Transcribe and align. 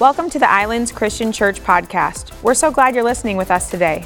Welcome 0.00 0.28
to 0.30 0.40
the 0.40 0.50
Islands 0.50 0.90
Christian 0.90 1.30
Church 1.30 1.60
podcast. 1.60 2.32
We're 2.42 2.54
so 2.54 2.72
glad 2.72 2.96
you're 2.96 3.04
listening 3.04 3.36
with 3.36 3.52
us 3.52 3.70
today. 3.70 4.04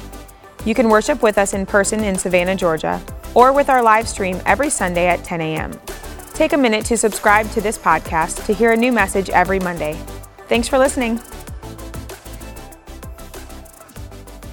You 0.63 0.75
can 0.75 0.87
worship 0.87 1.23
with 1.23 1.39
us 1.39 1.55
in 1.55 1.65
person 1.65 2.03
in 2.03 2.15
Savannah, 2.15 2.55
Georgia, 2.55 3.01
or 3.33 3.51
with 3.51 3.69
our 3.69 3.81
live 3.81 4.07
stream 4.07 4.39
every 4.45 4.69
Sunday 4.69 5.07
at 5.07 5.23
10 5.23 5.41
a.m. 5.41 5.73
Take 6.35 6.53
a 6.53 6.57
minute 6.57 6.85
to 6.85 6.95
subscribe 6.95 7.49
to 7.53 7.61
this 7.61 7.75
podcast 7.75 8.45
to 8.45 8.53
hear 8.53 8.71
a 8.71 8.77
new 8.77 8.91
message 8.91 9.31
every 9.31 9.59
Monday. 9.59 9.97
Thanks 10.47 10.67
for 10.67 10.77
listening. 10.77 11.19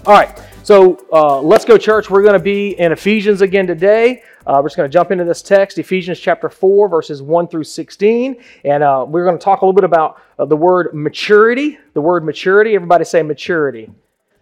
All 0.07 0.15
right, 0.15 0.41
so 0.63 1.05
uh, 1.13 1.39
let's 1.43 1.67
go, 1.67 1.77
church. 1.77 2.09
We're 2.09 2.23
going 2.23 2.33
to 2.33 2.39
be 2.39 2.81
in 2.81 2.93
Ephesians 2.93 3.43
again 3.43 3.67
today. 3.67 4.23
Uh, 4.47 4.61
we're 4.63 4.69
just 4.69 4.77
going 4.77 4.89
to 4.89 4.93
jump 4.93 5.11
into 5.11 5.25
this 5.25 5.43
text, 5.43 5.77
Ephesians 5.77 6.21
chapter 6.21 6.49
4, 6.49 6.89
verses 6.89 7.21
1 7.21 7.49
through 7.49 7.65
16. 7.65 8.37
And 8.65 8.83
uh, 8.83 9.05
we're 9.09 9.25
going 9.25 9.37
to 9.37 9.43
talk 9.43 9.63
a 9.63 9.65
little 9.65 9.75
bit 9.75 9.85
about 9.85 10.23
uh, 10.39 10.45
the 10.45 10.57
word 10.57 10.95
maturity. 10.95 11.79
The 11.95 12.01
word 12.01 12.25
maturity. 12.25 12.75
Everybody 12.77 13.05
say 13.05 13.23
maturity. 13.23 13.91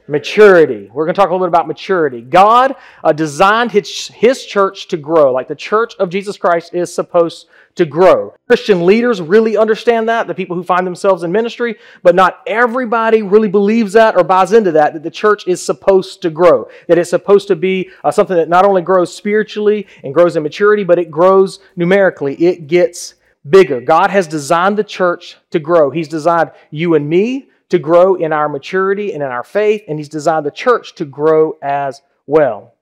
Maturity. 0.07 0.91
We're 0.93 1.07
going 1.07 1.15
to 1.15 1.19
talk 1.19 1.31
a 1.31 1.33
little 1.33 1.47
bit 1.47 1.49
about 1.49 1.67
maturity. 1.67 2.21
God 2.21 2.77
uh, 3.03 3.13
designed 3.13 3.73
his, 3.73 4.09
his 4.09 4.45
church 4.45 4.89
to 4.89 4.99
grow, 4.99 5.33
like 5.33 5.49
the 5.49 5.55
church 5.55 5.95
of 5.99 6.11
Jesus 6.11 6.37
Christ 6.37 6.75
is 6.75 6.95
supposed 6.95 7.47
to 7.77 7.87
grow. 7.87 8.35
Christian 8.47 8.85
leaders 8.85 9.23
really 9.23 9.57
understand 9.57 10.09
that, 10.11 10.27
the 10.27 10.35
people 10.35 10.57
who 10.57 10.63
find 10.63 10.87
themselves 10.87 11.23
in 11.23 11.33
ministry, 11.33 11.77
but 12.03 12.15
not 12.15 12.43
everybody 12.47 13.23
really 13.23 13.49
believes 13.49 13.95
that 13.95 14.15
or 14.15 14.23
buys 14.23 14.53
into 14.53 14.73
that, 14.73 14.93
that 14.93 15.03
the 15.03 15.11
church 15.11 15.49
is 15.49 15.63
supposed 15.63 16.21
to 16.21 16.29
grow, 16.29 16.69
that 16.87 16.99
it's 16.99 17.11
supposed 17.11 17.49
to 17.49 17.57
be 17.57 17.89
uh, 18.05 18.11
something 18.11 18.37
that 18.37 18.51
not 18.51 18.67
only 18.67 18.83
grows 18.83 19.15
spiritually 19.15 19.87
and 20.03 20.13
grows 20.13 20.37
in 20.37 20.43
maturity, 20.43 20.85
but 20.85 20.99
it 20.99 21.11
grows 21.11 21.61
numerically. 21.77 22.35
It 22.35 22.67
gets 22.67 23.15
bigger. 23.49 23.81
God 23.81 24.11
has 24.11 24.27
designed 24.27 24.77
the 24.77 24.85
church 24.85 25.37
to 25.51 25.59
grow. 25.59 25.91
He's 25.91 26.09
designed 26.09 26.53
you 26.71 26.95
and 26.95 27.09
me 27.09 27.49
to 27.75 27.81
grow 27.81 28.15
in 28.15 28.33
our 28.33 28.49
maturity 28.49 29.13
and 29.13 29.23
in 29.23 29.29
our 29.29 29.43
faith, 29.43 29.83
and 29.89 29.99
He's 29.99 30.09
designed 30.09 30.47
the 30.47 30.53
church 30.53 30.95
to 30.95 31.05
grow 31.05 31.59
as 31.61 32.03
well. 32.25 32.75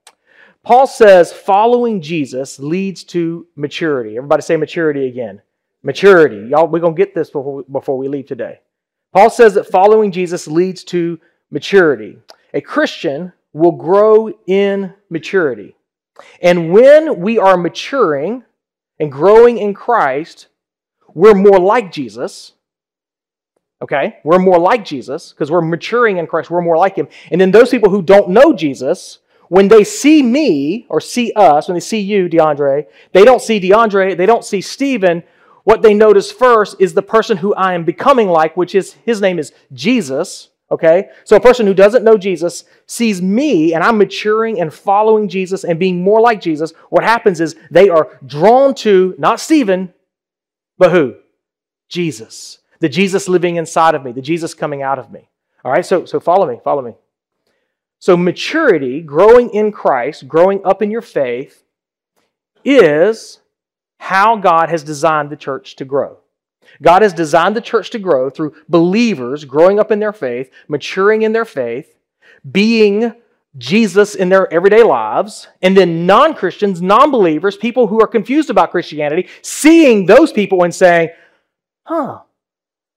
Paul 0.61 0.85
says 0.85 1.33
following 1.33 1.99
Jesus 1.99 2.59
leads 2.59 3.03
to 3.05 3.47
maturity. 3.55 4.17
Everybody 4.17 4.43
say 4.43 4.55
maturity 4.55 5.07
again. 5.07 5.41
Maturity. 5.81 6.47
Y'all, 6.49 6.67
we're 6.67 6.79
going 6.79 6.93
to 6.93 6.97
get 6.97 7.15
this 7.15 7.31
before 7.31 7.55
we, 7.55 7.63
before 7.71 7.97
we 7.97 8.07
leave 8.07 8.27
today. 8.27 8.59
Paul 9.13 9.31
says 9.31 9.55
that 9.55 9.67
following 9.67 10.11
Jesus 10.11 10.47
leads 10.47 10.83
to 10.85 11.19
maturity. 11.49 12.19
A 12.53 12.61
Christian 12.61 13.33
will 13.51 13.73
grow 13.73 14.31
in 14.45 14.93
maturity. 15.09 15.75
And 16.39 16.71
when 16.71 17.19
we 17.19 17.39
are 17.39 17.57
maturing 17.57 18.43
and 18.99 19.11
growing 19.11 19.57
in 19.57 19.73
Christ, 19.73 20.47
we're 21.15 21.33
more 21.33 21.59
like 21.59 21.91
Jesus. 21.91 22.53
Okay? 23.83 24.19
We're 24.23 24.39
more 24.39 24.57
like 24.57 24.85
Jesus 24.85 25.33
because 25.33 25.51
we're 25.51 25.61
maturing 25.61 26.17
in 26.17 26.25
Christ. 26.25 26.49
We're 26.49 26.61
more 26.61 26.77
like 26.77 26.95
Him. 26.95 27.09
And 27.31 27.39
then 27.39 27.51
those 27.51 27.69
people 27.69 27.89
who 27.89 28.01
don't 28.01 28.29
know 28.29 28.53
Jesus, 28.53 29.19
when 29.49 29.67
they 29.67 29.83
see 29.83 30.23
me 30.23 30.85
or 30.87 31.01
see 31.01 31.33
us, 31.35 31.67
when 31.67 31.75
they 31.75 31.81
see 31.81 31.99
you, 31.99 32.29
DeAndre, 32.29 32.87
they 33.11 33.25
don't 33.25 33.41
see 33.41 33.59
DeAndre, 33.59 34.15
they 34.15 34.25
don't 34.25 34.45
see 34.45 34.61
Stephen. 34.61 35.21
What 35.65 35.81
they 35.81 35.93
notice 35.93 36.31
first 36.31 36.77
is 36.79 36.93
the 36.93 37.01
person 37.01 37.37
who 37.37 37.53
I 37.55 37.73
am 37.73 37.83
becoming 37.83 38.29
like, 38.29 38.55
which 38.55 38.73
is 38.73 38.93
his 39.05 39.19
name 39.19 39.37
is 39.37 39.51
Jesus. 39.73 40.49
Okay? 40.71 41.09
So 41.25 41.35
a 41.35 41.41
person 41.41 41.67
who 41.67 41.73
doesn't 41.73 42.05
know 42.05 42.17
Jesus 42.17 42.63
sees 42.87 43.21
me 43.21 43.73
and 43.73 43.83
I'm 43.83 43.97
maturing 43.97 44.61
and 44.61 44.73
following 44.73 45.27
Jesus 45.27 45.65
and 45.65 45.77
being 45.77 46.01
more 46.01 46.21
like 46.21 46.39
Jesus. 46.39 46.71
What 46.89 47.03
happens 47.03 47.41
is 47.41 47.57
they 47.69 47.89
are 47.89 48.17
drawn 48.25 48.73
to 48.75 49.13
not 49.17 49.41
Stephen, 49.41 49.93
but 50.77 50.91
who? 50.91 51.15
Jesus 51.89 52.59
the 52.83 52.89
Jesus 52.89 53.29
living 53.29 53.55
inside 53.55 53.95
of 53.95 54.03
me, 54.03 54.11
the 54.11 54.21
Jesus 54.21 54.53
coming 54.53 54.81
out 54.81 54.99
of 54.99 55.09
me. 55.09 55.29
All 55.63 55.71
right, 55.71 55.85
so, 55.85 56.03
so 56.03 56.19
follow 56.19 56.45
me, 56.45 56.59
follow 56.65 56.81
me. 56.81 56.95
So, 57.99 58.17
maturity, 58.17 58.99
growing 58.99 59.51
in 59.51 59.71
Christ, 59.71 60.27
growing 60.27 60.59
up 60.65 60.81
in 60.81 60.91
your 60.91 61.01
faith, 61.01 61.63
is 62.65 63.39
how 63.99 64.35
God 64.35 64.67
has 64.67 64.83
designed 64.83 65.29
the 65.29 65.37
church 65.37 65.77
to 65.77 65.85
grow. 65.85 66.17
God 66.81 67.03
has 67.03 67.13
designed 67.13 67.55
the 67.55 67.61
church 67.61 67.89
to 67.91 67.99
grow 67.99 68.29
through 68.29 68.53
believers 68.67 69.45
growing 69.45 69.79
up 69.79 69.89
in 69.89 70.01
their 70.01 70.11
faith, 70.11 70.51
maturing 70.67 71.21
in 71.21 71.31
their 71.31 71.45
faith, 71.45 71.97
being 72.51 73.13
Jesus 73.57 74.13
in 74.13 74.27
their 74.27 74.53
everyday 74.53 74.83
lives, 74.83 75.47
and 75.61 75.77
then 75.77 76.05
non 76.05 76.33
Christians, 76.33 76.81
non 76.81 77.11
believers, 77.11 77.55
people 77.55 77.87
who 77.87 78.01
are 78.01 78.07
confused 78.07 78.49
about 78.49 78.71
Christianity, 78.71 79.29
seeing 79.41 80.05
those 80.05 80.33
people 80.33 80.63
and 80.63 80.75
saying, 80.75 81.11
huh, 81.85 82.19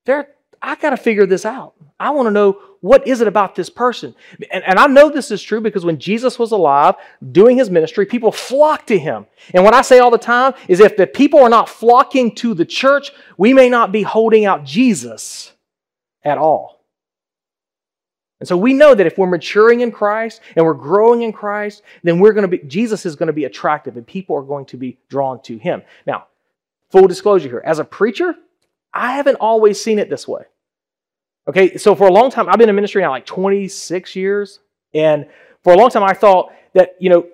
there, 0.06 0.28
I 0.62 0.74
got 0.76 0.90
to 0.90 0.96
figure 0.96 1.26
this 1.26 1.44
out. 1.44 1.74
I 1.98 2.10
want 2.10 2.26
to 2.26 2.30
know 2.30 2.60
what 2.80 3.06
is 3.06 3.20
it 3.20 3.28
about 3.28 3.54
this 3.54 3.70
person. 3.70 4.14
And, 4.50 4.62
and, 4.64 4.78
I 4.78 4.86
know 4.86 5.10
this 5.10 5.30
is 5.30 5.42
true 5.42 5.60
because 5.60 5.84
when 5.84 5.98
Jesus 5.98 6.38
was 6.38 6.52
alive, 6.52 6.94
doing 7.32 7.56
his 7.56 7.70
ministry, 7.70 8.06
people 8.06 8.32
flocked 8.32 8.88
to 8.88 8.98
him. 8.98 9.26
And 9.54 9.64
what 9.64 9.74
I 9.74 9.82
say 9.82 9.98
all 9.98 10.10
the 10.10 10.18
time 10.18 10.54
is 10.68 10.80
if 10.80 10.96
the 10.96 11.06
people 11.06 11.40
are 11.40 11.48
not 11.48 11.68
flocking 11.68 12.34
to 12.36 12.54
the 12.54 12.64
church, 12.64 13.12
we 13.36 13.52
may 13.54 13.68
not 13.68 13.92
be 13.92 14.02
holding 14.02 14.44
out 14.44 14.64
Jesus 14.64 15.52
at 16.22 16.38
all. 16.38 16.76
And 18.40 18.48
so 18.48 18.56
we 18.56 18.74
know 18.74 18.94
that 18.94 19.06
if 19.06 19.16
we're 19.16 19.26
maturing 19.26 19.80
in 19.80 19.90
Christ 19.90 20.42
and 20.54 20.64
we're 20.64 20.74
growing 20.74 21.22
in 21.22 21.32
Christ, 21.32 21.82
then 22.02 22.18
we're 22.18 22.34
going 22.34 22.48
to 22.48 22.58
be 22.58 22.58
Jesus 22.66 23.06
is 23.06 23.16
going 23.16 23.28
to 23.28 23.32
be 23.32 23.44
attractive 23.44 23.96
and 23.96 24.06
people 24.06 24.36
are 24.36 24.42
going 24.42 24.66
to 24.66 24.76
be 24.76 24.98
drawn 25.08 25.40
to 25.44 25.56
him. 25.56 25.82
Now, 26.06 26.26
full 26.90 27.06
disclosure 27.06 27.48
here, 27.48 27.62
as 27.64 27.78
a 27.78 27.84
preacher, 27.84 28.34
I 28.96 29.12
haven't 29.12 29.36
always 29.36 29.80
seen 29.80 29.98
it 29.98 30.10
this 30.10 30.26
way. 30.26 30.42
Okay, 31.48 31.76
so 31.76 31.94
for 31.94 32.08
a 32.08 32.12
long 32.12 32.30
time, 32.30 32.48
I've 32.48 32.58
been 32.58 32.68
in 32.68 32.74
ministry 32.74 33.02
now 33.02 33.10
like 33.10 33.26
26 33.26 34.16
years. 34.16 34.60
And 34.94 35.26
for 35.62 35.72
a 35.72 35.76
long 35.76 35.90
time, 35.90 36.02
I 36.02 36.12
thought 36.12 36.52
that, 36.74 36.96
you 36.98 37.10
know, 37.10 37.26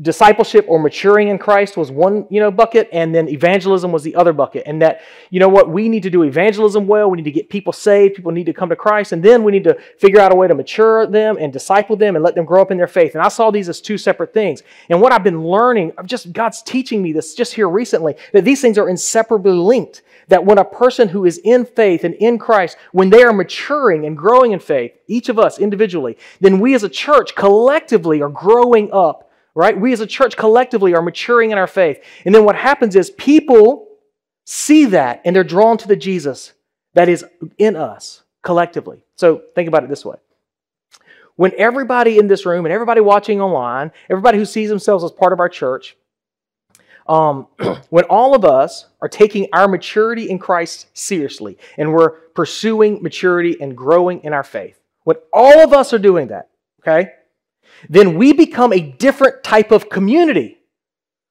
discipleship 0.00 0.64
or 0.68 0.78
maturing 0.78 1.28
in 1.28 1.38
Christ 1.38 1.76
was 1.76 1.90
one, 1.90 2.26
you 2.30 2.38
know, 2.38 2.50
bucket, 2.50 2.88
and 2.92 3.14
then 3.14 3.28
evangelism 3.28 3.90
was 3.90 4.02
the 4.02 4.14
other 4.14 4.32
bucket. 4.32 4.62
And 4.66 4.80
that, 4.82 5.00
you 5.30 5.40
know 5.40 5.48
what, 5.48 5.68
we 5.68 5.88
need 5.88 6.02
to 6.04 6.10
do 6.10 6.22
evangelism 6.22 6.86
well. 6.86 7.10
We 7.10 7.16
need 7.16 7.24
to 7.24 7.32
get 7.32 7.48
people 7.48 7.72
saved. 7.72 8.14
People 8.14 8.32
need 8.32 8.46
to 8.46 8.52
come 8.52 8.68
to 8.68 8.76
Christ. 8.76 9.12
And 9.12 9.22
then 9.22 9.42
we 9.42 9.52
need 9.52 9.64
to 9.64 9.76
figure 9.98 10.20
out 10.20 10.32
a 10.32 10.36
way 10.36 10.46
to 10.46 10.54
mature 10.54 11.06
them 11.06 11.36
and 11.40 11.52
disciple 11.52 11.96
them 11.96 12.14
and 12.14 12.24
let 12.24 12.34
them 12.34 12.44
grow 12.44 12.62
up 12.62 12.70
in 12.70 12.76
their 12.76 12.86
faith. 12.86 13.14
And 13.14 13.24
I 13.24 13.28
saw 13.28 13.50
these 13.50 13.68
as 13.68 13.80
two 13.80 13.98
separate 13.98 14.32
things. 14.32 14.62
And 14.88 15.00
what 15.00 15.12
I've 15.12 15.24
been 15.24 15.44
learning, 15.44 15.92
just 16.04 16.32
God's 16.32 16.62
teaching 16.62 17.02
me 17.02 17.12
this 17.12 17.34
just 17.34 17.54
here 17.54 17.68
recently, 17.68 18.14
that 18.32 18.44
these 18.44 18.60
things 18.60 18.78
are 18.78 18.88
inseparably 18.88 19.52
linked 19.52 20.02
that 20.28 20.44
when 20.44 20.58
a 20.58 20.64
person 20.64 21.08
who 21.08 21.24
is 21.24 21.38
in 21.38 21.64
faith 21.64 22.04
and 22.04 22.14
in 22.14 22.38
Christ, 22.38 22.76
when 22.92 23.10
they 23.10 23.22
are 23.22 23.32
maturing 23.32 24.06
and 24.06 24.16
growing 24.16 24.52
in 24.52 24.60
faith, 24.60 24.92
each 25.06 25.28
of 25.28 25.38
us 25.38 25.58
individually, 25.58 26.18
then 26.40 26.58
we 26.58 26.74
as 26.74 26.82
a 26.82 26.88
church 26.88 27.34
collectively 27.34 28.20
are 28.22 28.28
growing 28.28 28.90
up, 28.92 29.25
right? 29.56 29.80
We 29.80 29.92
as 29.94 30.00
a 30.00 30.06
church 30.06 30.36
collectively 30.36 30.94
are 30.94 31.02
maturing 31.02 31.50
in 31.50 31.58
our 31.58 31.66
faith. 31.66 32.04
And 32.24 32.34
then 32.34 32.44
what 32.44 32.54
happens 32.54 32.94
is 32.94 33.10
people 33.10 33.88
see 34.44 34.84
that 34.84 35.22
and 35.24 35.34
they're 35.34 35.42
drawn 35.42 35.78
to 35.78 35.88
the 35.88 35.96
Jesus 35.96 36.52
that 36.94 37.08
is 37.08 37.24
in 37.58 37.74
us 37.74 38.22
collectively. 38.42 39.02
So 39.16 39.42
think 39.54 39.66
about 39.66 39.82
it 39.82 39.88
this 39.88 40.04
way. 40.04 40.16
When 41.36 41.52
everybody 41.56 42.18
in 42.18 42.28
this 42.28 42.46
room 42.46 42.66
and 42.66 42.72
everybody 42.72 43.00
watching 43.00 43.40
online, 43.40 43.92
everybody 44.10 44.38
who 44.38 44.44
sees 44.44 44.68
themselves 44.68 45.02
as 45.02 45.10
part 45.10 45.32
of 45.32 45.40
our 45.40 45.48
church, 45.48 45.96
um, 47.08 47.46
when 47.88 48.04
all 48.04 48.34
of 48.34 48.44
us 48.44 48.86
are 49.00 49.08
taking 49.08 49.48
our 49.54 49.68
maturity 49.68 50.28
in 50.28 50.38
Christ 50.38 50.88
seriously 50.92 51.56
and 51.78 51.92
we're 51.92 52.10
pursuing 52.10 53.02
maturity 53.02 53.56
and 53.58 53.74
growing 53.74 54.22
in 54.22 54.34
our 54.34 54.44
faith, 54.44 54.78
when 55.04 55.16
all 55.32 55.60
of 55.60 55.72
us 55.72 55.94
are 55.94 55.98
doing 55.98 56.28
that, 56.28 56.50
okay, 56.80 57.12
then 57.88 58.16
we 58.16 58.32
become 58.32 58.72
a 58.72 58.80
different 58.80 59.42
type 59.42 59.70
of 59.70 59.88
community. 59.88 60.58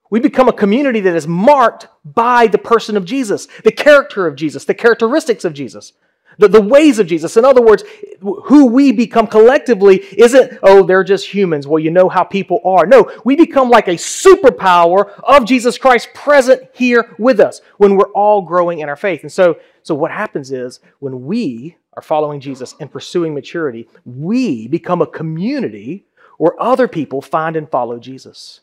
We 0.09 0.19
become 0.19 0.47
a 0.47 0.53
community 0.53 0.99
that 1.01 1.15
is 1.15 1.27
marked 1.27 1.87
by 2.03 2.47
the 2.47 2.57
person 2.57 2.95
of 2.95 3.05
Jesus, 3.05 3.47
the 3.63 3.71
character 3.71 4.27
of 4.27 4.35
Jesus, 4.35 4.65
the 4.65 4.73
characteristics 4.73 5.43
of 5.45 5.53
Jesus 5.53 5.93
the, 6.37 6.47
the 6.47 6.61
ways 6.61 6.99
of 6.99 7.07
Jesus. 7.07 7.37
In 7.37 7.45
other 7.45 7.61
words, 7.61 7.83
who 8.21 8.67
we 8.67 8.91
become 8.91 9.27
collectively 9.27 9.97
isn't, 10.17 10.59
oh, 10.63 10.83
they're 10.83 11.03
just 11.03 11.27
humans. 11.27 11.67
Well, 11.67 11.79
you 11.79 11.91
know 11.91 12.09
how 12.09 12.23
people 12.23 12.59
are. 12.65 12.85
No, 12.85 13.11
we 13.23 13.35
become 13.35 13.69
like 13.69 13.87
a 13.87 13.91
superpower 13.91 15.09
of 15.23 15.45
Jesus 15.45 15.77
Christ 15.77 16.09
present 16.13 16.63
here 16.73 17.15
with 17.17 17.39
us 17.39 17.61
when 17.77 17.95
we're 17.95 18.11
all 18.11 18.41
growing 18.41 18.79
in 18.79 18.89
our 18.89 18.95
faith. 18.95 19.21
And 19.21 19.31
so, 19.31 19.57
so 19.83 19.95
what 19.95 20.11
happens 20.11 20.51
is 20.51 20.79
when 20.99 21.25
we 21.25 21.77
are 21.93 22.01
following 22.01 22.39
Jesus 22.39 22.75
and 22.79 22.91
pursuing 22.91 23.33
maturity, 23.33 23.87
we 24.03 24.67
become 24.67 25.01
a 25.01 25.07
community 25.07 26.05
where 26.37 26.61
other 26.61 26.87
people 26.87 27.21
find 27.21 27.55
and 27.55 27.69
follow 27.69 27.99
Jesus. 27.99 28.61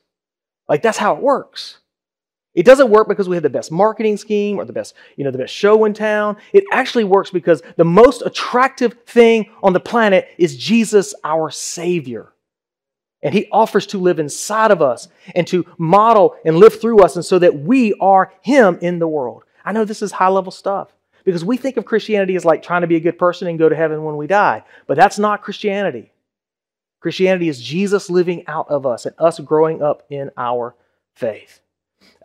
Like 0.69 0.83
that's 0.83 0.99
how 0.99 1.17
it 1.17 1.23
works. 1.23 1.79
It 2.55 2.67
doesn't 2.67 2.91
work 2.91 3.09
because 3.09 3.29
we 3.29 3.37
have 3.37 3.43
the 3.43 3.51
best 3.51 3.73
marketing 3.73 4.19
scheme 4.19 4.59
or 4.59 4.67
the 4.67 4.75
best, 4.75 4.95
you 5.17 5.25
know, 5.25 5.31
the 5.31 5.39
best 5.39 5.55
show 5.55 5.87
in 5.87 5.95
town. 5.95 6.37
It 6.53 6.65
actually 6.71 7.05
works 7.05 7.31
because 7.31 7.63
the 7.77 7.85
most 7.85 8.23
attractive 8.23 8.95
thing 9.07 9.51
on 9.63 9.73
the 9.73 9.81
planet 9.81 10.29
is 10.37 10.57
Jesus, 10.57 11.15
our 11.25 11.51
Savior. 11.51 12.33
And 13.23 13.33
He 13.33 13.49
offers 13.51 13.87
to 13.87 13.99
live 13.99 14.19
inside 14.19 14.71
of 14.71 14.83
us 14.83 15.09
and 15.35 15.47
to 15.47 15.65
model 15.79 16.37
and 16.45 16.59
live 16.59 16.79
through 16.79 17.01
us, 17.01 17.17
and 17.17 17.25
so 17.25 17.39
that 17.39 17.59
we 17.59 17.95
are 18.01 18.33
Him 18.43 18.79
in 18.83 18.99
the 18.99 19.09
world. 19.09 19.45
I 19.65 19.73
know 19.73 19.85
this 19.85 20.03
is 20.03 20.13
high 20.13 20.29
level 20.29 20.53
stuff, 20.53 20.93
Because 21.25 21.45
we 21.45 21.57
think 21.57 21.77
of 21.77 21.85
Christianity 21.85 22.37
as 22.37 22.45
like 22.45 22.63
trying 22.63 22.81
to 22.83 22.87
be 22.87 22.97
a 22.97 23.01
good 23.01 23.19
person 23.19 23.49
and 23.49 23.59
go 23.59 23.69
to 23.69 23.77
heaven 23.77 24.05
when 24.05 24.17
we 24.17 24.27
die. 24.27 24.65
But 24.87 24.97
that's 24.97 25.19
not 25.19 25.43
Christianity. 25.43 26.12
Christianity 27.03 27.49
is 27.49 27.61
Jesus 27.61 28.09
living 28.09 28.45
out 28.47 28.71
of 28.71 28.87
us 28.87 29.07
and 29.07 29.15
us 29.19 29.41
growing 29.41 29.83
up 29.83 30.05
in 30.09 30.31
our 30.37 30.77
faith. 31.17 31.61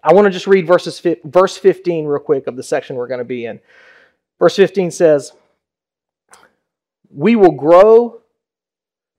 I 0.04 0.14
want 0.14 0.26
to 0.26 0.32
just 0.32 0.46
read 0.46 0.68
verses, 0.68 1.02
verse 1.24 1.58
15 1.58 2.06
real 2.06 2.22
quick 2.22 2.46
of 2.46 2.56
the 2.56 2.62
section 2.62 2.96
we're 2.96 3.08
going 3.08 3.18
to 3.18 3.26
be 3.26 3.46
in. 3.46 3.60
Verse 4.38 4.56
15 4.56 4.92
says, 4.92 5.34
We 7.10 7.36
will 7.36 7.54
grow 7.54 8.22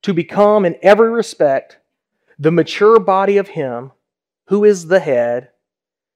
to 0.02 0.14
become 0.14 0.64
in 0.64 0.76
every 0.80 1.10
respect 1.10 1.78
the 2.38 2.52
mature 2.52 3.00
body 3.00 3.36
of 3.36 3.48
Him 3.48 3.90
who 4.46 4.64
is 4.64 4.86
the 4.86 5.00
head, 5.00 5.50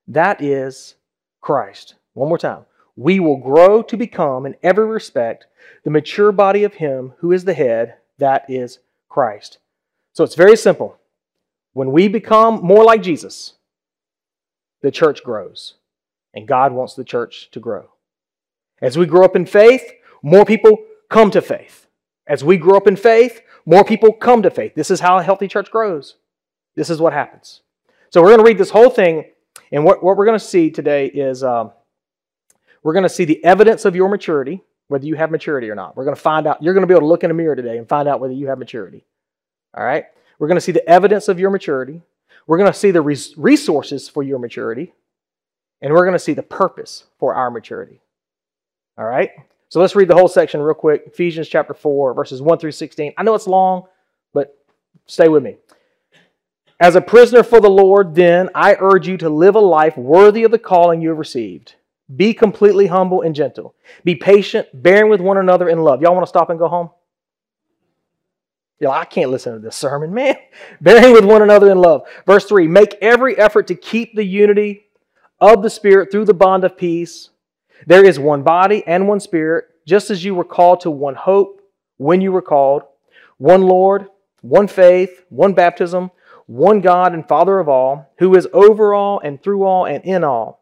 that 0.06 0.41
is 0.41 0.95
Christ. 1.41 1.97
One 2.15 2.29
more 2.29 2.38
time. 2.38 2.65
We 2.95 3.19
will 3.19 3.38
grow 3.38 3.83
to 3.83 3.97
become 3.97 4.47
in 4.47 4.55
every 4.62 4.87
respect 4.87 5.47
the 5.83 5.91
mature 5.91 6.31
body 6.31 6.62
of 6.62 6.75
Him 6.75 7.15
who 7.19 7.33
is 7.33 7.45
the 7.45 7.55
head, 7.55 7.97
that 8.19 8.45
is 8.49 8.77
Christ. 8.77 8.87
So 10.12 10.25
it's 10.25 10.35
very 10.35 10.56
simple. 10.56 10.99
When 11.73 11.93
we 11.93 12.09
become 12.09 12.62
more 12.62 12.85
like 12.85 13.03
Jesus, 13.03 13.55
the 14.81 14.91
church 14.91 15.23
grows. 15.23 15.75
And 16.35 16.49
God 16.49 16.73
wants 16.73 16.94
the 16.94 17.05
church 17.05 17.50
to 17.53 17.61
grow. 17.61 17.91
As 18.81 18.97
we 18.99 19.06
grow 19.06 19.25
up 19.25 19.37
in 19.37 19.47
faith, 19.47 19.85
more 20.23 20.44
people 20.44 20.79
come 21.09 21.31
to 21.31 21.43
faith. 21.43 21.87
As 22.26 22.43
we 22.43 22.56
grow 22.56 22.76
up 22.76 22.87
in 22.87 22.97
faith, 22.97 23.43
more 23.67 23.85
people 23.85 24.12
come 24.12 24.43
to 24.43 24.50
faith. 24.50 24.75
This 24.75 24.91
is 24.91 25.00
how 25.00 25.19
a 25.19 25.23
healthy 25.23 25.47
church 25.47 25.70
grows. 25.70 26.17
This 26.75 26.91
is 26.91 27.00
what 27.00 27.12
happens. 27.12 27.61
So 28.11 28.20
we're 28.23 28.29
going 28.29 28.41
to 28.41 28.44
read 28.44 28.59
this 28.59 28.70
whole 28.70 28.91
thing, 28.91 29.25
and 29.70 29.85
what, 29.85 30.03
what 30.03 30.17
we're 30.17 30.25
going 30.25 30.38
to 30.38 30.44
see 30.44 30.70
today 30.70 31.06
is 31.06 31.43
um, 31.44 31.73
we're 32.82 32.93
going 32.93 33.05
to 33.05 33.09
see 33.09 33.25
the 33.25 33.44
evidence 33.44 33.85
of 33.85 33.94
your 33.94 34.09
maturity, 34.09 34.62
whether 34.93 35.06
you 35.06 35.17
have 35.17 35.31
maturity 35.31 35.71
or 35.71 35.75
not. 35.75 35.97
We're 35.97 36.05
going 36.05 36.15
to 36.15 36.23
find 36.23 36.47
out, 36.47 36.62
you're 36.62 36.75
going 36.75 36.83
to 36.83 36.87
be 36.87 36.94
able 36.94 37.03
to 37.03 37.09
look 37.09 37.25
in 37.25 37.31
a 37.31 37.35
mirror 37.35 37.56
today 37.56 37.79
and 37.79 37.89
find 37.89 38.06
out 38.06 38.21
whether 38.21 38.35
you 38.35 38.49
have 38.49 38.59
maturity. 38.59 39.05
All 39.75 39.83
right? 39.83 40.05
We're 40.39 40.49
going 40.49 40.56
to 40.56 40.61
see 40.61 40.73
the 40.73 40.89
evidence 40.89 41.29
of 41.29 41.41
your 41.41 41.50
maturity. 41.50 42.03
We're 42.47 42.59
going 42.59 42.73
to 42.73 42.79
see 42.79 42.91
the 42.91 43.00
resources 43.00 44.09
for 44.09 44.23
your 44.23 44.39
maturity. 44.39 44.93
And 45.81 45.93
we're 45.93 46.05
going 46.05 46.12
to 46.12 46.19
see 46.19 46.35
the 46.35 46.43
purpose 46.43 47.05
for 47.19 47.35
our 47.35 47.50
maturity. 47.50 48.00
All 48.97 49.06
right? 49.06 49.31
So 49.69 49.81
let's 49.81 49.97
read 49.97 50.09
the 50.09 50.15
whole 50.15 50.29
section 50.29 50.61
real 50.61 50.75
quick. 50.75 51.05
Ephesians 51.06 51.49
chapter 51.49 51.75
4, 51.75 52.12
verses 52.15 52.43
1 52.43 52.59
through 52.59 52.73
16. 52.73 53.15
I 53.17 53.23
know 53.23 53.35
it's 53.35 53.47
long, 53.47 53.85
but 54.35 54.56
stay 55.06 55.29
with 55.29 55.43
me. 55.43 55.56
As 56.79 56.97
a 56.97 57.00
prisoner 57.00 57.43
for 57.43 57.61
the 57.61 57.71
Lord, 57.71 58.15
then, 58.15 58.50
I 58.55 58.77
urge 58.79 59.09
you 59.09 59.17
to 59.19 59.31
live 59.31 59.55
a 59.55 59.61
life 59.61 59.97
worthy 59.97 60.45
of 60.45 60.50
the 60.50 60.59
calling 60.59 61.00
you 61.00 61.09
have 61.09 61.19
received. 61.19 61.77
Be 62.17 62.35
completely 62.35 62.87
humble 62.87 63.23
and 63.23 63.35
gentle. 63.35 63.75
Be 64.05 64.14
patient, 64.14 64.69
bearing 64.75 65.11
with 65.11 65.20
one 65.20 65.38
another 65.38 65.69
in 65.69 65.82
love. 65.82 66.03
Y'all 66.03 66.14
want 66.14 66.26
to 66.26 66.29
stop 66.29 66.50
and 66.50 66.59
go 66.59 66.69
home? 66.69 66.91
Like, 68.81 69.00
I 69.00 69.05
can't 69.05 69.31
listen 69.31 69.53
to 69.55 69.59
this 69.61 69.76
sermon, 69.76 70.12
man. 70.14 70.35
Bearing 70.81 71.12
with 71.12 71.25
one 71.25 71.43
another 71.43 71.70
in 71.70 71.79
love. 71.79 72.03
Verse 72.26 72.44
3 72.44 72.67
Make 72.69 72.97
every 73.00 73.38
effort 73.38 73.67
to 73.69 73.75
keep 73.75 74.14
the 74.14 74.25
unity 74.25 74.87
of 75.41 75.62
the 75.62 75.70
Spirit 75.70 76.11
through 76.11 76.25
the 76.25 76.35
bond 76.35 76.64
of 76.64 76.76
peace. 76.76 77.31
There 77.87 78.05
is 78.05 78.19
one 78.19 78.43
body 78.43 78.85
and 78.87 79.09
one 79.09 79.20
Spirit, 79.20 79.67
just 79.87 80.11
as 80.11 80.25
you 80.25 80.35
were 80.35 80.44
called 80.44 80.81
to 80.81 80.91
one 80.91 81.14
hope 81.14 81.61
when 81.97 82.20
you 82.20 82.32
were 82.32 82.43
called, 82.43 82.82
one 83.38 83.62
Lord, 83.62 84.06
one 84.41 84.69
faith, 84.69 85.25
one 85.29 85.53
baptism, 85.53 86.11
one 86.47 86.81
God 86.81 87.12
and 87.14 87.26
Father 87.26 87.59
of 87.59 87.69
all, 87.69 88.12
who 88.19 88.35
is 88.37 88.49
over 88.53 88.94
all 88.94 89.20
and 89.20 89.43
through 89.43 89.64
all 89.64 89.87
and 89.87 90.05
in 90.05 90.23
all. 90.23 90.62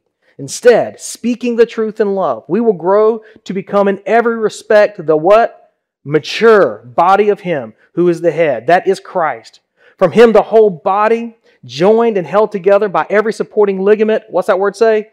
Instead, 0.41 0.99
speaking 0.99 1.55
the 1.55 1.65
truth 1.65 1.99
in 1.99 2.15
love, 2.15 2.43
we 2.47 2.59
will 2.59 2.73
grow 2.73 3.21
to 3.43 3.53
become 3.53 3.87
in 3.87 4.01
every 4.05 4.37
respect 4.37 5.05
the 5.05 5.15
what? 5.15 5.73
Mature 6.03 6.79
body 6.79 7.29
of 7.29 7.41
Him 7.41 7.73
who 7.93 8.09
is 8.09 8.21
the 8.21 8.31
head. 8.31 8.67
That 8.67 8.87
is 8.87 8.99
Christ 8.99 9.61
from 10.01 10.13
him, 10.13 10.31
the 10.31 10.41
whole 10.41 10.71
body, 10.71 11.37
joined 11.63 12.17
and 12.17 12.25
held 12.25 12.51
together 12.51 12.89
by 12.89 13.05
every 13.07 13.31
supporting 13.31 13.83
ligament, 13.83 14.23
what's 14.31 14.47
that 14.47 14.57
word 14.57 14.75
say? 14.75 15.11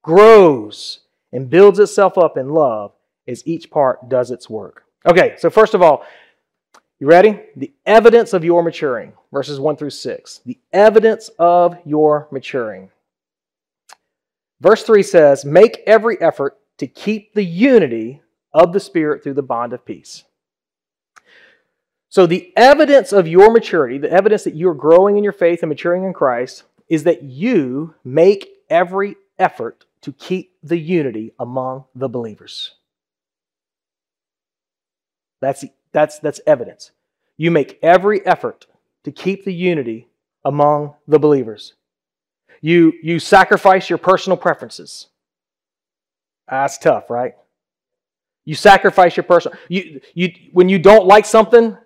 Grows 0.00 1.00
and 1.30 1.50
builds 1.50 1.78
itself 1.78 2.16
up 2.16 2.38
in 2.38 2.48
love 2.48 2.92
as 3.28 3.46
each 3.46 3.70
part 3.70 4.08
does 4.08 4.30
its 4.30 4.48
work. 4.48 4.84
Okay, 5.04 5.34
so 5.36 5.50
first 5.50 5.74
of 5.74 5.82
all, 5.82 6.06
you 6.98 7.06
ready? 7.06 7.38
The 7.54 7.70
evidence 7.84 8.32
of 8.32 8.42
your 8.42 8.62
maturing, 8.62 9.12
verses 9.30 9.60
1 9.60 9.76
through 9.76 9.90
6. 9.90 10.40
The 10.46 10.56
evidence 10.72 11.28
of 11.38 11.76
your 11.84 12.26
maturing. 12.30 12.90
Verse 14.60 14.82
3 14.82 15.02
says, 15.02 15.44
Make 15.44 15.82
every 15.86 16.20
effort 16.20 16.58
to 16.78 16.86
keep 16.86 17.34
the 17.34 17.44
unity 17.44 18.22
of 18.52 18.72
the 18.72 18.80
Spirit 18.80 19.22
through 19.22 19.34
the 19.34 19.42
bond 19.42 19.72
of 19.72 19.84
peace. 19.84 20.24
So, 22.08 22.26
the 22.26 22.52
evidence 22.56 23.12
of 23.12 23.28
your 23.28 23.52
maturity, 23.52 23.96
the 23.96 24.10
evidence 24.10 24.42
that 24.44 24.56
you're 24.56 24.74
growing 24.74 25.16
in 25.16 25.22
your 25.22 25.32
faith 25.32 25.62
and 25.62 25.68
maturing 25.68 26.04
in 26.04 26.12
Christ, 26.12 26.64
is 26.88 27.04
that 27.04 27.22
you 27.22 27.94
make 28.02 28.48
every 28.68 29.16
effort 29.38 29.84
to 30.02 30.12
keep 30.12 30.54
the 30.62 30.78
unity 30.78 31.32
among 31.38 31.84
the 31.94 32.08
believers. 32.08 32.74
That's, 35.40 35.64
that's, 35.92 36.18
that's 36.18 36.40
evidence. 36.46 36.90
You 37.36 37.50
make 37.50 37.78
every 37.82 38.24
effort 38.26 38.66
to 39.04 39.12
keep 39.12 39.44
the 39.44 39.54
unity 39.54 40.08
among 40.44 40.94
the 41.06 41.18
believers. 41.18 41.74
You, 42.60 42.92
you 43.02 43.18
sacrifice 43.18 43.88
your 43.88 43.98
personal 43.98 44.36
preferences. 44.36 45.08
Ah, 46.48 46.62
that's 46.62 46.78
tough, 46.78 47.08
right? 47.08 47.34
You 48.44 48.54
sacrifice 48.54 49.16
your 49.16 49.24
personal. 49.24 49.56
You, 49.68 50.00
you, 50.14 50.32
when 50.52 50.68
you 50.68 50.78
don't 50.78 51.06
like 51.06 51.24
something, 51.24 51.76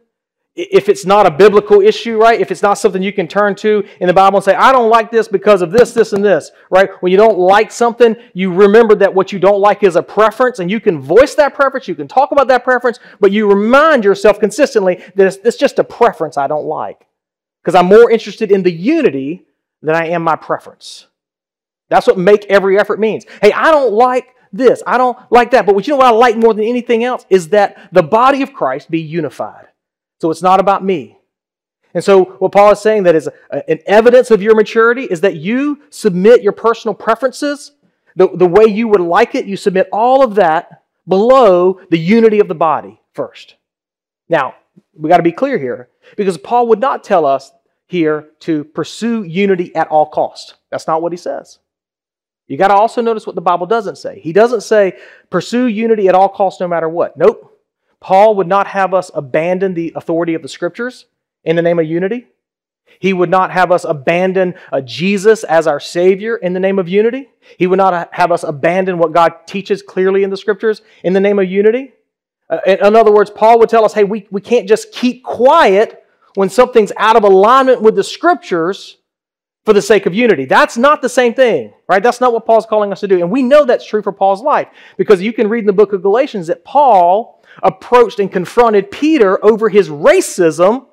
if 0.57 0.89
it's 0.89 1.05
not 1.05 1.27
a 1.27 1.31
biblical 1.31 1.81
issue, 1.81 2.17
right? 2.17 2.41
If 2.41 2.53
it's 2.53 2.63
not 2.63 2.79
something 2.79 3.03
you 3.03 3.13
can 3.13 3.27
turn 3.27 3.57
to 3.57 3.85
in 4.01 4.07
the 4.07 4.15
Bible 4.15 4.39
and 4.39 4.45
say, 4.45 4.55
I 4.55 4.71
don't 4.71 4.89
like 4.89 5.11
this 5.11 5.27
because 5.27 5.63
of 5.63 5.73
this, 5.73 5.93
this, 5.93 6.13
and 6.13 6.25
this, 6.25 6.53
right? 6.71 6.91
When 7.03 7.11
you 7.11 7.19
don't 7.19 7.39
like 7.39 7.73
something, 7.73 8.15
you 8.35 8.53
remember 8.53 8.95
that 8.97 9.13
what 9.13 9.33
you 9.33 9.41
don't 9.41 9.61
like 9.61 9.83
is 9.83 9.97
a 9.97 10.03
preference, 10.03 10.61
and 10.61 10.71
you 10.71 10.81
can 10.81 11.01
voice 11.01 11.35
that 11.35 11.55
preference, 11.55 11.89
you 11.89 11.97
can 11.97 12.07
talk 12.07 12.31
about 12.31 12.47
that 12.49 12.63
preference, 12.63 13.01
but 13.19 13.33
you 13.33 13.49
remind 13.49 14.05
yourself 14.05 14.39
consistently 14.39 15.03
that 15.17 15.27
it's, 15.27 15.37
it's 15.39 15.57
just 15.57 15.81
a 15.81 15.85
preference 15.85 16.37
I 16.39 16.47
don't 16.47 16.67
like. 16.67 17.05
Because 17.61 17.75
I'm 17.75 17.87
more 17.87 18.11
interested 18.11 18.53
in 18.53 18.63
the 18.63 18.73
unity 18.73 19.47
than 19.85 19.95
I 19.95 20.09
am 20.09 20.23
my 20.23 20.37
preference. 20.37 21.07
That's 21.89 22.07
what 22.07 22.19
make 22.19 22.47
every 22.47 22.79
effort 22.79 22.99
means. 22.99 23.25
Hey, 23.41 23.53
I 23.53 23.71
don't 23.71 23.93
like 23.93 24.35
this, 24.53 24.83
I 24.87 24.99
don't 24.99 25.19
like 25.31 25.51
that, 25.51 25.67
but 25.67 25.75
what 25.75 25.87
you 25.87 25.93
know 25.93 25.99
what 25.99 26.07
I 26.07 26.11
like 26.11 26.37
more 26.37 26.55
than 26.55 26.65
anything 26.65 27.05
else 27.05 27.27
is 27.29 27.51
that 27.51 27.89
the 27.93 28.03
body 28.03 28.43
of 28.43 28.53
Christ 28.53 28.91
be 28.91 29.01
unified. 29.01 29.67
So 30.21 30.31
it's 30.31 30.43
not 30.43 30.61
about 30.61 30.85
me. 30.85 31.19
And 31.93 32.03
so, 32.03 32.25
what 32.25 32.51
Paul 32.51 32.73
is 32.73 32.81
saying 32.81 33.05
that 33.05 33.15
is 33.15 33.29
an 33.53 33.79
evidence 33.87 34.33
of 34.33 34.43
your 34.43 34.57
maturity 34.57 35.05
is 35.05 35.21
that 35.21 35.37
you 35.37 35.81
submit 35.91 36.43
your 36.43 36.53
personal 36.53 36.93
preferences, 36.93 37.73
the, 38.17 38.29
the 38.35 38.49
way 38.49 38.65
you 38.65 38.89
would 38.89 39.01
like 39.01 39.37
it, 39.37 39.47
you 39.47 39.57
submit 39.57 39.89
all 39.93 40.25
of 40.25 40.35
that 40.35 40.83
below 41.07 41.81
the 41.91 41.99
unity 41.99 42.41
of 42.41 42.49
the 42.49 42.55
body 42.55 43.01
first. 43.13 43.55
Now, 44.29 44.57
we 44.97 45.09
got 45.09 45.19
to 45.19 45.23
be 45.23 45.31
clear 45.31 45.57
here 45.57 45.89
because 46.17 46.37
Paul 46.37 46.67
would 46.69 46.81
not 46.81 47.05
tell 47.05 47.25
us 47.27 47.53
here 47.87 48.31
to 48.41 48.65
pursue 48.65 49.23
unity 49.23 49.75
at 49.75 49.89
all 49.89 50.07
cost. 50.07 50.55
That's 50.71 50.87
not 50.87 51.03
what 51.03 51.13
he 51.13 51.17
says. 51.17 51.59
You 52.47 52.59
got 52.59 52.69
to 52.69 52.75
also 52.75 53.01
notice 53.01 53.27
what 53.27 53.37
the 53.37 53.43
Bible 53.43 53.67
doesn't 53.67 53.97
say. 53.97 54.21
He 54.21 54.33
doesn't 54.33 54.63
say 54.63 54.99
pursue 55.31 55.67
unity 55.67 56.09
at 56.09 56.15
all 56.15 56.29
costs 56.29 56.61
no 56.61 56.69
matter 56.69 56.89
what. 56.89 57.17
Nope. 57.17 57.51
Paul 58.01 58.37
would 58.37 58.47
not 58.47 58.67
have 58.67 58.93
us 58.93 59.11
abandon 59.15 59.73
the 59.73 59.93
authority 59.97 60.35
of 60.35 60.43
the 60.43 60.49
scriptures 60.49 61.07
in 61.43 61.57
the 61.57 61.63
name 61.63 61.79
of 61.79 61.87
unity. 61.87 62.27
He 62.99 63.13
would 63.13 63.31
not 63.31 63.51
have 63.51 63.73
us 63.73 63.85
abandon 63.85 64.55
Jesus 64.85 65.43
as 65.43 65.67
our 65.67 65.81
Savior 65.81 66.37
in 66.37 66.53
the 66.53 66.61
name 66.61 66.79
of 66.79 66.89
unity. 66.89 67.31
He 67.59 67.67
would 67.67 67.79
not 67.79 68.11
have 68.13 68.31
us 68.31 68.43
abandon 68.43 68.99
what 68.99 69.13
God 69.13 69.47
teaches 69.47 69.83
clearly 69.83 70.23
in 70.23 70.31
the 70.31 70.37
scriptures 70.37 70.83
in 71.03 71.15
the 71.15 71.21
name 71.21 71.39
of 71.39 71.51
unity. 71.51 71.93
Uh, 72.51 72.59
in 72.67 72.95
other 72.95 73.13
words, 73.13 73.31
Paul 73.31 73.59
would 73.59 73.71
tell 73.71 73.87
us 73.87 73.95
hey, 73.95 74.05
we, 74.05 74.29
we 74.31 74.41
can't 74.41 74.69
just 74.69 74.93
keep 74.93 75.25
quiet 75.25 76.04
when 76.35 76.51
something's 76.51 76.93
out 76.97 77.17
of 77.17 77.25
alignment 77.25 77.81
with 77.81 77.97
the 77.97 78.05
scriptures 78.05 78.99
for 79.65 79.73
the 79.73 79.83
sake 79.83 80.07
of 80.07 80.15
unity. 80.15 80.45
That's 80.45 80.77
not 80.77 81.01
the 81.01 81.09
same 81.09 81.33
thing, 81.33 81.73
right? 81.89 82.03
That's 82.03 82.21
not 82.21 82.33
what 82.33 82.45
Paul's 82.45 82.67
calling 82.67 82.93
us 82.93 83.01
to 83.01 83.09
do. 83.09 83.21
And 83.21 83.31
we 83.31 83.43
know 83.43 83.65
that's 83.65 83.87
true 83.87 84.03
for 84.03 84.13
Paul's 84.13 84.43
life 84.43 84.69
because 84.97 85.23
you 85.23 85.33
can 85.33 85.49
read 85.49 85.61
in 85.61 85.67
the 85.67 85.73
book 85.73 85.93
of 85.93 86.03
Galatians 86.03 86.49
that 86.49 86.65
Paul 86.65 87.43
approached 87.63 88.19
and 88.19 88.31
confronted 88.31 88.91
Peter 88.91 89.43
over 89.45 89.69
his 89.69 89.89
racism, 89.89 90.87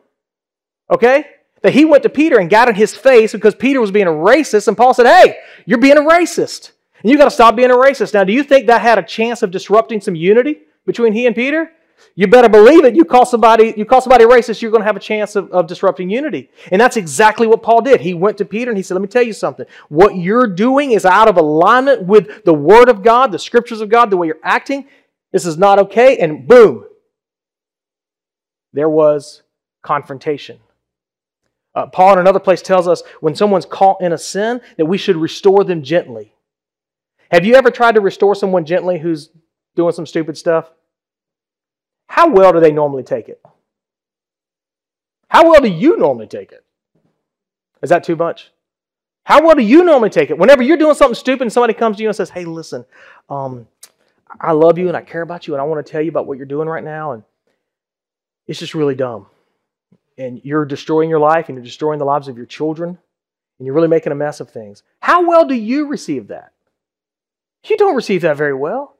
okay? 0.89 1.25
That 1.63 1.73
he 1.73 1.85
went 1.85 2.03
to 2.03 2.09
Peter 2.09 2.39
and 2.39 2.49
got 2.49 2.69
in 2.69 2.75
his 2.75 2.95
face 2.95 3.33
because 3.33 3.55
Peter 3.55 3.81
was 3.81 3.91
being 3.91 4.07
a 4.07 4.11
racist, 4.11 4.67
and 4.67 4.77
Paul 4.77 4.93
said, 4.93 5.05
Hey, 5.05 5.37
you're 5.65 5.77
being 5.77 5.97
a 5.97 6.01
racist. 6.01 6.71
And 7.03 7.11
you 7.11 7.17
got 7.17 7.25
to 7.25 7.31
stop 7.31 7.55
being 7.55 7.71
a 7.71 7.75
racist. 7.75 8.13
Now, 8.13 8.23
do 8.23 8.31
you 8.31 8.43
think 8.43 8.67
that 8.67 8.81
had 8.81 8.99
a 8.99 9.03
chance 9.03 9.41
of 9.41 9.51
disrupting 9.51 10.01
some 10.01 10.15
unity 10.15 10.61
between 10.85 11.13
he 11.13 11.25
and 11.25 11.35
Peter? 11.35 11.71
You 12.15 12.27
better 12.27 12.49
believe 12.49 12.83
it. 12.85 12.95
You 12.95 13.05
call 13.05 13.25
somebody, 13.25 13.73
you 13.77 13.85
call 13.85 14.01
somebody 14.01 14.25
racist, 14.25 14.61
you're 14.61 14.71
going 14.71 14.81
to 14.81 14.87
have 14.87 14.95
a 14.95 15.01
chance 15.01 15.35
of, 15.35 15.49
of 15.51 15.67
disrupting 15.67 16.09
unity. 16.09 16.49
And 16.71 16.81
that's 16.81 16.97
exactly 16.97 17.47
what 17.47 17.63
Paul 17.63 17.81
did. 17.81 18.01
He 18.01 18.13
went 18.13 18.37
to 18.39 18.45
Peter 18.45 18.69
and 18.69 18.77
he 18.77 18.83
said, 18.83 18.95
Let 18.95 19.01
me 19.01 19.07
tell 19.07 19.23
you 19.23 19.33
something. 19.33 19.65
What 19.89 20.15
you're 20.15 20.47
doing 20.47 20.91
is 20.91 21.05
out 21.05 21.27
of 21.27 21.37
alignment 21.37 22.03
with 22.03 22.43
the 22.43 22.53
Word 22.53 22.89
of 22.89 23.03
God, 23.03 23.31
the 23.31 23.39
Scriptures 23.39 23.81
of 23.81 23.89
God, 23.89 24.09
the 24.09 24.17
way 24.17 24.27
you're 24.27 24.37
acting. 24.43 24.87
This 25.31 25.45
is 25.45 25.57
not 25.57 25.79
okay. 25.79 26.17
And 26.17 26.47
boom, 26.47 26.85
there 28.73 28.89
was 28.89 29.43
confrontation. 29.81 30.59
Uh, 31.73 31.87
Paul 31.87 32.13
in 32.13 32.19
another 32.19 32.39
place 32.39 32.61
tells 32.61 32.87
us 32.87 33.01
when 33.21 33.35
someone's 33.35 33.65
caught 33.65 34.01
in 34.01 34.11
a 34.11 34.17
sin 34.17 34.59
that 34.77 34.85
we 34.85 34.97
should 34.97 35.15
restore 35.15 35.63
them 35.63 35.83
gently. 35.83 36.35
Have 37.31 37.45
you 37.45 37.55
ever 37.55 37.71
tried 37.71 37.95
to 37.95 38.01
restore 38.01 38.35
someone 38.35 38.65
gently 38.65 38.99
who's 38.99 39.29
doing 39.75 39.93
some 39.93 40.05
stupid 40.05 40.37
stuff? 40.37 40.69
How 42.11 42.29
well 42.29 42.51
do 42.51 42.59
they 42.59 42.73
normally 42.73 43.03
take 43.03 43.29
it? 43.29 43.41
How 45.29 45.49
well 45.49 45.61
do 45.61 45.69
you 45.69 45.95
normally 45.95 46.27
take 46.27 46.51
it? 46.51 46.61
Is 47.81 47.89
that 47.89 48.03
too 48.03 48.17
much? 48.17 48.51
How 49.23 49.41
well 49.41 49.55
do 49.55 49.61
you 49.61 49.85
normally 49.85 50.09
take 50.09 50.29
it? 50.29 50.37
Whenever 50.37 50.61
you're 50.61 50.75
doing 50.75 50.93
something 50.93 51.15
stupid 51.15 51.43
and 51.43 51.53
somebody 51.53 51.73
comes 51.73 51.95
to 51.95 52.03
you 52.03 52.09
and 52.09 52.15
says, 52.15 52.29
Hey, 52.29 52.43
listen, 52.43 52.83
um, 53.29 53.65
I 54.41 54.51
love 54.51 54.77
you 54.77 54.89
and 54.89 54.97
I 54.97 55.03
care 55.03 55.21
about 55.21 55.47
you 55.47 55.53
and 55.53 55.61
I 55.61 55.63
want 55.63 55.85
to 55.85 55.89
tell 55.89 56.01
you 56.01 56.09
about 56.09 56.27
what 56.27 56.35
you're 56.35 56.45
doing 56.45 56.67
right 56.67 56.83
now, 56.83 57.13
and 57.13 57.23
it's 58.45 58.59
just 58.59 58.75
really 58.75 58.95
dumb. 58.95 59.27
And 60.17 60.41
you're 60.43 60.65
destroying 60.65 61.09
your 61.09 61.19
life 61.19 61.47
and 61.47 61.55
you're 61.55 61.63
destroying 61.63 61.97
the 61.97 62.03
lives 62.03 62.27
of 62.27 62.35
your 62.35 62.45
children, 62.45 62.89
and 63.57 63.65
you're 63.65 63.73
really 63.73 63.87
making 63.87 64.11
a 64.11 64.15
mess 64.15 64.41
of 64.41 64.49
things. 64.49 64.83
How 64.99 65.25
well 65.25 65.45
do 65.45 65.55
you 65.55 65.87
receive 65.87 66.27
that? 66.27 66.51
You 67.67 67.77
don't 67.77 67.95
receive 67.95 68.23
that 68.23 68.35
very 68.35 68.53
well. 68.53 68.97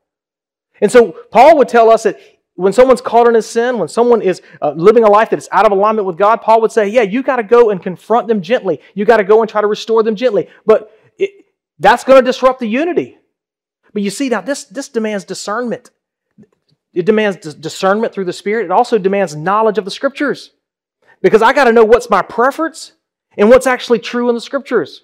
And 0.80 0.90
so 0.90 1.12
Paul 1.30 1.58
would 1.58 1.68
tell 1.68 1.90
us 1.90 2.04
that 2.04 2.18
when 2.62 2.74
someone's 2.74 3.02
caught 3.02 3.28
in 3.28 3.36
a 3.36 3.42
sin, 3.42 3.80
when 3.80 3.88
someone 3.88 4.22
is 4.22 4.42
uh, 4.62 4.74
living 4.76 5.04
a 5.04 5.10
life 5.10 5.32
that 5.32 5.40
is 5.40 5.50
out 5.52 5.66
of 5.66 5.72
alignment 5.72 6.06
with 6.06 6.18
God, 6.18 6.42
Paul 6.42 6.62
would 6.62 6.72
say, 6.72 6.88
Yeah, 6.88 7.02
you 7.02 7.24
got 7.24 7.38
to 7.38 7.44
go 7.44 7.72
and 7.72 7.82
confront 7.82 8.28
them 8.28 8.42
gently. 8.42 8.82
You 8.94 9.04
got 9.04 9.18
to 9.18 9.24
go 9.24 9.42
and 9.42 9.50
try 9.50 9.62
to 9.62 9.68
restore 9.68 10.04
them 10.04 10.16
gently. 10.16 10.48
But 10.66 10.96
it, 11.18 11.46
that's 11.80 12.04
going 12.04 12.22
to 12.22 12.26
disrupt 12.26 12.60
the 12.60 12.68
unity. 12.68 13.18
But 13.94 14.04
you 14.04 14.12
see, 14.12 14.30
now 14.30 14.42
this, 14.42 14.66
this 14.66 14.90
demands 14.90 15.26
discernment. 15.26 15.90
It 16.94 17.06
demands 17.06 17.38
discernment 17.56 18.14
through 18.14 18.26
the 18.26 18.34
Spirit. 18.34 18.66
It 18.66 18.72
also 18.72 18.98
demands 18.98 19.36
knowledge 19.36 19.78
of 19.78 19.86
the 19.86 19.92
Scriptures. 19.92 20.52
Because 21.22 21.42
I 21.42 21.54
got 21.54 21.64
to 21.66 21.74
know 21.74 21.84
what's 21.84 22.10
my 22.10 22.22
preference 22.22 22.94
and 23.38 23.50
what's 23.50 23.66
actually 23.66 24.00
true 24.00 24.30
in 24.30 24.36
the 24.36 24.42
Scriptures. 24.42 25.04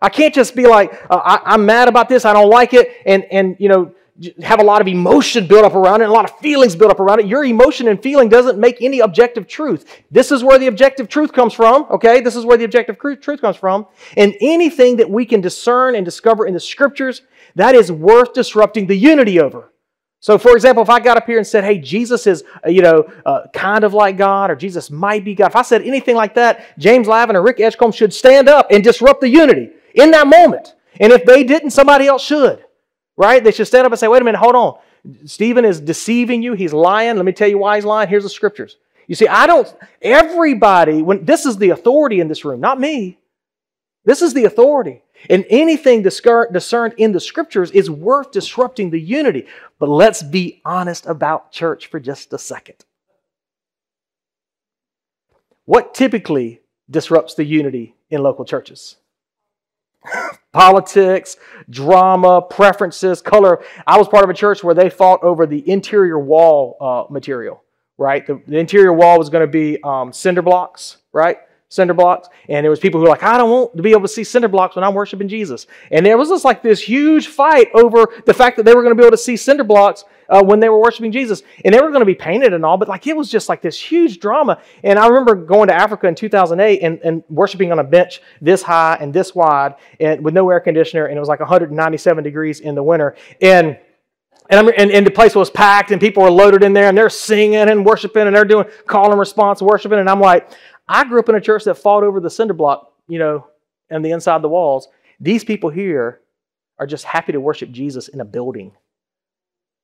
I 0.00 0.08
can't 0.08 0.34
just 0.34 0.54
be 0.54 0.66
like, 0.66 0.94
uh, 1.10 1.20
I, 1.22 1.40
I'm 1.44 1.66
mad 1.66 1.88
about 1.88 2.08
this, 2.08 2.24
I 2.24 2.32
don't 2.32 2.50
like 2.50 2.74
it, 2.74 2.90
and, 3.06 3.24
and 3.24 3.56
you 3.58 3.68
know, 3.68 3.94
have 4.42 4.60
a 4.60 4.64
lot 4.64 4.80
of 4.80 4.88
emotion 4.88 5.46
built 5.46 5.64
up 5.64 5.74
around 5.74 6.00
it, 6.00 6.08
a 6.08 6.12
lot 6.12 6.24
of 6.24 6.38
feelings 6.38 6.74
built 6.74 6.90
up 6.90 7.00
around 7.00 7.20
it. 7.20 7.26
Your 7.26 7.44
emotion 7.44 7.88
and 7.88 8.02
feeling 8.02 8.28
doesn't 8.28 8.58
make 8.58 8.80
any 8.80 9.00
objective 9.00 9.46
truth. 9.46 10.02
This 10.10 10.32
is 10.32 10.42
where 10.42 10.58
the 10.58 10.68
objective 10.68 11.08
truth 11.08 11.32
comes 11.32 11.52
from, 11.52 11.86
okay? 11.90 12.20
This 12.20 12.36
is 12.36 12.44
where 12.44 12.56
the 12.56 12.64
objective 12.64 12.98
truth 12.98 13.40
comes 13.40 13.56
from. 13.56 13.86
And 14.16 14.34
anything 14.40 14.96
that 14.96 15.10
we 15.10 15.26
can 15.26 15.40
discern 15.40 15.94
and 15.94 16.04
discover 16.04 16.46
in 16.46 16.54
the 16.54 16.60
scriptures, 16.60 17.22
that 17.56 17.74
is 17.74 17.92
worth 17.92 18.32
disrupting 18.32 18.86
the 18.86 18.96
unity 18.96 19.40
over. 19.40 19.72
So, 20.20 20.38
for 20.38 20.56
example, 20.56 20.82
if 20.82 20.90
I 20.90 20.98
got 20.98 21.18
up 21.18 21.26
here 21.26 21.36
and 21.36 21.46
said, 21.46 21.62
hey, 21.62 21.78
Jesus 21.78 22.26
is, 22.26 22.42
uh, 22.64 22.70
you 22.70 22.82
know, 22.82 23.04
uh, 23.24 23.42
kind 23.52 23.84
of 23.84 23.92
like 23.92 24.16
God, 24.16 24.50
or 24.50 24.56
Jesus 24.56 24.90
might 24.90 25.24
be 25.24 25.34
God, 25.34 25.48
if 25.48 25.56
I 25.56 25.62
said 25.62 25.82
anything 25.82 26.16
like 26.16 26.34
that, 26.34 26.78
James 26.78 27.06
Lavin 27.06 27.36
or 27.36 27.42
Rick 27.42 27.60
Edgecombe 27.60 27.92
should 27.92 28.14
stand 28.14 28.48
up 28.48 28.68
and 28.70 28.82
disrupt 28.82 29.20
the 29.20 29.28
unity 29.28 29.70
in 29.94 30.10
that 30.12 30.26
moment. 30.26 30.74
And 30.98 31.12
if 31.12 31.24
they 31.26 31.44
didn't, 31.44 31.70
somebody 31.70 32.06
else 32.06 32.24
should 32.24 32.65
right? 33.16 33.42
They 33.42 33.52
should 33.52 33.66
stand 33.66 33.86
up 33.86 33.92
and 33.92 33.98
say, 33.98 34.08
wait 34.08 34.22
a 34.22 34.24
minute, 34.24 34.38
hold 34.38 34.54
on. 34.54 34.78
Stephen 35.24 35.64
is 35.64 35.80
deceiving 35.80 36.42
you. 36.42 36.54
He's 36.54 36.72
lying. 36.72 37.16
Let 37.16 37.24
me 37.24 37.32
tell 37.32 37.48
you 37.48 37.58
why 37.58 37.76
he's 37.76 37.84
lying. 37.84 38.08
Here's 38.08 38.24
the 38.24 38.28
scriptures. 38.28 38.76
You 39.06 39.14
see, 39.14 39.28
I 39.28 39.46
don't, 39.46 39.72
everybody, 40.02 41.00
when 41.00 41.24
this 41.24 41.46
is 41.46 41.58
the 41.58 41.70
authority 41.70 42.20
in 42.20 42.28
this 42.28 42.44
room, 42.44 42.60
not 42.60 42.80
me. 42.80 43.18
This 44.04 44.20
is 44.20 44.34
the 44.34 44.44
authority. 44.44 45.02
And 45.30 45.46
anything 45.48 46.02
discerned 46.02 46.94
in 46.96 47.12
the 47.12 47.20
scriptures 47.20 47.70
is 47.70 47.88
worth 47.88 48.32
disrupting 48.32 48.90
the 48.90 49.00
unity. 49.00 49.46
But 49.78 49.88
let's 49.88 50.22
be 50.22 50.60
honest 50.64 51.06
about 51.06 51.52
church 51.52 51.86
for 51.86 52.00
just 52.00 52.32
a 52.32 52.38
second. 52.38 52.84
What 55.64 55.94
typically 55.94 56.60
disrupts 56.88 57.34
the 57.34 57.44
unity 57.44 57.94
in 58.10 58.22
local 58.22 58.44
churches? 58.44 58.96
Politics, 60.52 61.36
drama, 61.68 62.42
preferences, 62.42 63.20
color. 63.20 63.62
I 63.86 63.98
was 63.98 64.08
part 64.08 64.24
of 64.24 64.30
a 64.30 64.34
church 64.34 64.64
where 64.64 64.74
they 64.74 64.90
fought 64.90 65.22
over 65.22 65.46
the 65.46 65.68
interior 65.68 66.18
wall 66.18 66.76
uh, 66.80 67.12
material, 67.12 67.62
right? 67.98 68.26
The, 68.26 68.40
the, 68.46 68.58
interior 68.58 68.92
wall 68.92 69.18
was 69.18 69.28
going 69.28 69.46
to 69.46 69.50
be 69.50 69.82
um, 69.82 70.12
cinder 70.12 70.42
blocks, 70.42 70.98
right? 71.12 71.38
Cinder 71.68 71.94
blocks. 71.94 72.28
And 72.48 72.64
there 72.64 72.70
was 72.70 72.80
people 72.80 73.00
who 73.00 73.04
were 73.04 73.10
like, 73.10 73.22
I 73.22 73.36
don't 73.36 73.50
want 73.50 73.76
to 73.76 73.82
be 73.82 73.90
able 73.90 74.02
to 74.02 74.08
see 74.08 74.24
cinder 74.24 74.48
blocks 74.48 74.76
when 74.76 74.84
I'm 74.84 74.94
worshiping 74.94 75.28
Jesus. 75.28 75.66
And 75.90 76.06
there 76.06 76.16
was 76.16 76.28
just 76.28 76.44
like 76.44 76.62
this 76.62 76.80
huge 76.80 77.26
fight 77.26 77.68
over 77.74 78.06
the 78.24 78.34
fact 78.34 78.56
that 78.56 78.64
they 78.64 78.74
were 78.74 78.82
going 78.82 78.96
to 78.96 79.00
be 79.00 79.04
able 79.04 79.16
to 79.16 79.22
see 79.22 79.36
cinder 79.36 79.64
blocks 79.64 80.04
uh, 80.28 80.42
when 80.42 80.60
they 80.60 80.68
were 80.68 80.80
worshiping 80.80 81.12
Jesus. 81.12 81.42
And 81.64 81.74
they 81.74 81.80
were 81.80 81.90
going 81.90 82.00
to 82.00 82.06
be 82.06 82.14
painted 82.14 82.52
and 82.52 82.64
all, 82.64 82.76
but 82.76 82.88
like 82.88 83.06
it 83.06 83.16
was 83.16 83.30
just 83.30 83.48
like 83.48 83.62
this 83.62 83.80
huge 83.80 84.20
drama. 84.20 84.60
And 84.82 84.98
I 84.98 85.08
remember 85.08 85.34
going 85.34 85.68
to 85.68 85.74
Africa 85.74 86.06
in 86.06 86.14
2008 86.14 86.80
and, 86.82 87.00
and 87.00 87.22
worshiping 87.28 87.72
on 87.72 87.78
a 87.78 87.84
bench 87.84 88.20
this 88.40 88.62
high 88.62 88.98
and 89.00 89.12
this 89.12 89.34
wide 89.34 89.74
and 90.00 90.24
with 90.24 90.34
no 90.34 90.48
air 90.50 90.60
conditioner. 90.60 91.06
And 91.06 91.16
it 91.16 91.20
was 91.20 91.28
like 91.28 91.40
197 91.40 92.24
degrees 92.24 92.60
in 92.60 92.74
the 92.74 92.82
winter. 92.82 93.16
And 93.40 93.78
and, 94.48 94.68
and, 94.68 94.92
and, 94.92 95.04
the 95.04 95.10
place 95.10 95.34
was 95.34 95.50
packed 95.50 95.90
and 95.90 96.00
people 96.00 96.22
were 96.22 96.30
loaded 96.30 96.62
in 96.62 96.72
there 96.72 96.88
and 96.88 96.96
they're 96.96 97.10
singing 97.10 97.56
and 97.56 97.84
worshiping 97.84 98.28
and 98.28 98.36
they're 98.36 98.44
doing 98.44 98.66
call 98.86 99.10
and 99.10 99.18
response 99.18 99.60
worshiping. 99.60 99.98
And 99.98 100.08
I'm 100.08 100.20
like, 100.20 100.50
I 100.86 101.04
grew 101.04 101.18
up 101.18 101.28
in 101.28 101.34
a 101.34 101.40
church 101.40 101.64
that 101.64 101.74
fought 101.74 102.04
over 102.04 102.20
the 102.20 102.30
cinder 102.30 102.54
block, 102.54 102.92
you 103.08 103.18
know, 103.18 103.48
and 103.90 104.04
the 104.04 104.12
inside 104.12 104.42
the 104.42 104.48
walls. 104.48 104.86
These 105.18 105.42
people 105.42 105.70
here 105.70 106.20
are 106.78 106.86
just 106.86 107.04
happy 107.04 107.32
to 107.32 107.40
worship 107.40 107.70
Jesus 107.70 108.08
in 108.08 108.20
a 108.20 108.24
building. 108.24 108.72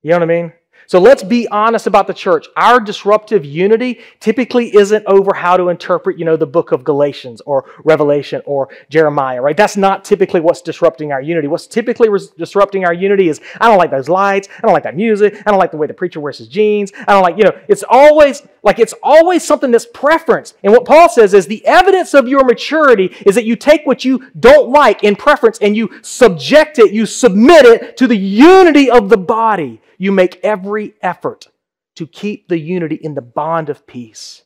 You 0.03 0.11
know 0.11 0.17
what 0.17 0.23
I 0.23 0.27
mean? 0.27 0.53
So 0.87 0.99
let's 0.99 1.23
be 1.23 1.49
honest 1.49 1.87
about 1.87 2.07
the 2.07 2.15
church. 2.15 2.47
Our 2.57 2.81
disruptive 2.81 3.45
unity 3.45 4.01
typically 4.21 4.75
isn't 4.77 5.07
over 5.07 5.35
how 5.35 5.57
to 5.57 5.69
interpret, 5.69 6.19
you 6.19 6.25
know, 6.25 6.37
the 6.37 6.47
book 6.47 6.73
of 6.73 6.85
Galatians 6.85 7.41
or 7.43 7.71
Revelation 7.85 8.43
or 8.45 8.69
Jeremiah, 8.91 9.41
right? 9.41 9.57
That's 9.57 9.77
not 9.77 10.05
typically 10.05 10.41
what's 10.41 10.61
disrupting 10.61 11.13
our 11.13 11.23
unity. 11.23 11.47
What's 11.49 11.67
typically 11.67 12.09
res- 12.09 12.31
disrupting 12.31 12.85
our 12.85 12.93
unity 12.93 13.29
is 13.29 13.41
I 13.61 13.69
don't 13.69 13.79
like 13.79 13.91
those 13.91 14.09
lights, 14.09 14.49
I 14.59 14.61
don't 14.63 14.73
like 14.73 14.83
that 14.83 14.97
music, 14.97 15.41
I 15.47 15.51
don't 15.51 15.59
like 15.59 15.71
the 15.71 15.77
way 15.77 15.87
the 15.87 15.95
preacher 15.95 16.21
wears 16.21 16.39
his 16.39 16.49
jeans, 16.49 16.93
I 17.07 17.13
don't 17.13 17.23
like, 17.23 17.39
you 17.39 17.45
know, 17.45 17.59
it's 17.69 17.85
always 17.89 18.43
like 18.63 18.79
it's 18.79 18.95
always 19.03 19.45
something 19.45 19.71
that's 19.71 19.87
preference. 19.87 20.55
And 20.63 20.73
what 20.73 20.85
Paul 20.85 21.09
says 21.09 21.33
is 21.33 21.47
the 21.47 21.65
evidence 21.65 22.13
of 22.13 22.29
your 22.29 22.45
maturity 22.45 23.15
is 23.25 23.35
that 23.37 23.45
you 23.45 23.57
take 23.57 23.87
what 23.87 24.05
you 24.05 24.31
don't 24.39 24.71
like 24.71 25.05
in 25.05 25.17
preference 25.17 25.59
and 25.61 25.77
you 25.77 25.91
subject 26.03 26.79
it, 26.79 26.93
you 26.93 27.07
submit 27.07 27.65
it 27.65 27.97
to 27.97 28.07
the 28.07 28.17
unity 28.17 28.91
of 28.91 29.09
the 29.09 29.17
body 29.17 29.81
you 30.03 30.11
make 30.11 30.41
every 30.43 30.95
effort 31.01 31.47
to 31.95 32.09
keep 32.09 32.49
the 32.49 32.59
unity 32.59 32.97
in 32.97 33.15
the 33.15 33.23
bond 33.23 33.69
of 33.69 33.87
peace. 33.87 34.43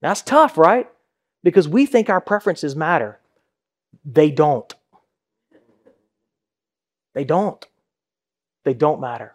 That's 0.00 0.22
tough, 0.22 0.56
right? 0.56 0.88
Because 1.42 1.68
we 1.68 1.84
think 1.84 2.08
our 2.08 2.22
preferences 2.22 2.74
matter. 2.74 3.20
They 4.02 4.30
don't. 4.30 4.74
They 7.12 7.24
don't. 7.24 7.66
They 8.64 8.72
don't 8.72 8.98
matter. 8.98 9.34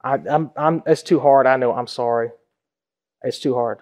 I, 0.00 0.14
am 0.28 0.52
I'm, 0.56 0.80
it's 0.86 1.02
too 1.02 1.18
hard. 1.18 1.48
I 1.48 1.56
know. 1.56 1.74
I'm 1.74 1.88
sorry. 1.88 2.30
It's 3.24 3.40
too 3.40 3.54
hard. 3.54 3.80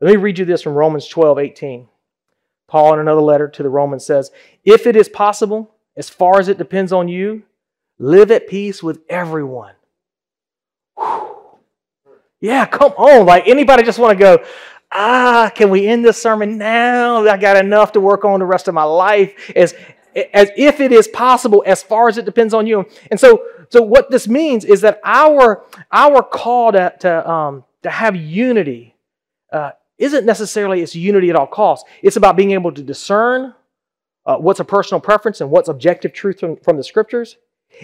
Let 0.00 0.10
me 0.10 0.16
read 0.16 0.40
you 0.40 0.44
this 0.44 0.62
from 0.62 0.74
Romans 0.74 1.06
12, 1.06 1.38
18. 1.38 1.86
Paul, 2.66 2.94
in 2.94 2.98
another 2.98 3.20
letter 3.20 3.46
to 3.46 3.62
the 3.62 3.70
Romans, 3.70 4.04
says, 4.04 4.32
If 4.64 4.88
it 4.88 4.96
is 4.96 5.08
possible, 5.08 5.76
as 5.96 6.10
far 6.10 6.40
as 6.40 6.48
it 6.48 6.58
depends 6.58 6.92
on 6.92 7.06
you, 7.06 7.44
Live 8.02 8.30
at 8.30 8.48
peace 8.48 8.82
with 8.82 9.02
everyone. 9.10 9.74
Whew. 10.96 11.36
Yeah, 12.40 12.64
come 12.64 12.92
on. 12.92 13.26
Like 13.26 13.46
anybody 13.46 13.82
just 13.82 13.98
want 13.98 14.18
to 14.18 14.24
go, 14.24 14.44
ah, 14.90 15.52
can 15.54 15.68
we 15.68 15.86
end 15.86 16.02
this 16.02 16.20
sermon 16.20 16.56
now? 16.56 17.26
I 17.26 17.36
got 17.36 17.62
enough 17.62 17.92
to 17.92 18.00
work 18.00 18.24
on 18.24 18.40
the 18.40 18.46
rest 18.46 18.68
of 18.68 18.74
my 18.74 18.84
life. 18.84 19.52
As, 19.54 19.74
as 20.32 20.50
if 20.56 20.80
it 20.80 20.92
is 20.92 21.08
possible, 21.08 21.62
as 21.66 21.82
far 21.82 22.08
as 22.08 22.16
it 22.16 22.24
depends 22.24 22.54
on 22.54 22.66
you. 22.66 22.86
And 23.10 23.20
so, 23.20 23.44
so 23.68 23.82
what 23.82 24.10
this 24.10 24.26
means 24.26 24.64
is 24.64 24.80
that 24.80 24.98
our, 25.04 25.66
our 25.92 26.22
call 26.22 26.72
to, 26.72 26.94
to, 27.00 27.30
um, 27.30 27.64
to 27.82 27.90
have 27.90 28.16
unity 28.16 28.96
uh, 29.52 29.72
isn't 29.98 30.24
necessarily 30.24 30.80
it's 30.80 30.96
unity 30.96 31.28
at 31.28 31.36
all 31.36 31.46
costs. 31.46 31.86
It's 32.00 32.16
about 32.16 32.34
being 32.34 32.52
able 32.52 32.72
to 32.72 32.82
discern 32.82 33.54
uh, 34.24 34.38
what's 34.38 34.60
a 34.60 34.64
personal 34.64 35.02
preference 35.02 35.42
and 35.42 35.50
what's 35.50 35.68
objective 35.68 36.14
truth 36.14 36.40
from, 36.40 36.56
from 36.56 36.78
the 36.78 36.84
scriptures. 36.84 37.36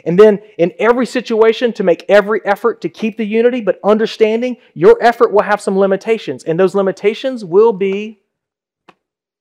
And 0.05 0.19
then 0.19 0.41
in 0.59 0.73
every 0.79 1.07
situation, 1.07 1.73
to 1.75 1.85
make 1.85 2.05
every 2.09 2.45
effort 2.45 2.81
to 2.83 2.89
keep 2.89 3.17
the 3.17 3.25
unity, 3.25 3.61
but 3.61 3.81
understanding 3.83 4.57
your 4.75 5.03
effort 5.03 5.33
will 5.33 5.43
have 5.43 5.61
some 5.61 5.79
limitations. 5.79 6.45
And 6.45 6.59
those 6.59 6.75
limitations 6.75 7.45
will 7.45 7.73
be 7.73 8.21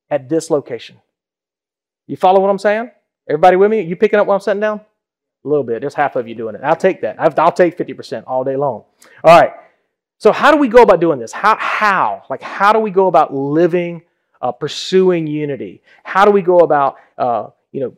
at 0.10 0.30
this 0.30 0.50
location. 0.50 0.98
You 2.08 2.18
follow 2.18 2.40
what 2.40 2.50
I'm 2.50 2.60
saying? 2.60 2.92
Everybody 3.28 3.58
with 3.58 3.72
me? 3.72 3.82
You 3.82 3.96
picking 3.96 4.20
up 4.20 4.28
what 4.28 4.36
I'm 4.36 4.40
setting 4.40 4.62
down? 4.62 4.82
A 5.44 5.48
little 5.48 5.64
bit. 5.64 5.82
There's 5.82 5.94
half 5.94 6.16
of 6.16 6.28
you 6.28 6.36
doing 6.36 6.56
it. 6.56 6.62
I'll 6.64 6.76
take 6.76 7.02
that. 7.02 7.18
I'll 7.20 7.52
take 7.52 7.78
50% 7.78 8.24
all 8.28 8.44
day 8.44 8.56
long. 8.56 8.84
All 9.24 9.40
right. 9.40 9.52
So, 10.18 10.32
how 10.32 10.52
do 10.52 10.58
we 10.58 10.68
go 10.68 10.82
about 10.82 11.02
doing 11.02 11.20
this? 11.20 11.32
How? 11.32 11.58
how? 11.58 12.24
Like, 12.30 12.42
how 12.42 12.72
do 12.72 12.80
we 12.80 12.92
go 12.92 13.08
about 13.08 13.34
living, 13.34 14.04
uh, 14.42 14.52
pursuing 14.52 15.28
unity? 15.28 15.82
How 16.04 16.26
do 16.26 16.32
we 16.32 16.42
go 16.42 16.60
about, 16.60 16.96
uh, 17.18 17.50
you 17.72 17.82
know, 17.82 17.94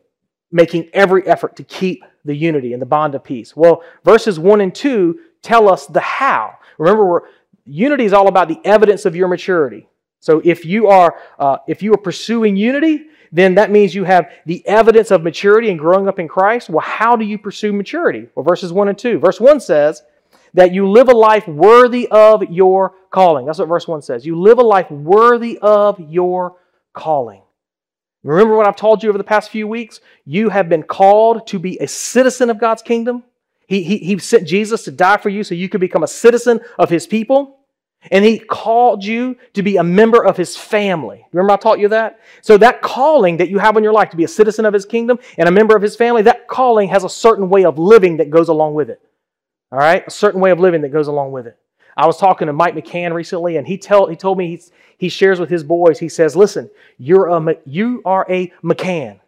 making 0.50 0.90
every 0.92 1.26
effort 1.26 1.56
to 1.56 1.64
keep 1.64 2.04
the 2.24 2.34
unity 2.34 2.72
and 2.72 2.82
the 2.82 2.86
bond 2.86 3.14
of 3.14 3.24
peace? 3.24 3.56
Well, 3.56 3.82
verses 4.04 4.38
1 4.38 4.60
and 4.60 4.74
2 4.74 5.18
tell 5.42 5.68
us 5.68 5.86
the 5.86 6.00
how. 6.00 6.58
Remember, 6.78 7.28
unity 7.64 8.04
is 8.04 8.12
all 8.12 8.28
about 8.28 8.48
the 8.48 8.60
evidence 8.64 9.04
of 9.04 9.16
your 9.16 9.28
maturity. 9.28 9.88
So 10.20 10.40
if 10.44 10.64
you 10.64 10.88
are 10.88 11.16
uh, 11.38 11.58
if 11.68 11.82
you 11.82 11.94
are 11.94 11.98
pursuing 11.98 12.56
unity, 12.56 13.06
then 13.30 13.54
that 13.54 13.70
means 13.70 13.94
you 13.94 14.04
have 14.04 14.30
the 14.46 14.66
evidence 14.66 15.10
of 15.10 15.22
maturity 15.22 15.70
and 15.70 15.78
growing 15.78 16.08
up 16.08 16.18
in 16.18 16.28
Christ. 16.28 16.70
Well, 16.70 16.80
how 16.80 17.16
do 17.16 17.24
you 17.24 17.38
pursue 17.38 17.72
maturity? 17.72 18.26
Well, 18.34 18.44
verses 18.44 18.72
1 18.72 18.88
and 18.88 18.98
2. 18.98 19.18
Verse 19.18 19.40
1 19.40 19.60
says 19.60 20.02
that 20.54 20.72
you 20.72 20.88
live 20.88 21.08
a 21.08 21.14
life 21.14 21.46
worthy 21.46 22.08
of 22.08 22.42
your 22.50 22.94
calling. 23.10 23.46
That's 23.46 23.58
what 23.58 23.68
verse 23.68 23.86
1 23.86 24.02
says. 24.02 24.26
You 24.26 24.40
live 24.40 24.58
a 24.58 24.62
life 24.62 24.90
worthy 24.90 25.58
of 25.60 26.00
your 26.00 26.56
calling. 26.94 27.42
Remember 28.24 28.56
what 28.56 28.66
I've 28.66 28.76
told 28.76 29.02
you 29.02 29.08
over 29.08 29.18
the 29.18 29.24
past 29.24 29.50
few 29.50 29.68
weeks? 29.68 30.00
You 30.24 30.48
have 30.48 30.68
been 30.68 30.82
called 30.82 31.46
to 31.48 31.58
be 31.58 31.78
a 31.78 31.86
citizen 31.86 32.50
of 32.50 32.58
God's 32.58 32.82
kingdom. 32.82 33.22
He, 33.66 33.82
he, 33.82 33.98
he 33.98 34.18
sent 34.18 34.48
Jesus 34.48 34.84
to 34.84 34.90
die 34.90 35.18
for 35.18 35.28
you 35.28 35.44
so 35.44 35.54
you 35.54 35.68
could 35.68 35.80
become 35.80 36.02
a 36.02 36.08
citizen 36.08 36.60
of 36.78 36.90
His 36.90 37.06
people. 37.06 37.58
And 38.10 38.24
He 38.24 38.38
called 38.38 39.04
you 39.04 39.36
to 39.54 39.62
be 39.62 39.76
a 39.76 39.84
member 39.84 40.24
of 40.24 40.36
His 40.36 40.56
family. 40.56 41.26
Remember 41.32 41.52
I 41.52 41.56
taught 41.56 41.78
you 41.78 41.88
that? 41.88 42.20
So 42.42 42.56
that 42.58 42.82
calling 42.82 43.36
that 43.36 43.50
you 43.50 43.58
have 43.58 43.76
in 43.76 43.84
your 43.84 43.92
life 43.92 44.10
to 44.10 44.16
be 44.16 44.24
a 44.24 44.28
citizen 44.28 44.64
of 44.64 44.74
His 44.74 44.86
kingdom 44.86 45.18
and 45.36 45.48
a 45.48 45.52
member 45.52 45.76
of 45.76 45.82
His 45.82 45.96
family, 45.96 46.22
that 46.22 46.48
calling 46.48 46.88
has 46.88 47.04
a 47.04 47.08
certain 47.08 47.48
way 47.50 47.64
of 47.64 47.78
living 47.78 48.16
that 48.16 48.30
goes 48.30 48.48
along 48.48 48.74
with 48.74 48.90
it. 48.90 49.00
All 49.70 49.78
right? 49.78 50.04
A 50.06 50.10
certain 50.10 50.40
way 50.40 50.50
of 50.50 50.58
living 50.58 50.82
that 50.82 50.92
goes 50.92 51.08
along 51.08 51.32
with 51.32 51.46
it. 51.46 51.58
I 51.98 52.06
was 52.06 52.16
talking 52.16 52.46
to 52.46 52.52
Mike 52.52 52.76
McCann 52.76 53.12
recently, 53.12 53.56
and 53.56 53.66
he, 53.66 53.76
tell, 53.76 54.06
he 54.06 54.14
told 54.14 54.38
me 54.38 54.60
he 54.98 55.08
shares 55.08 55.40
with 55.40 55.50
his 55.50 55.64
boys, 55.64 55.98
he 55.98 56.08
says, 56.08 56.36
Listen, 56.36 56.70
you're 56.96 57.26
a, 57.26 57.56
you 57.66 58.02
are 58.04 58.24
a 58.30 58.52
McCann. 58.62 59.18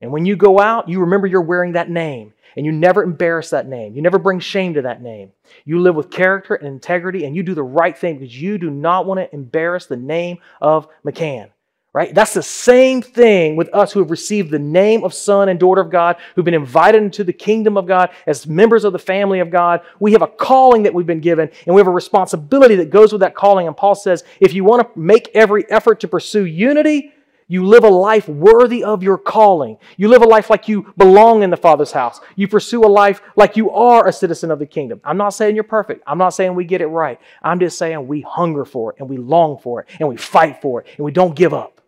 And 0.00 0.12
when 0.12 0.24
you 0.24 0.36
go 0.36 0.60
out, 0.60 0.88
you 0.88 1.00
remember 1.00 1.26
you're 1.26 1.42
wearing 1.42 1.72
that 1.72 1.90
name, 1.90 2.32
and 2.56 2.64
you 2.64 2.70
never 2.70 3.02
embarrass 3.02 3.50
that 3.50 3.66
name. 3.66 3.96
You 3.96 4.02
never 4.02 4.20
bring 4.20 4.38
shame 4.38 4.74
to 4.74 4.82
that 4.82 5.02
name. 5.02 5.32
You 5.64 5.80
live 5.80 5.96
with 5.96 6.10
character 6.10 6.54
and 6.54 6.68
integrity, 6.68 7.24
and 7.24 7.34
you 7.34 7.42
do 7.42 7.54
the 7.54 7.62
right 7.64 7.98
thing 7.98 8.20
because 8.20 8.40
you 8.40 8.56
do 8.56 8.70
not 8.70 9.04
want 9.04 9.18
to 9.18 9.34
embarrass 9.34 9.86
the 9.86 9.96
name 9.96 10.38
of 10.60 10.86
McCann. 11.04 11.50
Right? 11.94 12.14
That's 12.14 12.32
the 12.32 12.42
same 12.42 13.02
thing 13.02 13.54
with 13.54 13.68
us 13.74 13.92
who 13.92 14.00
have 14.00 14.10
received 14.10 14.50
the 14.50 14.58
name 14.58 15.04
of 15.04 15.12
son 15.12 15.50
and 15.50 15.60
daughter 15.60 15.82
of 15.82 15.90
God, 15.90 16.16
who've 16.34 16.44
been 16.44 16.54
invited 16.54 17.02
into 17.02 17.22
the 17.22 17.34
kingdom 17.34 17.76
of 17.76 17.86
God 17.86 18.08
as 18.26 18.46
members 18.46 18.84
of 18.84 18.94
the 18.94 18.98
family 18.98 19.40
of 19.40 19.50
God. 19.50 19.82
We 20.00 20.12
have 20.12 20.22
a 20.22 20.26
calling 20.26 20.84
that 20.84 20.94
we've 20.94 21.06
been 21.06 21.20
given, 21.20 21.50
and 21.66 21.74
we 21.74 21.80
have 21.80 21.86
a 21.86 21.90
responsibility 21.90 22.76
that 22.76 22.88
goes 22.88 23.12
with 23.12 23.20
that 23.20 23.34
calling. 23.34 23.66
And 23.66 23.76
Paul 23.76 23.94
says, 23.94 24.24
if 24.40 24.54
you 24.54 24.64
want 24.64 24.94
to 24.94 24.98
make 24.98 25.30
every 25.34 25.70
effort 25.70 26.00
to 26.00 26.08
pursue 26.08 26.46
unity, 26.46 27.12
you 27.46 27.66
live 27.66 27.84
a 27.84 27.90
life 27.90 28.26
worthy 28.26 28.82
of 28.82 29.02
your 29.02 29.18
calling. 29.18 29.76
You 29.98 30.08
live 30.08 30.22
a 30.22 30.26
life 30.26 30.48
like 30.48 30.68
you 30.68 30.94
belong 30.96 31.42
in 31.42 31.50
the 31.50 31.58
Father's 31.58 31.92
house. 31.92 32.22
You 32.36 32.48
pursue 32.48 32.86
a 32.86 32.88
life 32.88 33.20
like 33.36 33.58
you 33.58 33.70
are 33.70 34.08
a 34.08 34.12
citizen 34.14 34.50
of 34.50 34.58
the 34.58 34.64
kingdom. 34.64 35.02
I'm 35.04 35.18
not 35.18 35.34
saying 35.34 35.56
you're 35.56 35.64
perfect. 35.64 36.02
I'm 36.06 36.16
not 36.16 36.30
saying 36.30 36.54
we 36.54 36.64
get 36.64 36.80
it 36.80 36.86
right. 36.86 37.20
I'm 37.42 37.60
just 37.60 37.76
saying 37.76 38.08
we 38.08 38.22
hunger 38.22 38.64
for 38.64 38.92
it 38.92 39.00
and 39.00 39.10
we 39.10 39.18
long 39.18 39.58
for 39.58 39.82
it 39.82 39.88
and 40.00 40.08
we 40.08 40.16
fight 40.16 40.62
for 40.62 40.80
it 40.80 40.86
and 40.96 41.04
we 41.04 41.12
don't 41.12 41.36
give 41.36 41.52
up. 41.52 41.81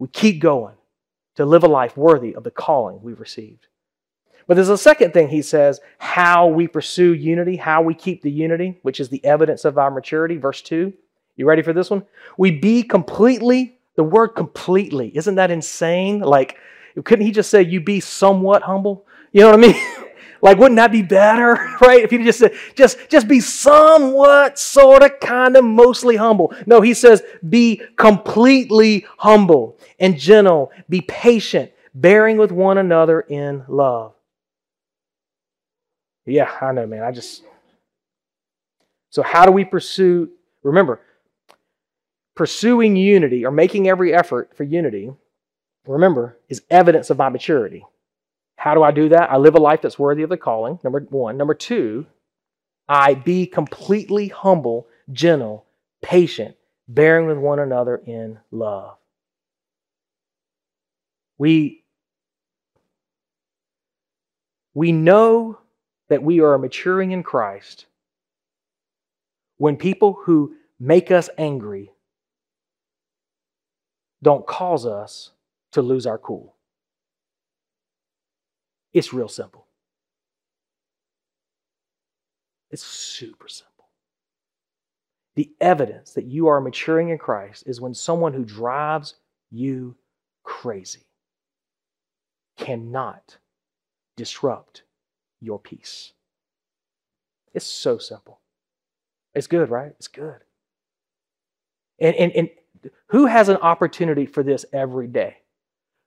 We 0.00 0.08
keep 0.08 0.40
going 0.40 0.74
to 1.36 1.44
live 1.44 1.62
a 1.62 1.68
life 1.68 1.96
worthy 1.96 2.34
of 2.34 2.42
the 2.42 2.50
calling 2.50 3.00
we've 3.02 3.20
received. 3.20 3.66
But 4.48 4.54
there's 4.54 4.70
a 4.70 4.78
second 4.78 5.12
thing 5.12 5.28
he 5.28 5.42
says 5.42 5.78
how 5.98 6.48
we 6.48 6.66
pursue 6.66 7.12
unity, 7.12 7.56
how 7.56 7.82
we 7.82 7.94
keep 7.94 8.22
the 8.22 8.30
unity, 8.30 8.78
which 8.82 8.98
is 8.98 9.10
the 9.10 9.24
evidence 9.24 9.64
of 9.64 9.78
our 9.78 9.90
maturity. 9.90 10.38
Verse 10.38 10.62
2. 10.62 10.92
You 11.36 11.46
ready 11.46 11.62
for 11.62 11.72
this 11.72 11.90
one? 11.90 12.04
We 12.36 12.50
be 12.50 12.82
completely, 12.82 13.78
the 13.94 14.02
word 14.02 14.28
completely, 14.28 15.16
isn't 15.16 15.36
that 15.36 15.50
insane? 15.50 16.20
Like, 16.20 16.56
couldn't 17.04 17.26
he 17.26 17.30
just 17.30 17.50
say, 17.50 17.62
you 17.62 17.80
be 17.80 18.00
somewhat 18.00 18.62
humble? 18.62 19.06
You 19.32 19.42
know 19.42 19.50
what 19.50 19.58
I 19.58 19.62
mean? 19.62 19.76
Like, 20.42 20.58
wouldn't 20.58 20.76
that 20.76 20.92
be 20.92 21.02
better, 21.02 21.54
right? 21.80 22.02
If 22.02 22.10
he 22.10 22.18
just 22.18 22.38
said, 22.38 22.54
just, 22.74 22.98
just 23.08 23.28
be 23.28 23.40
somewhat, 23.40 24.58
sort 24.58 25.02
of, 25.02 25.20
kind 25.20 25.56
of, 25.56 25.64
mostly 25.64 26.16
humble. 26.16 26.54
No, 26.66 26.80
he 26.80 26.94
says, 26.94 27.22
be 27.48 27.82
completely 27.96 29.06
humble 29.18 29.78
and 29.98 30.18
gentle, 30.18 30.72
be 30.88 31.00
patient, 31.02 31.72
bearing 31.94 32.36
with 32.36 32.52
one 32.52 32.78
another 32.78 33.20
in 33.20 33.64
love. 33.68 34.14
Yeah, 36.26 36.50
I 36.60 36.72
know, 36.72 36.86
man. 36.86 37.02
I 37.02 37.10
just. 37.10 37.42
So, 39.10 39.22
how 39.22 39.46
do 39.46 39.52
we 39.52 39.64
pursue? 39.64 40.30
Remember, 40.62 41.00
pursuing 42.34 42.96
unity 42.96 43.44
or 43.44 43.50
making 43.50 43.88
every 43.88 44.14
effort 44.14 44.56
for 44.56 44.64
unity, 44.64 45.10
remember, 45.86 46.38
is 46.48 46.62
evidence 46.70 47.10
of 47.10 47.18
my 47.18 47.28
maturity. 47.28 47.84
How 48.60 48.74
do 48.74 48.82
I 48.82 48.90
do 48.90 49.08
that? 49.08 49.32
I 49.32 49.38
live 49.38 49.54
a 49.54 49.58
life 49.58 49.80
that's 49.80 49.98
worthy 49.98 50.22
of 50.22 50.28
the 50.28 50.36
calling, 50.36 50.78
number 50.84 51.00
one. 51.08 51.38
Number 51.38 51.54
two, 51.54 52.04
I 52.86 53.14
be 53.14 53.46
completely 53.46 54.28
humble, 54.28 54.86
gentle, 55.10 55.64
patient, 56.02 56.56
bearing 56.86 57.26
with 57.26 57.38
one 57.38 57.58
another 57.58 57.96
in 57.96 58.38
love. 58.50 58.98
We, 61.38 61.84
we 64.74 64.92
know 64.92 65.58
that 66.10 66.22
we 66.22 66.40
are 66.40 66.58
maturing 66.58 67.12
in 67.12 67.22
Christ 67.22 67.86
when 69.56 69.78
people 69.78 70.18
who 70.26 70.56
make 70.78 71.10
us 71.10 71.30
angry 71.38 71.92
don't 74.22 74.46
cause 74.46 74.84
us 74.84 75.30
to 75.72 75.80
lose 75.80 76.04
our 76.04 76.18
cool. 76.18 76.56
It's 78.92 79.12
real 79.12 79.28
simple. 79.28 79.66
It's 82.70 82.82
super 82.84 83.48
simple. 83.48 83.70
The 85.34 85.50
evidence 85.60 86.12
that 86.14 86.24
you 86.24 86.48
are 86.48 86.60
maturing 86.60 87.10
in 87.10 87.18
Christ 87.18 87.64
is 87.66 87.80
when 87.80 87.94
someone 87.94 88.32
who 88.32 88.44
drives 88.44 89.14
you 89.50 89.96
crazy 90.42 91.06
cannot 92.56 93.38
disrupt 94.16 94.82
your 95.40 95.58
peace. 95.58 96.12
It's 97.54 97.66
so 97.66 97.98
simple. 97.98 98.40
It's 99.34 99.46
good, 99.46 99.70
right? 99.70 99.92
It's 99.96 100.08
good. 100.08 100.40
And, 101.98 102.14
and, 102.16 102.32
and 102.32 102.50
who 103.08 103.26
has 103.26 103.48
an 103.48 103.56
opportunity 103.58 104.26
for 104.26 104.42
this 104.42 104.64
every 104.72 105.06
day? 105.06 105.38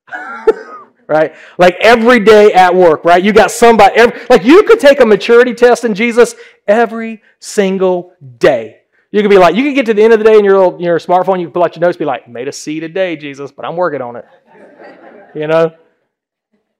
right? 1.06 1.34
Like 1.58 1.76
every 1.80 2.20
day 2.20 2.52
at 2.52 2.74
work, 2.74 3.04
right? 3.04 3.22
You 3.22 3.32
got 3.32 3.50
somebody, 3.50 3.94
every, 3.96 4.20
like 4.30 4.44
you 4.44 4.62
could 4.64 4.80
take 4.80 5.00
a 5.00 5.06
maturity 5.06 5.54
test 5.54 5.84
in 5.84 5.94
Jesus 5.94 6.34
every 6.66 7.22
single 7.38 8.12
day. 8.38 8.80
You 9.10 9.22
could 9.22 9.30
be 9.30 9.38
like, 9.38 9.54
you 9.54 9.62
could 9.62 9.74
get 9.74 9.86
to 9.86 9.94
the 9.94 10.02
end 10.02 10.12
of 10.12 10.18
the 10.18 10.24
day 10.24 10.38
in 10.38 10.44
your 10.44 10.58
little, 10.58 10.82
your 10.82 10.98
smartphone, 10.98 11.38
you 11.38 11.46
could 11.46 11.54
pull 11.54 11.64
out 11.64 11.76
your 11.76 11.80
notes, 11.80 11.96
be 11.96 12.04
like, 12.04 12.28
made 12.28 12.48
a 12.48 12.52
C 12.52 12.80
today, 12.80 13.16
Jesus, 13.16 13.52
but 13.52 13.64
I'm 13.64 13.76
working 13.76 14.02
on 14.02 14.16
it. 14.16 14.24
you 15.34 15.46
know? 15.46 15.72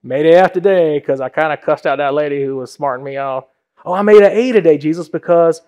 Made 0.03 0.27
it 0.27 0.35
after 0.35 0.61
day 0.61 0.99
because 0.99 1.21
I 1.21 1.29
kind 1.31 1.53
of 1.53 1.63
cussed 1.63 1.87
out 1.87 1.97
that 1.97 2.13
lady 2.13 2.45
who 2.45 2.57
was 2.57 2.71
smarting 2.71 3.05
me 3.05 3.17
off. 3.17 3.45
Oh, 3.85 3.93
I 3.93 4.03
made 4.03 4.23
an 4.23 4.33
A 4.33 4.53
today, 4.53 4.77
Jesus, 4.77 5.09
because 5.09 5.63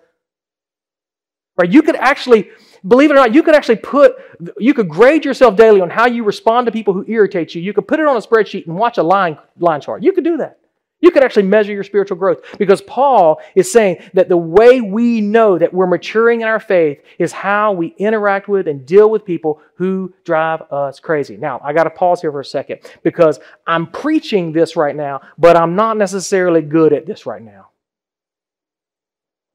right, 1.57 1.71
you 1.71 1.81
could 1.81 1.95
actually 1.95 2.49
believe 2.85 3.09
it 3.09 3.13
or 3.13 3.17
not, 3.17 3.33
you 3.33 3.43
could 3.43 3.55
actually 3.55 3.77
put, 3.77 4.15
you 4.57 4.73
could 4.73 4.89
grade 4.89 5.23
yourself 5.23 5.55
daily 5.55 5.81
on 5.81 5.89
how 5.89 6.07
you 6.07 6.23
respond 6.23 6.65
to 6.65 6.71
people 6.71 6.93
who 6.93 7.05
irritate 7.07 7.55
you. 7.55 7.61
You 7.61 7.73
could 7.73 7.87
put 7.87 7.99
it 7.99 8.07
on 8.07 8.17
a 8.17 8.21
spreadsheet 8.21 8.67
and 8.67 8.75
watch 8.75 8.97
a 8.97 9.03
line, 9.03 9.37
line 9.59 9.81
chart. 9.81 10.03
You 10.03 10.11
could 10.11 10.23
do 10.23 10.37
that. 10.37 10.59
You 10.99 11.11
could 11.11 11.23
actually 11.23 11.43
measure 11.43 11.73
your 11.73 11.83
spiritual 11.83 12.17
growth 12.17 12.57
because 12.57 12.81
Paul 12.81 13.39
is 13.53 13.71
saying 13.71 14.09
that 14.13 14.29
the 14.29 14.37
way 14.37 14.81
we 14.81 15.21
know 15.21 15.57
that 15.59 15.71
we're 15.71 15.85
maturing 15.85 16.41
in 16.41 16.47
our 16.47 16.59
faith 16.59 17.01
is 17.19 17.31
how 17.31 17.71
we 17.71 17.93
interact 17.99 18.47
with 18.47 18.67
and 18.67 18.83
deal 18.83 19.09
with 19.09 19.23
people 19.23 19.61
who 19.75 20.11
drive 20.23 20.63
us 20.71 20.99
crazy. 20.99 21.37
Now, 21.37 21.61
I 21.63 21.73
got 21.73 21.83
to 21.83 21.91
pause 21.91 22.21
here 22.21 22.31
for 22.31 22.39
a 22.39 22.45
second 22.45 22.79
because 23.03 23.39
I'm 23.67 23.85
preaching 23.85 24.51
this 24.51 24.75
right 24.75 24.95
now, 24.95 25.21
but 25.37 25.55
I'm 25.55 25.75
not 25.75 25.97
necessarily 25.97 26.61
good 26.61 26.93
at 26.93 27.05
this 27.05 27.27
right 27.27 27.43
now. 27.43 27.69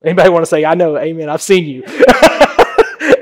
Anybody 0.05 0.31
want 0.31 0.45
to 0.45 0.49
say, 0.49 0.65
I 0.65 0.75
know, 0.75 0.97
amen, 0.97 1.29
I've 1.29 1.43
seen 1.43 1.67
you. 1.67 1.83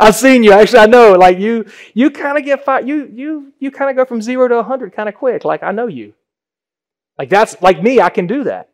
I've 0.01 0.17
seen 0.17 0.43
you. 0.43 0.53
Actually, 0.53 0.81
I 0.81 0.87
know. 0.87 1.13
Like 1.13 1.39
you, 1.39 1.67
you 1.95 2.11
kind 2.11 2.39
of 2.39 2.45
get 2.45 2.65
fired. 2.65 2.89
You, 2.89 3.11
you, 3.13 3.53
you 3.59 3.71
kind 3.71 3.91
of 3.91 3.97
go 3.97 4.05
from 4.05 4.23
zero 4.23 4.49
to 4.49 4.63
hundred 4.63 4.93
kind 4.95 5.09
of 5.09 5.15
quick. 5.15 5.45
Like 5.45 5.63
I 5.63 5.73
know 5.73 5.87
you. 5.87 6.15
Like 7.19 7.29
that's 7.29 7.61
like 7.61 7.83
me, 7.83 8.01
I 8.01 8.09
can 8.09 8.27
do 8.27 8.45
that. 8.45 8.71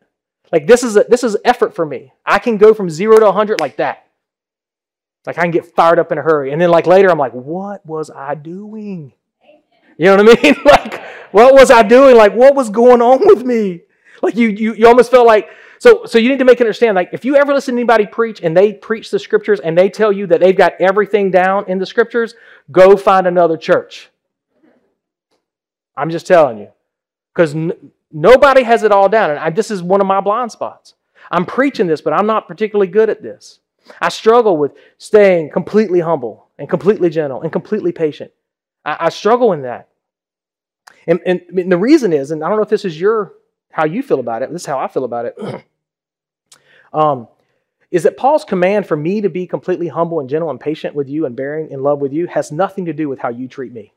Like 0.52 0.68
this 0.68 0.84
is 0.84 0.96
a, 0.96 1.04
this 1.08 1.24
is 1.24 1.36
effort 1.44 1.74
for 1.74 1.84
me. 1.84 2.12
I 2.24 2.38
can 2.38 2.58
go 2.58 2.74
from 2.74 2.88
0 2.88 3.18
to 3.18 3.24
100 3.26 3.60
like 3.60 3.76
that. 3.78 4.06
Like 5.26 5.36
I 5.38 5.42
can 5.42 5.50
get 5.50 5.74
fired 5.74 5.98
up 5.98 6.12
in 6.12 6.18
a 6.18 6.22
hurry. 6.22 6.52
And 6.52 6.60
then 6.60 6.70
like 6.70 6.86
later 6.86 7.10
I'm 7.10 7.18
like, 7.18 7.32
"What 7.32 7.84
was 7.84 8.08
I 8.08 8.36
doing?" 8.36 9.12
You 9.98 10.04
know 10.04 10.22
what 10.22 10.38
I 10.38 10.42
mean? 10.42 10.54
like 10.64 11.02
what 11.32 11.54
was 11.54 11.72
I 11.72 11.82
doing? 11.82 12.16
Like 12.16 12.34
what 12.34 12.54
was 12.54 12.70
going 12.70 13.02
on 13.02 13.18
with 13.26 13.44
me? 13.44 13.80
Like 14.22 14.36
you 14.36 14.48
you 14.48 14.74
you 14.74 14.86
almost 14.86 15.10
felt 15.10 15.26
like 15.26 15.50
so 15.78 16.04
so 16.06 16.18
you 16.18 16.28
need 16.28 16.38
to 16.38 16.44
make 16.44 16.60
it 16.60 16.64
understand 16.64 16.94
like 16.94 17.10
if 17.12 17.24
you 17.24 17.36
ever 17.36 17.52
listen 17.52 17.74
to 17.74 17.80
anybody 17.80 18.06
preach 18.06 18.40
and 18.42 18.56
they 18.56 18.72
preach 18.72 19.10
the 19.10 19.18
scriptures 19.18 19.60
and 19.60 19.76
they 19.76 19.88
tell 19.88 20.12
you 20.12 20.26
that 20.26 20.40
they've 20.40 20.56
got 20.56 20.72
everything 20.80 21.30
down 21.30 21.64
in 21.68 21.78
the 21.78 21.86
scriptures, 21.86 22.34
go 22.70 22.96
find 22.96 23.26
another 23.26 23.56
church. 23.56 24.10
I'm 25.96 26.10
just 26.10 26.26
telling 26.26 26.58
you. 26.58 26.68
Cuz 27.34 27.54
Nobody 28.12 28.62
has 28.62 28.82
it 28.82 28.92
all 28.92 29.10
down. 29.10 29.30
And 29.30 29.38
I, 29.38 29.50
this 29.50 29.70
is 29.70 29.82
one 29.82 30.00
of 30.00 30.06
my 30.06 30.20
blind 30.20 30.52
spots. 30.52 30.94
I'm 31.30 31.44
preaching 31.44 31.86
this, 31.86 32.00
but 32.00 32.12
I'm 32.12 32.26
not 32.26 32.48
particularly 32.48 32.90
good 32.90 33.10
at 33.10 33.22
this. 33.22 33.60
I 34.00 34.08
struggle 34.08 34.56
with 34.56 34.72
staying 34.98 35.50
completely 35.50 36.00
humble 36.00 36.48
and 36.58 36.68
completely 36.68 37.10
gentle 37.10 37.42
and 37.42 37.52
completely 37.52 37.92
patient. 37.92 38.32
I, 38.86 38.96
I 39.00 39.08
struggle 39.10 39.52
in 39.52 39.62
that. 39.62 39.88
And, 41.06 41.20
and, 41.26 41.42
and, 41.56 41.70
the 41.70 41.76
reason 41.76 42.12
is, 42.12 42.30
and 42.30 42.42
I 42.42 42.48
don't 42.48 42.56
know 42.56 42.62
if 42.62 42.68
this 42.68 42.84
is 42.84 43.00
your 43.00 43.34
how 43.76 43.84
you 43.84 44.02
feel 44.02 44.20
about 44.20 44.40
it, 44.40 44.50
this 44.50 44.62
is 44.62 44.66
how 44.66 44.78
I 44.78 44.88
feel 44.88 45.04
about 45.04 45.26
it. 45.26 45.36
um, 46.94 47.28
is 47.90 48.04
that 48.04 48.16
Paul's 48.16 48.42
command 48.42 48.86
for 48.86 48.96
me 48.96 49.20
to 49.20 49.28
be 49.28 49.46
completely 49.46 49.86
humble 49.86 50.18
and 50.18 50.30
gentle 50.30 50.48
and 50.48 50.58
patient 50.58 50.94
with 50.94 51.10
you 51.10 51.26
and 51.26 51.36
bearing 51.36 51.70
in 51.70 51.82
love 51.82 51.98
with 51.98 52.14
you 52.14 52.26
has 52.26 52.50
nothing 52.50 52.86
to 52.86 52.94
do 52.94 53.06
with 53.06 53.18
how 53.18 53.28
you 53.28 53.48
treat 53.48 53.74
me. 53.74 53.92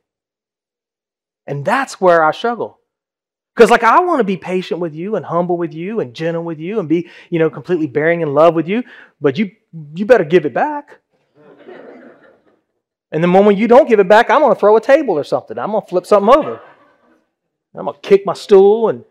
And 1.48 1.64
that's 1.64 2.02
where 2.02 2.26
I 2.26 2.32
struggle. 2.32 2.78
Because, 3.56 3.72
like, 3.72 3.84
I 3.84 4.02
want 4.02 4.20
to 4.20 4.26
be 4.26 4.36
patient 4.36 4.82
with 4.82 4.94
you 4.94 5.16
and 5.16 5.26
humble 5.26 5.58
with 5.58 5.74
you 5.74 6.02
and 6.02 6.14
gentle 6.14 6.44
with 6.44 6.60
you 6.60 6.82
and 6.82 6.90
be, 6.90 7.10
you 7.30 7.40
know, 7.40 7.50
completely 7.50 7.88
bearing 7.88 8.20
in 8.20 8.34
love 8.34 8.56
with 8.56 8.68
you, 8.68 8.84
but 9.22 9.38
you, 9.38 9.52
you 9.96 10.06
better 10.06 10.26
give 10.26 10.46
it 10.46 10.54
back. 10.54 11.00
and 13.14 13.24
the 13.24 13.28
moment 13.28 13.58
you 13.58 13.70
don't 13.70 13.88
give 13.88 14.02
it 14.02 14.10
back, 14.10 14.30
I'm 14.30 14.42
going 14.42 14.54
to 14.54 14.60
throw 14.60 14.76
a 14.76 14.82
table 14.82 15.18
or 15.18 15.24
something. 15.24 15.58
I'm 15.58 15.72
going 15.72 15.84
to 15.84 15.90
flip 15.90 16.06
something 16.06 16.36
over. 16.36 16.60
I'm 17.74 17.86
going 17.86 17.96
to 17.96 18.02
kick 18.02 18.26
my 18.26 18.34
stool 18.34 18.90
and 18.90 19.06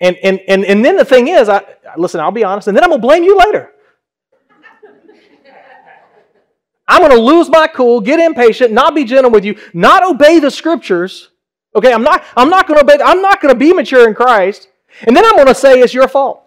and, 0.00 0.16
and, 0.22 0.40
and, 0.48 0.64
and 0.64 0.84
then 0.84 0.96
the 0.96 1.04
thing 1.04 1.28
is, 1.28 1.48
I, 1.48 1.62
listen, 1.96 2.20
I'll 2.20 2.30
be 2.30 2.44
honest, 2.44 2.68
and 2.68 2.76
then 2.76 2.84
I'm 2.84 2.90
going 2.90 3.00
to 3.00 3.06
blame 3.06 3.24
you 3.24 3.38
later. 3.38 3.72
I'm 6.88 7.00
going 7.00 7.12
to 7.12 7.20
lose 7.20 7.48
my 7.48 7.68
cool, 7.68 8.00
get 8.00 8.18
impatient, 8.18 8.72
not 8.72 8.94
be 8.94 9.04
gentle 9.04 9.30
with 9.30 9.44
you, 9.44 9.56
not 9.72 10.02
obey 10.02 10.40
the 10.40 10.50
scriptures, 10.50 11.30
Okay, 11.74 11.92
I'm 11.92 12.02
not, 12.02 12.24
I'm 12.36 12.50
not 12.50 12.66
going 12.66 12.78
to 12.78 12.84
obey, 12.84 13.02
I'm 13.02 13.22
not 13.22 13.40
going 13.40 13.54
to 13.54 13.58
be 13.58 13.72
mature 13.72 14.08
in 14.08 14.14
Christ. 14.14 14.68
And 15.06 15.16
then 15.16 15.24
I'm 15.24 15.36
going 15.36 15.46
to 15.46 15.54
say 15.54 15.80
it's 15.80 15.94
your 15.94 16.08
fault. 16.08 16.42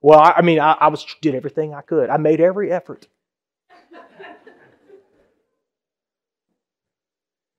Well, 0.00 0.18
I, 0.18 0.34
I 0.38 0.42
mean, 0.42 0.58
I, 0.58 0.72
I 0.72 0.88
was 0.88 1.06
did 1.20 1.34
everything 1.34 1.72
I 1.72 1.82
could. 1.82 2.10
I 2.10 2.16
made 2.16 2.40
every 2.40 2.72
effort. 2.72 3.06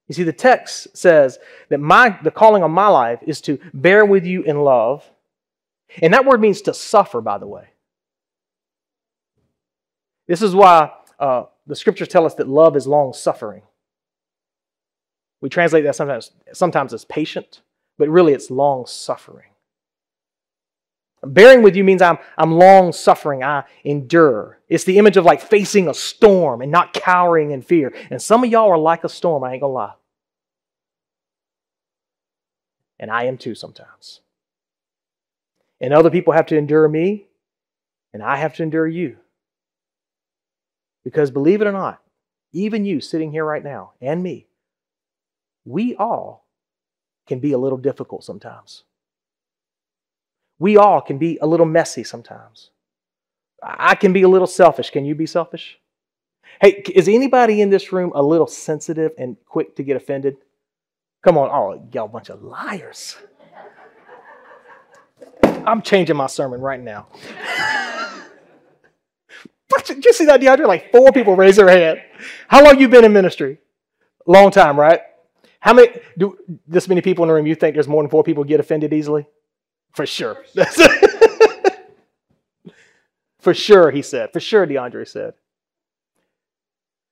You 0.08 0.16
see, 0.16 0.24
the 0.24 0.34
text 0.34 0.96
says 0.98 1.39
that 1.70 1.80
my 1.80 2.18
the 2.24 2.32
calling 2.32 2.63
on 2.63 2.72
my 2.72 2.88
life 2.88 3.20
is 3.26 3.42
to 3.42 3.58
bear 3.74 4.06
with 4.06 4.26
you 4.26 4.42
in 4.44 4.60
love. 4.60 5.10
And 6.02 6.13
that 6.13 6.26
word 6.26 6.42
means 6.42 6.62
to 6.63 6.74
suffer, 6.74 7.22
by 7.22 7.38
the 7.38 7.48
way. 7.48 7.70
This 10.28 10.42
is 10.42 10.56
why 10.56 10.92
uh, 11.20 11.44
the 11.68 11.76
scriptures 11.76 12.08
tell 12.08 12.26
us 12.26 12.36
that 12.36 12.48
love 12.48 12.76
is 12.76 12.88
long 12.88 13.13
suffering. 13.13 13.62
We 15.42 15.50
translate 15.50 15.84
that 15.84 15.96
sometimes, 15.96 16.32
sometimes 16.54 16.94
as 16.94 17.06
patient, 17.06 17.62
but 17.98 18.10
really 18.10 18.34
it's 18.34 18.50
long 18.50 18.86
suffering. 18.86 19.53
Bearing 21.26 21.62
with 21.62 21.76
you 21.76 21.84
means 21.84 22.02
I'm, 22.02 22.18
I'm 22.38 22.52
long 22.52 22.92
suffering. 22.92 23.44
I 23.44 23.64
endure. 23.84 24.60
It's 24.68 24.84
the 24.84 24.98
image 24.98 25.16
of 25.16 25.24
like 25.24 25.42
facing 25.42 25.88
a 25.88 25.94
storm 25.94 26.62
and 26.62 26.72
not 26.72 26.94
cowering 26.94 27.52
in 27.52 27.62
fear. 27.62 27.94
And 28.10 28.22
some 28.22 28.44
of 28.44 28.50
y'all 28.50 28.70
are 28.70 28.78
like 28.78 29.04
a 29.04 29.10
storm, 29.10 29.44
I 29.44 29.54
ain't 29.54 29.62
gonna 29.62 29.74
lie. 29.74 29.94
And 33.00 33.10
I 33.10 33.26
am 33.26 33.38
too 33.38 33.56
sometimes. 33.56 34.20
And 35.80 35.94
other 35.94 36.10
people 36.10 36.34
have 36.34 36.46
to 36.48 36.58
endure 36.58 36.88
me, 36.88 37.28
and 38.14 38.24
I 38.24 38.38
have 38.38 38.56
to 38.56 38.64
endure 38.64 38.88
you. 38.88 39.18
Because 41.04 41.32
believe 41.32 41.62
it 41.62 41.68
or 41.68 41.74
not, 41.74 42.02
even 42.54 42.86
you 42.86 43.02
sitting 43.02 43.32
here 43.32 43.44
right 43.44 43.64
now, 43.64 43.92
and 44.00 44.24
me, 44.24 44.48
we 45.66 45.96
all 45.96 46.46
can 47.28 47.40
be 47.40 47.52
a 47.52 47.58
little 47.58 47.78
difficult 47.78 48.24
sometimes. 48.24 48.84
We 50.60 50.78
all 50.78 51.02
can 51.02 51.18
be 51.18 51.38
a 51.42 51.48
little 51.48 51.66
messy 51.66 52.04
sometimes. 52.04 52.70
I 53.62 53.96
can 53.96 54.13
be 54.13 54.24
a 54.24 54.28
little 54.28 54.48
selfish. 54.48 54.89
Can 54.89 55.06
you 55.06 55.16
be 55.16 55.26
selfish? 55.26 55.80
Hey, 56.62 56.84
is 56.94 57.08
anybody 57.08 57.62
in 57.62 57.70
this 57.70 57.92
room 57.92 58.12
a 58.13 58.22
little 58.22 58.48
sensitive 58.48 59.13
and 59.18 59.38
quick 59.46 59.76
to 59.78 59.84
get 59.84 59.96
offended? 59.96 60.38
Come 61.24 61.38
on, 61.38 61.50
oh, 61.50 61.88
y'all 61.94 62.08
bunch 62.08 62.30
of 62.30 62.44
liars. 62.44 63.16
I'm 65.44 65.82
changing 65.82 66.18
my 66.18 66.28
sermon 66.28 66.60
right 66.60 66.80
now. 66.80 67.08
Did 69.86 70.06
you 70.06 70.13
see 70.13 70.26
that, 70.26 70.39
DeAndre? 70.39 70.68
Like 70.68 70.92
four 70.92 71.12
people 71.12 71.36
raise 71.36 71.56
their 71.56 71.70
hand. 71.70 72.02
How 72.48 72.63
long 72.63 72.80
you 72.80 72.88
been 72.88 73.06
in 73.06 73.13
ministry? 73.13 73.58
Long 74.26 74.52
time, 74.52 74.80
right? 74.80 75.02
How 75.60 75.74
many, 75.74 75.89
do 76.18 76.38
this 76.68 76.88
many 76.88 77.02
people 77.02 77.24
in 77.24 77.30
the 77.30 77.34
room, 77.34 77.48
you 77.48 77.56
think 77.56 77.74
there's 77.74 77.88
more 77.88 78.04
than 78.04 78.10
four 78.10 78.24
people 78.24 78.44
get 78.44 78.60
offended 78.60 78.94
easily? 78.94 79.26
For 79.94 80.06
sure. 80.06 80.44
For 83.40 83.54
sure, 83.54 83.92
he 83.92 84.02
said. 84.02 84.32
For 84.32 84.40
sure, 84.40 84.66
DeAndre 84.66 85.08
said. 85.08 85.34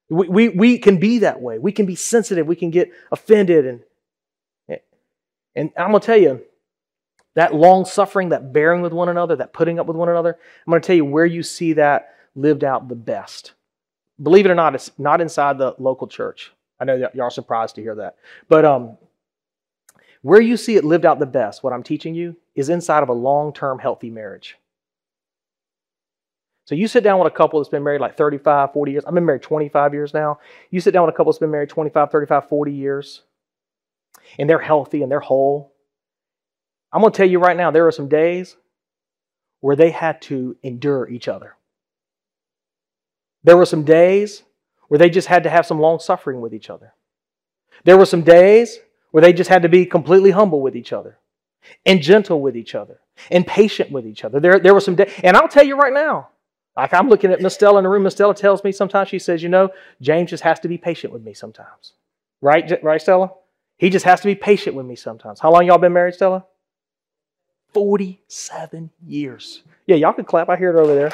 We, 0.09 0.27
we, 0.27 0.49
we 0.49 0.77
can 0.77 0.97
be 0.97 1.19
that 1.19 1.41
way. 1.41 1.59
We 1.59 1.71
can 1.71 1.85
be 1.85 1.95
sensitive. 1.95 2.47
We 2.47 2.55
can 2.55 2.69
get 2.69 2.91
offended. 3.11 3.65
And, 3.65 3.81
and 5.55 5.71
I'm 5.77 5.89
going 5.91 6.01
to 6.01 6.05
tell 6.05 6.17
you, 6.17 6.41
that 7.35 7.53
long 7.53 7.85
suffering, 7.85 8.29
that 8.29 8.51
bearing 8.51 8.81
with 8.81 8.93
one 8.93 9.09
another, 9.09 9.35
that 9.37 9.53
putting 9.53 9.79
up 9.79 9.87
with 9.87 9.95
one 9.95 10.09
another, 10.09 10.37
I'm 10.65 10.71
going 10.71 10.81
to 10.81 10.85
tell 10.85 10.95
you 10.95 11.05
where 11.05 11.25
you 11.25 11.43
see 11.43 11.73
that 11.73 12.15
lived 12.35 12.63
out 12.63 12.89
the 12.89 12.95
best. 12.95 13.53
Believe 14.21 14.45
it 14.45 14.51
or 14.51 14.55
not, 14.55 14.75
it's 14.75 14.91
not 14.97 15.21
inside 15.21 15.57
the 15.57 15.75
local 15.79 16.07
church. 16.07 16.51
I 16.79 16.85
know 16.85 16.95
y'all 16.95 17.27
are 17.27 17.31
surprised 17.31 17.75
to 17.75 17.81
hear 17.81 17.95
that. 17.95 18.17
But 18.49 18.65
um, 18.65 18.97
where 20.21 20.41
you 20.41 20.57
see 20.57 20.75
it 20.75 20.83
lived 20.83 21.05
out 21.05 21.19
the 21.19 21.25
best, 21.25 21.63
what 21.63 21.73
I'm 21.73 21.83
teaching 21.83 22.15
you, 22.15 22.35
is 22.55 22.69
inside 22.69 23.03
of 23.03 23.09
a 23.09 23.13
long 23.13 23.53
term 23.53 23.79
healthy 23.79 24.09
marriage. 24.09 24.57
So 26.65 26.75
you 26.75 26.87
sit 26.87 27.03
down 27.03 27.19
with 27.19 27.31
a 27.31 27.35
couple 27.35 27.59
that's 27.59 27.69
been 27.69 27.83
married 27.83 28.01
like 28.01 28.15
35, 28.15 28.73
40 28.73 28.91
years. 28.91 29.03
I've 29.05 29.13
been 29.13 29.25
married 29.25 29.41
25 29.41 29.93
years 29.93 30.13
now. 30.13 30.39
You 30.69 30.79
sit 30.79 30.91
down 30.91 31.05
with 31.05 31.13
a 31.13 31.17
couple 31.17 31.31
that's 31.31 31.39
been 31.39 31.51
married 31.51 31.69
25, 31.69 32.11
35, 32.11 32.47
40 32.47 32.71
years, 32.71 33.23
and 34.37 34.49
they're 34.49 34.59
healthy 34.59 35.01
and 35.01 35.11
they're 35.11 35.19
whole. 35.19 35.73
I'm 36.93 37.01
going 37.01 37.11
to 37.11 37.17
tell 37.17 37.27
you 37.27 37.39
right 37.39 37.57
now, 37.57 37.71
there 37.71 37.87
are 37.87 37.91
some 37.91 38.07
days 38.07 38.55
where 39.59 39.75
they 39.75 39.91
had 39.91 40.21
to 40.23 40.55
endure 40.63 41.09
each 41.09 41.27
other. 41.27 41.55
There 43.43 43.57
were 43.57 43.65
some 43.65 43.83
days 43.83 44.43
where 44.87 44.97
they 44.97 45.09
just 45.09 45.27
had 45.27 45.43
to 45.43 45.49
have 45.49 45.65
some 45.65 45.79
long 45.79 45.99
suffering 45.99 46.41
with 46.41 46.53
each 46.53 46.69
other. 46.69 46.93
There 47.85 47.97
were 47.97 48.05
some 48.05 48.21
days 48.21 48.79
where 49.11 49.21
they 49.21 49.33
just 49.33 49.49
had 49.49 49.63
to 49.63 49.69
be 49.69 49.85
completely 49.85 50.31
humble 50.31 50.61
with 50.61 50.75
each 50.75 50.93
other 50.93 51.17
and 51.85 52.01
gentle 52.01 52.41
with 52.41 52.55
each 52.55 52.75
other 52.75 52.99
and 53.29 53.45
patient 53.45 53.91
with 53.91 54.05
each 54.05 54.23
other. 54.23 54.39
There, 54.39 54.59
there 54.59 54.73
were 54.73 54.79
some 54.79 54.95
days, 54.95 55.11
and 55.23 55.35
I'll 55.37 55.47
tell 55.47 55.65
you 55.65 55.77
right 55.77 55.93
now, 55.93 56.29
like 56.75 56.93
I'm 56.93 57.09
looking 57.09 57.31
at 57.31 57.41
Miss 57.41 57.53
Stella 57.53 57.77
in 57.79 57.83
the 57.83 57.89
room, 57.89 58.03
Miss 58.03 58.13
Stella 58.13 58.33
tells 58.33 58.63
me 58.63 58.71
sometimes, 58.71 59.09
she 59.09 59.19
says, 59.19 59.43
you 59.43 59.49
know, 59.49 59.69
James 60.01 60.29
just 60.29 60.43
has 60.43 60.59
to 60.61 60.67
be 60.67 60.77
patient 60.77 61.11
with 61.13 61.23
me 61.23 61.33
sometimes. 61.33 61.93
Right, 62.41 62.81
right, 62.81 63.01
Stella? 63.01 63.31
He 63.77 63.89
just 63.89 64.05
has 64.05 64.21
to 64.21 64.27
be 64.27 64.35
patient 64.35 64.75
with 64.75 64.85
me 64.85 64.95
sometimes. 64.95 65.39
How 65.39 65.51
long 65.51 65.65
y'all 65.65 65.77
been 65.77 65.93
married, 65.93 66.15
Stella? 66.15 66.45
47 67.73 68.89
years. 69.05 69.63
Yeah, 69.87 69.95
y'all 69.95 70.13
can 70.13 70.25
clap. 70.25 70.49
I 70.49 70.55
hear 70.55 70.75
it 70.75 70.79
over 70.79 70.93
there. 70.93 71.11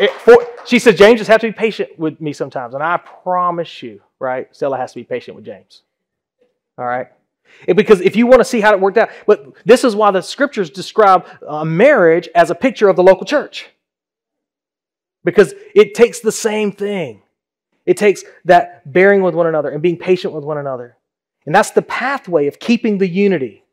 It, 0.00 0.10
for, 0.12 0.46
she 0.64 0.78
said, 0.78 0.96
James 0.96 1.20
just 1.20 1.28
has 1.28 1.42
to 1.42 1.48
be 1.48 1.52
patient 1.52 1.98
with 1.98 2.20
me 2.20 2.32
sometimes. 2.32 2.74
And 2.74 2.82
I 2.82 2.96
promise 2.96 3.82
you, 3.82 4.00
right, 4.18 4.48
Stella 4.54 4.78
has 4.78 4.92
to 4.92 4.96
be 5.00 5.04
patient 5.04 5.36
with 5.36 5.44
James. 5.44 5.82
All 6.80 6.86
right? 6.86 7.08
It- 7.66 7.74
because 7.76 8.00
if 8.00 8.16
you 8.16 8.26
want 8.26 8.40
to 8.40 8.44
see 8.44 8.60
how 8.60 8.72
it 8.72 8.80
worked 8.80 8.98
out, 8.98 9.10
but 9.26 9.54
this 9.64 9.84
is 9.84 9.94
why 9.94 10.10
the 10.10 10.22
scriptures 10.22 10.70
describe 10.70 11.26
uh, 11.46 11.64
marriage 11.64 12.28
as 12.34 12.50
a 12.50 12.54
picture 12.54 12.88
of 12.88 12.96
the 12.96 13.02
local 13.02 13.26
church. 13.26 13.68
Because 15.22 15.54
it 15.74 15.94
takes 15.94 16.20
the 16.20 16.32
same 16.32 16.72
thing. 16.72 17.22
It 17.84 17.96
takes 17.96 18.24
that 18.46 18.90
bearing 18.90 19.22
with 19.22 19.34
one 19.34 19.46
another 19.46 19.70
and 19.70 19.82
being 19.82 19.98
patient 19.98 20.32
with 20.32 20.44
one 20.44 20.58
another. 20.58 20.96
And 21.44 21.54
that's 21.54 21.72
the 21.72 21.82
pathway 21.82 22.46
of 22.46 22.58
keeping 22.58 22.98
the 22.98 23.08
unity. 23.08 23.64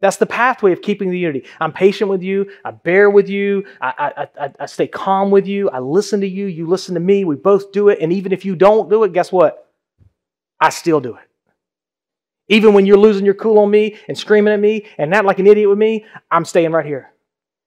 That's 0.00 0.16
the 0.18 0.26
pathway 0.26 0.72
of 0.72 0.82
keeping 0.82 1.08
the 1.10 1.18
unity. 1.18 1.44
I'm 1.60 1.72
patient 1.72 2.10
with 2.10 2.22
you. 2.22 2.50
I 2.64 2.72
bear 2.72 3.08
with 3.08 3.28
you. 3.28 3.64
I, 3.80 4.28
I, 4.38 4.44
I, 4.44 4.52
I 4.60 4.66
stay 4.66 4.86
calm 4.86 5.30
with 5.30 5.46
you. 5.46 5.70
I 5.70 5.78
listen 5.78 6.20
to 6.20 6.28
you. 6.28 6.46
You 6.46 6.66
listen 6.66 6.94
to 6.94 7.00
me. 7.00 7.24
We 7.24 7.36
both 7.36 7.72
do 7.72 7.88
it. 7.88 8.00
And 8.02 8.12
even 8.12 8.32
if 8.32 8.44
you 8.44 8.54
don't 8.56 8.90
do 8.90 9.04
it, 9.04 9.12
guess 9.14 9.32
what? 9.32 9.70
I 10.60 10.68
still 10.70 11.00
do 11.00 11.14
it. 11.14 11.22
Even 12.48 12.74
when 12.74 12.86
you're 12.86 12.98
losing 12.98 13.24
your 13.24 13.34
cool 13.34 13.58
on 13.58 13.70
me 13.70 13.96
and 14.08 14.16
screaming 14.16 14.52
at 14.52 14.60
me 14.60 14.86
and 14.98 15.10
not 15.10 15.24
like 15.24 15.38
an 15.38 15.46
idiot 15.46 15.68
with 15.68 15.78
me, 15.78 16.04
I'm 16.30 16.44
staying 16.44 16.72
right 16.72 16.84
here. 16.84 17.12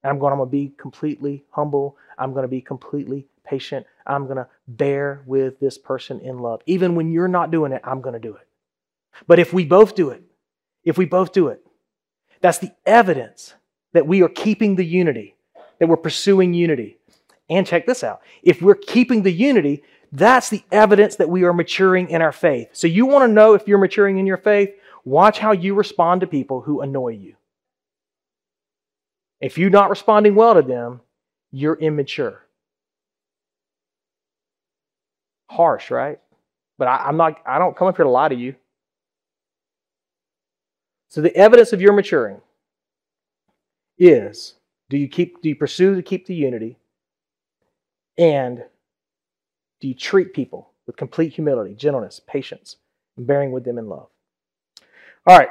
And 0.03 0.11
I'm 0.11 0.19
going, 0.19 0.31
I'm 0.31 0.37
going 0.37 0.49
to 0.49 0.51
be 0.51 0.73
completely 0.77 1.45
humble. 1.49 1.97
I'm 2.17 2.31
going 2.31 2.43
to 2.43 2.47
be 2.47 2.61
completely 2.61 3.27
patient. 3.43 3.85
I'm 4.05 4.25
going 4.25 4.37
to 4.37 4.47
bear 4.67 5.23
with 5.25 5.59
this 5.59 5.77
person 5.77 6.19
in 6.19 6.39
love. 6.39 6.61
Even 6.65 6.95
when 6.95 7.11
you're 7.11 7.27
not 7.27 7.51
doing 7.51 7.71
it, 7.71 7.81
I'm 7.83 8.01
going 8.01 8.13
to 8.13 8.19
do 8.19 8.35
it. 8.35 8.47
But 9.25 9.39
if 9.39 9.51
we 9.51 9.65
both 9.65 9.95
do 9.95 10.09
it, 10.09 10.21
if 10.83 10.97
we 10.97 11.05
both 11.05 11.33
do 11.33 11.47
it, 11.47 11.65
that's 12.41 12.59
the 12.59 12.71
evidence 12.85 13.55
that 13.93 14.05
we 14.05 14.21
are 14.21 14.29
keeping 14.29 14.75
the 14.75 14.85
unity, 14.85 15.35
that 15.79 15.87
we're 15.87 15.97
pursuing 15.97 16.53
unity. 16.53 16.97
And 17.49 17.65
check 17.65 17.85
this 17.85 18.03
out 18.03 18.21
if 18.43 18.61
we're 18.61 18.75
keeping 18.75 19.23
the 19.23 19.31
unity, 19.31 19.83
that's 20.11 20.49
the 20.49 20.63
evidence 20.71 21.17
that 21.17 21.29
we 21.29 21.43
are 21.43 21.53
maturing 21.53 22.09
in 22.09 22.21
our 22.21 22.31
faith. 22.31 22.69
So, 22.73 22.87
you 22.87 23.05
want 23.05 23.27
to 23.27 23.33
know 23.33 23.53
if 23.53 23.67
you're 23.67 23.77
maturing 23.77 24.17
in 24.17 24.25
your 24.25 24.37
faith? 24.37 24.69
Watch 25.05 25.39
how 25.39 25.51
you 25.51 25.73
respond 25.73 26.21
to 26.21 26.27
people 26.27 26.61
who 26.61 26.81
annoy 26.81 27.09
you. 27.09 27.35
If 29.39 29.57
you're 29.57 29.69
not 29.69 29.89
responding 29.89 30.35
well 30.35 30.55
to 30.55 30.61
them, 30.61 31.01
you're 31.51 31.75
immature. 31.75 32.43
Harsh, 35.49 35.91
right? 35.91 36.19
But 36.77 36.87
I, 36.87 37.09
am 37.09 37.17
not, 37.17 37.39
I 37.45 37.57
don't 37.57 37.75
come 37.75 37.87
up 37.87 37.95
here 37.95 38.03
to 38.03 38.11
lie 38.11 38.29
to 38.29 38.35
you. 38.35 38.55
So 41.09 41.21
the 41.21 41.35
evidence 41.35 41.73
of 41.73 41.81
your 41.81 41.93
maturing 41.93 42.41
is 43.97 44.55
do 44.89 44.97
you 44.97 45.07
keep 45.07 45.41
do 45.41 45.49
you 45.49 45.55
pursue 45.55 45.95
to 45.95 46.01
keep 46.01 46.25
the 46.25 46.35
unity? 46.35 46.77
And 48.17 48.63
do 49.79 49.87
you 49.87 49.93
treat 49.93 50.33
people 50.33 50.71
with 50.85 50.97
complete 50.97 51.33
humility, 51.33 51.73
gentleness, 51.73 52.21
patience, 52.25 52.77
and 53.17 53.27
bearing 53.27 53.51
with 53.51 53.63
them 53.63 53.77
in 53.77 53.87
love? 53.87 54.07
All 55.25 55.37
right. 55.37 55.49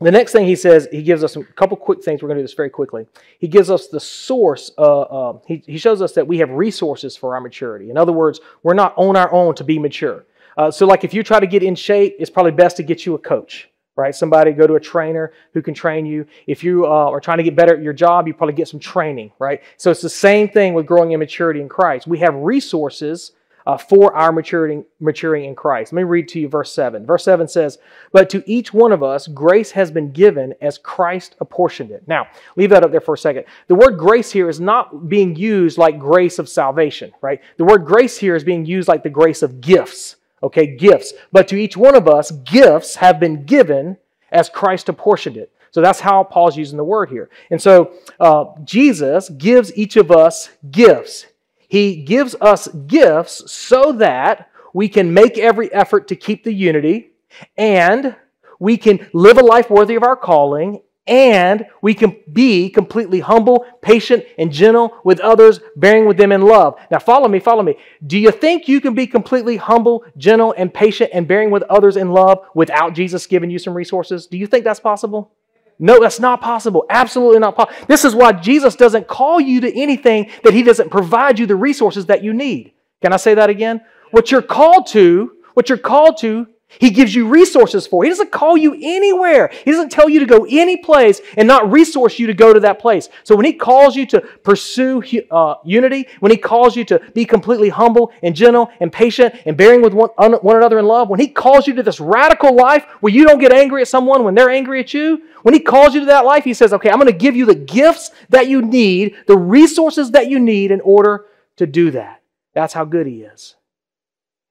The 0.00 0.10
next 0.10 0.32
thing 0.32 0.46
he 0.46 0.56
says, 0.56 0.88
he 0.90 1.02
gives 1.02 1.22
us 1.22 1.36
a 1.36 1.44
couple 1.44 1.76
quick 1.76 2.02
things. 2.02 2.20
We're 2.20 2.28
going 2.28 2.38
to 2.38 2.42
do 2.42 2.46
this 2.46 2.54
very 2.54 2.70
quickly. 2.70 3.06
He 3.38 3.46
gives 3.46 3.70
us 3.70 3.86
the 3.86 4.00
source. 4.00 4.72
Uh, 4.76 5.02
uh, 5.02 5.38
he, 5.46 5.62
he 5.66 5.78
shows 5.78 6.02
us 6.02 6.12
that 6.12 6.26
we 6.26 6.38
have 6.38 6.50
resources 6.50 7.16
for 7.16 7.34
our 7.34 7.40
maturity. 7.40 7.90
In 7.90 7.96
other 7.96 8.12
words, 8.12 8.40
we're 8.64 8.74
not 8.74 8.92
on 8.96 9.16
our 9.16 9.32
own 9.32 9.54
to 9.54 9.64
be 9.64 9.78
mature. 9.78 10.26
Uh, 10.56 10.70
so, 10.70 10.86
like 10.86 11.04
if 11.04 11.14
you 11.14 11.22
try 11.22 11.38
to 11.38 11.46
get 11.46 11.62
in 11.62 11.74
shape, 11.74 12.16
it's 12.18 12.30
probably 12.30 12.52
best 12.52 12.76
to 12.78 12.82
get 12.82 13.06
you 13.06 13.14
a 13.14 13.18
coach 13.18 13.68
right? 13.96 14.14
Somebody 14.14 14.52
go 14.52 14.66
to 14.66 14.74
a 14.74 14.80
trainer 14.80 15.32
who 15.52 15.62
can 15.62 15.74
train 15.74 16.04
you. 16.04 16.26
If 16.46 16.64
you 16.64 16.84
uh, 16.86 16.88
are 16.88 17.20
trying 17.20 17.38
to 17.38 17.44
get 17.44 17.54
better 17.54 17.76
at 17.76 17.82
your 17.82 17.92
job, 17.92 18.26
you 18.26 18.34
probably 18.34 18.54
get 18.54 18.68
some 18.68 18.80
training, 18.80 19.32
right? 19.38 19.62
So 19.76 19.90
it's 19.90 20.00
the 20.00 20.10
same 20.10 20.48
thing 20.48 20.74
with 20.74 20.86
growing 20.86 21.12
in 21.12 21.20
maturity 21.20 21.60
in 21.60 21.68
Christ. 21.68 22.06
We 22.06 22.18
have 22.18 22.34
resources 22.34 23.32
uh, 23.66 23.78
for 23.78 24.14
our 24.14 24.32
maturing, 24.32 24.84
maturing 25.00 25.44
in 25.44 25.54
Christ. 25.54 25.92
Let 25.92 25.98
me 25.98 26.02
read 26.04 26.28
to 26.28 26.40
you 26.40 26.48
verse 26.48 26.72
7. 26.72 27.06
Verse 27.06 27.24
7 27.24 27.48
says, 27.48 27.78
But 28.12 28.28
to 28.30 28.42
each 28.46 28.74
one 28.74 28.92
of 28.92 29.02
us, 29.02 29.26
grace 29.26 29.70
has 29.72 29.90
been 29.90 30.12
given 30.12 30.54
as 30.60 30.78
Christ 30.78 31.36
apportioned 31.40 31.90
it. 31.90 32.06
Now, 32.06 32.26
leave 32.56 32.70
that 32.70 32.84
up 32.84 32.90
there 32.90 33.00
for 33.00 33.14
a 33.14 33.18
second. 33.18 33.44
The 33.68 33.74
word 33.74 33.98
grace 33.98 34.30
here 34.30 34.48
is 34.48 34.60
not 34.60 35.08
being 35.08 35.34
used 35.36 35.78
like 35.78 35.98
grace 35.98 36.38
of 36.38 36.48
salvation, 36.48 37.12
right? 37.20 37.40
The 37.56 37.64
word 37.64 37.84
grace 37.84 38.18
here 38.18 38.36
is 38.36 38.44
being 38.44 38.66
used 38.66 38.88
like 38.88 39.02
the 39.02 39.10
grace 39.10 39.42
of 39.42 39.60
gifts 39.60 40.16
Okay, 40.44 40.66
gifts. 40.66 41.14
But 41.32 41.48
to 41.48 41.56
each 41.56 41.74
one 41.74 41.96
of 41.96 42.06
us, 42.06 42.30
gifts 42.30 42.96
have 42.96 43.18
been 43.18 43.44
given 43.46 43.96
as 44.30 44.50
Christ 44.50 44.90
apportioned 44.90 45.38
it. 45.38 45.50
So 45.70 45.80
that's 45.80 46.00
how 46.00 46.22
Paul's 46.22 46.56
using 46.56 46.76
the 46.76 46.84
word 46.84 47.08
here. 47.08 47.30
And 47.50 47.60
so 47.60 47.94
uh, 48.20 48.44
Jesus 48.62 49.30
gives 49.30 49.74
each 49.76 49.96
of 49.96 50.10
us 50.10 50.50
gifts. 50.70 51.26
He 51.74 51.96
gives 51.96 52.36
us 52.40 52.68
gifts 52.68 53.50
so 53.50 53.90
that 53.94 54.48
we 54.72 54.88
can 54.88 55.12
make 55.12 55.38
every 55.38 55.72
effort 55.72 56.06
to 56.06 56.14
keep 56.14 56.44
the 56.44 56.52
unity 56.52 57.10
and 57.56 58.14
we 58.60 58.76
can 58.76 59.04
live 59.12 59.38
a 59.38 59.44
life 59.44 59.70
worthy 59.70 59.96
of 59.96 60.04
our 60.04 60.14
calling 60.14 60.82
and 61.08 61.66
we 61.82 61.92
can 61.92 62.16
be 62.32 62.70
completely 62.70 63.18
humble, 63.18 63.66
patient, 63.82 64.24
and 64.38 64.52
gentle 64.52 64.96
with 65.02 65.18
others, 65.18 65.58
bearing 65.74 66.06
with 66.06 66.16
them 66.16 66.30
in 66.30 66.42
love. 66.42 66.78
Now, 66.92 67.00
follow 67.00 67.26
me, 67.26 67.40
follow 67.40 67.64
me. 67.64 67.76
Do 68.06 68.20
you 68.20 68.30
think 68.30 68.68
you 68.68 68.80
can 68.80 68.94
be 68.94 69.08
completely 69.08 69.56
humble, 69.56 70.04
gentle, 70.16 70.54
and 70.56 70.72
patient 70.72 71.10
and 71.12 71.26
bearing 71.26 71.50
with 71.50 71.64
others 71.64 71.96
in 71.96 72.12
love 72.12 72.38
without 72.54 72.94
Jesus 72.94 73.26
giving 73.26 73.50
you 73.50 73.58
some 73.58 73.74
resources? 73.74 74.28
Do 74.28 74.38
you 74.38 74.46
think 74.46 74.62
that's 74.62 74.78
possible? 74.78 75.32
No, 75.78 76.00
that's 76.00 76.20
not 76.20 76.40
possible. 76.40 76.84
Absolutely 76.88 77.40
not 77.40 77.56
possible. 77.56 77.86
This 77.88 78.04
is 78.04 78.14
why 78.14 78.32
Jesus 78.32 78.76
doesn't 78.76 79.08
call 79.08 79.40
you 79.40 79.60
to 79.60 79.80
anything 79.80 80.30
that 80.44 80.54
He 80.54 80.62
doesn't 80.62 80.90
provide 80.90 81.38
you 81.38 81.46
the 81.46 81.56
resources 81.56 82.06
that 82.06 82.22
you 82.22 82.32
need. 82.32 82.72
Can 83.02 83.12
I 83.12 83.16
say 83.16 83.34
that 83.34 83.50
again? 83.50 83.80
What 84.10 84.30
you're 84.30 84.42
called 84.42 84.86
to, 84.88 85.32
what 85.54 85.68
you're 85.68 85.78
called 85.78 86.18
to 86.18 86.46
he 86.68 86.90
gives 86.90 87.14
you 87.14 87.28
resources 87.28 87.86
for. 87.86 88.02
He 88.04 88.10
doesn't 88.10 88.32
call 88.32 88.56
you 88.56 88.74
anywhere. 88.74 89.50
He 89.64 89.70
doesn't 89.70 89.90
tell 89.90 90.08
you 90.08 90.20
to 90.20 90.26
go 90.26 90.46
any 90.48 90.76
place 90.76 91.20
and 91.36 91.46
not 91.46 91.70
resource 91.70 92.18
you 92.18 92.26
to 92.26 92.34
go 92.34 92.52
to 92.52 92.60
that 92.60 92.78
place. 92.78 93.08
So 93.22 93.36
when 93.36 93.46
he 93.46 93.52
calls 93.52 93.94
you 93.96 94.06
to 94.06 94.20
pursue 94.20 95.02
uh, 95.30 95.56
unity, 95.64 96.08
when 96.20 96.32
he 96.32 96.38
calls 96.38 96.76
you 96.76 96.84
to 96.86 97.00
be 97.14 97.24
completely 97.24 97.68
humble 97.68 98.12
and 98.22 98.34
gentle 98.34 98.70
and 98.80 98.92
patient 98.92 99.34
and 99.46 99.56
bearing 99.56 99.82
with 99.82 99.94
one, 99.94 100.10
one 100.10 100.56
another 100.56 100.78
in 100.78 100.86
love, 100.86 101.08
when 101.08 101.20
he 101.20 101.28
calls 101.28 101.66
you 101.66 101.74
to 101.74 101.82
this 101.82 102.00
radical 102.00 102.54
life 102.54 102.84
where 103.00 103.12
you 103.12 103.24
don't 103.24 103.40
get 103.40 103.52
angry 103.52 103.82
at 103.82 103.88
someone 103.88 104.24
when 104.24 104.34
they're 104.34 104.50
angry 104.50 104.80
at 104.80 104.92
you, 104.92 105.22
when 105.42 105.54
he 105.54 105.60
calls 105.60 105.94
you 105.94 106.00
to 106.00 106.06
that 106.06 106.24
life, 106.24 106.44
he 106.44 106.54
says, 106.54 106.72
okay, 106.72 106.90
I'm 106.90 106.98
going 106.98 107.06
to 107.06 107.18
give 107.18 107.36
you 107.36 107.46
the 107.46 107.54
gifts 107.54 108.10
that 108.30 108.48
you 108.48 108.62
need, 108.62 109.14
the 109.26 109.36
resources 109.36 110.10
that 110.12 110.28
you 110.28 110.40
need 110.40 110.70
in 110.70 110.80
order 110.80 111.26
to 111.56 111.66
do 111.66 111.92
that. 111.92 112.22
That's 112.54 112.72
how 112.72 112.84
good 112.84 113.06
he 113.06 113.22
is. 113.22 113.56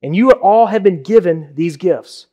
And 0.03 0.15
you 0.15 0.31
all 0.31 0.67
have 0.67 0.83
been 0.83 1.01
given 1.01 1.53
these 1.55 1.77
gifts. 1.77 2.27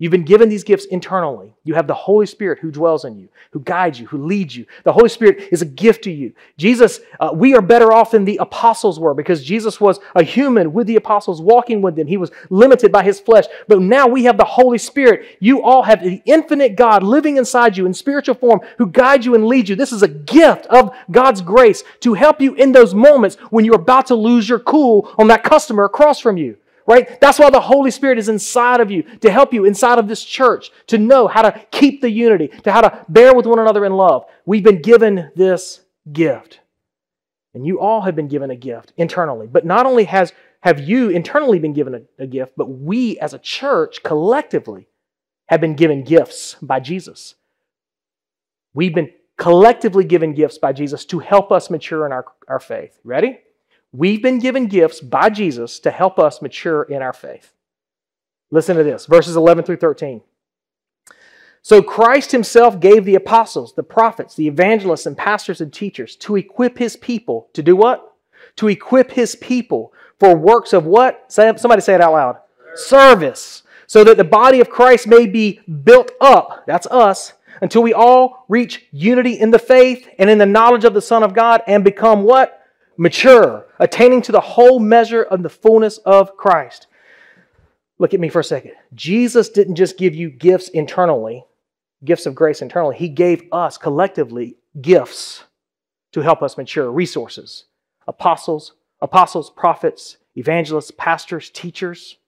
You've 0.00 0.10
been 0.10 0.24
given 0.24 0.48
these 0.48 0.64
gifts 0.64 0.86
internally. 0.86 1.54
You 1.62 1.74
have 1.74 1.86
the 1.86 1.92
Holy 1.92 2.24
Spirit 2.24 2.58
who 2.60 2.70
dwells 2.70 3.04
in 3.04 3.18
you, 3.18 3.28
who 3.50 3.60
guides 3.60 4.00
you, 4.00 4.06
who 4.06 4.24
leads 4.24 4.56
you. 4.56 4.64
The 4.82 4.94
Holy 4.94 5.10
Spirit 5.10 5.48
is 5.52 5.60
a 5.60 5.66
gift 5.66 6.04
to 6.04 6.10
you. 6.10 6.32
Jesus, 6.56 7.00
uh, 7.20 7.32
we 7.34 7.54
are 7.54 7.60
better 7.60 7.92
off 7.92 8.12
than 8.12 8.24
the 8.24 8.38
apostles 8.38 8.98
were 8.98 9.12
because 9.12 9.44
Jesus 9.44 9.78
was 9.78 10.00
a 10.14 10.22
human 10.22 10.72
with 10.72 10.86
the 10.86 10.96
apostles, 10.96 11.42
walking 11.42 11.82
with 11.82 11.96
them. 11.96 12.06
He 12.06 12.16
was 12.16 12.30
limited 12.48 12.90
by 12.90 13.02
his 13.02 13.20
flesh. 13.20 13.44
But 13.68 13.82
now 13.82 14.06
we 14.06 14.24
have 14.24 14.38
the 14.38 14.44
Holy 14.46 14.78
Spirit. 14.78 15.36
You 15.38 15.62
all 15.62 15.82
have 15.82 16.02
the 16.02 16.22
infinite 16.24 16.76
God 16.76 17.02
living 17.02 17.36
inside 17.36 17.76
you 17.76 17.84
in 17.84 17.92
spiritual 17.92 18.36
form 18.36 18.62
who 18.78 18.86
guides 18.86 19.26
you 19.26 19.34
and 19.34 19.46
leads 19.46 19.68
you. 19.68 19.76
This 19.76 19.92
is 19.92 20.02
a 20.02 20.08
gift 20.08 20.64
of 20.68 20.96
God's 21.10 21.42
grace 21.42 21.84
to 22.00 22.14
help 22.14 22.40
you 22.40 22.54
in 22.54 22.72
those 22.72 22.94
moments 22.94 23.36
when 23.50 23.66
you're 23.66 23.74
about 23.74 24.06
to 24.06 24.14
lose 24.14 24.48
your 24.48 24.60
cool 24.60 25.12
on 25.18 25.26
that 25.26 25.44
customer 25.44 25.84
across 25.84 26.20
from 26.20 26.38
you 26.38 26.56
right? 26.86 27.20
That's 27.20 27.38
why 27.38 27.50
the 27.50 27.60
Holy 27.60 27.90
Spirit 27.90 28.18
is 28.18 28.28
inside 28.28 28.80
of 28.80 28.90
you 28.90 29.02
to 29.20 29.30
help 29.30 29.52
you 29.52 29.64
inside 29.64 29.98
of 29.98 30.08
this 30.08 30.24
church 30.24 30.70
to 30.88 30.98
know 30.98 31.28
how 31.28 31.42
to 31.42 31.66
keep 31.70 32.00
the 32.00 32.10
unity, 32.10 32.48
to 32.64 32.72
how 32.72 32.80
to 32.80 33.04
bear 33.08 33.34
with 33.34 33.46
one 33.46 33.58
another 33.58 33.84
in 33.84 33.92
love. 33.92 34.24
We've 34.46 34.64
been 34.64 34.82
given 34.82 35.30
this 35.36 35.82
gift. 36.12 36.60
And 37.54 37.66
you 37.66 37.80
all 37.80 38.02
have 38.02 38.14
been 38.14 38.28
given 38.28 38.50
a 38.50 38.56
gift 38.56 38.92
internally. 38.96 39.46
But 39.46 39.64
not 39.66 39.86
only 39.86 40.04
has 40.04 40.32
have 40.60 40.80
you 40.80 41.08
internally 41.08 41.58
been 41.58 41.72
given 41.72 41.94
a, 41.94 42.22
a 42.22 42.26
gift, 42.26 42.52
but 42.56 42.66
we 42.66 43.18
as 43.18 43.34
a 43.34 43.38
church 43.38 44.02
collectively 44.02 44.88
have 45.46 45.60
been 45.60 45.74
given 45.74 46.04
gifts 46.04 46.56
by 46.62 46.80
Jesus. 46.80 47.34
We've 48.72 48.94
been 48.94 49.10
collectively 49.36 50.04
given 50.04 50.34
gifts 50.34 50.58
by 50.58 50.72
Jesus 50.72 51.04
to 51.06 51.18
help 51.18 51.50
us 51.50 51.70
mature 51.70 52.06
in 52.06 52.12
our, 52.12 52.26
our 52.46 52.60
faith. 52.60 52.98
Ready? 53.02 53.40
We've 53.92 54.22
been 54.22 54.38
given 54.38 54.66
gifts 54.66 55.00
by 55.00 55.30
Jesus 55.30 55.80
to 55.80 55.90
help 55.90 56.18
us 56.18 56.40
mature 56.40 56.82
in 56.84 57.02
our 57.02 57.12
faith. 57.12 57.52
Listen 58.50 58.76
to 58.76 58.84
this 58.84 59.06
verses 59.06 59.36
11 59.36 59.64
through 59.64 59.76
13. 59.76 60.22
So 61.62 61.82
Christ 61.82 62.32
himself 62.32 62.80
gave 62.80 63.04
the 63.04 63.16
apostles, 63.16 63.74
the 63.74 63.82
prophets, 63.82 64.34
the 64.34 64.48
evangelists, 64.48 65.06
and 65.06 65.16
pastors 65.16 65.60
and 65.60 65.72
teachers 65.72 66.16
to 66.16 66.36
equip 66.36 66.78
his 66.78 66.96
people 66.96 67.48
to 67.52 67.62
do 67.62 67.76
what? 67.76 68.14
To 68.56 68.68
equip 68.68 69.10
his 69.10 69.36
people 69.36 69.92
for 70.18 70.36
works 70.36 70.72
of 70.72 70.86
what? 70.86 71.30
Somebody 71.30 71.82
say 71.82 71.94
it 71.94 72.00
out 72.00 72.12
loud. 72.12 72.36
Service. 72.74 73.62
So 73.86 74.04
that 74.04 74.16
the 74.16 74.24
body 74.24 74.60
of 74.60 74.70
Christ 74.70 75.06
may 75.06 75.26
be 75.26 75.60
built 75.84 76.12
up, 76.20 76.64
that's 76.66 76.86
us, 76.86 77.34
until 77.60 77.82
we 77.82 77.92
all 77.92 78.46
reach 78.48 78.86
unity 78.92 79.32
in 79.34 79.50
the 79.50 79.58
faith 79.58 80.08
and 80.18 80.30
in 80.30 80.38
the 80.38 80.46
knowledge 80.46 80.84
of 80.84 80.94
the 80.94 81.02
Son 81.02 81.22
of 81.22 81.34
God 81.34 81.62
and 81.66 81.84
become 81.84 82.22
what? 82.22 82.59
Mature, 83.00 83.66
attaining 83.78 84.20
to 84.20 84.30
the 84.30 84.40
whole 84.40 84.78
measure 84.78 85.22
of 85.22 85.42
the 85.42 85.48
fullness 85.48 85.96
of 86.04 86.36
Christ. 86.36 86.86
Look 87.98 88.12
at 88.12 88.20
me 88.20 88.28
for 88.28 88.40
a 88.40 88.44
second. 88.44 88.72
Jesus 88.92 89.48
didn't 89.48 89.76
just 89.76 89.96
give 89.96 90.14
you 90.14 90.28
gifts 90.28 90.68
internally, 90.68 91.46
gifts 92.04 92.26
of 92.26 92.34
grace 92.34 92.60
internally, 92.60 92.96
He 92.96 93.08
gave 93.08 93.44
us 93.52 93.78
collectively 93.78 94.58
gifts 94.82 95.44
to 96.12 96.20
help 96.20 96.42
us 96.42 96.58
mature, 96.58 96.90
resources, 96.90 97.64
apostles, 98.06 98.74
apostles, 99.00 99.48
prophets, 99.48 100.18
evangelists, 100.36 100.90
pastors, 100.90 101.48
teachers, 101.48 102.18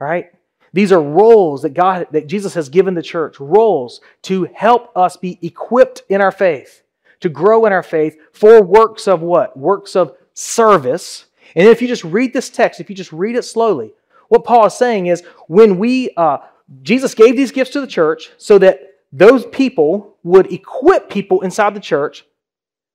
right? 0.00 0.30
These 0.72 0.92
are 0.92 1.02
roles 1.02 1.60
that 1.60 1.74
God 1.74 2.06
that 2.12 2.26
Jesus 2.26 2.54
has 2.54 2.70
given 2.70 2.94
the 2.94 3.02
church, 3.02 3.38
roles 3.38 4.00
to 4.22 4.48
help 4.54 4.96
us 4.96 5.18
be 5.18 5.38
equipped 5.42 6.04
in 6.08 6.22
our 6.22 6.32
faith, 6.32 6.82
to 7.20 7.28
grow 7.28 7.66
in 7.66 7.72
our 7.72 7.82
faith 7.82 8.18
for 8.32 8.62
works 8.62 9.08
of 9.08 9.22
what? 9.22 9.56
Works 9.56 9.96
of 9.96 10.16
service. 10.34 11.26
And 11.54 11.66
if 11.66 11.80
you 11.80 11.88
just 11.88 12.04
read 12.04 12.32
this 12.32 12.50
text, 12.50 12.80
if 12.80 12.90
you 12.90 12.96
just 12.96 13.12
read 13.12 13.36
it 13.36 13.42
slowly, 13.42 13.92
what 14.28 14.44
Paul 14.44 14.66
is 14.66 14.74
saying 14.74 15.06
is 15.06 15.22
when 15.46 15.78
we 15.78 16.10
uh, 16.16 16.38
Jesus 16.82 17.14
gave 17.14 17.36
these 17.36 17.52
gifts 17.52 17.70
to 17.70 17.80
the 17.80 17.86
church 17.86 18.30
so 18.38 18.58
that 18.58 18.80
those 19.12 19.46
people 19.46 20.16
would 20.24 20.52
equip 20.52 21.08
people 21.08 21.42
inside 21.42 21.74
the 21.74 21.80
church. 21.80 22.24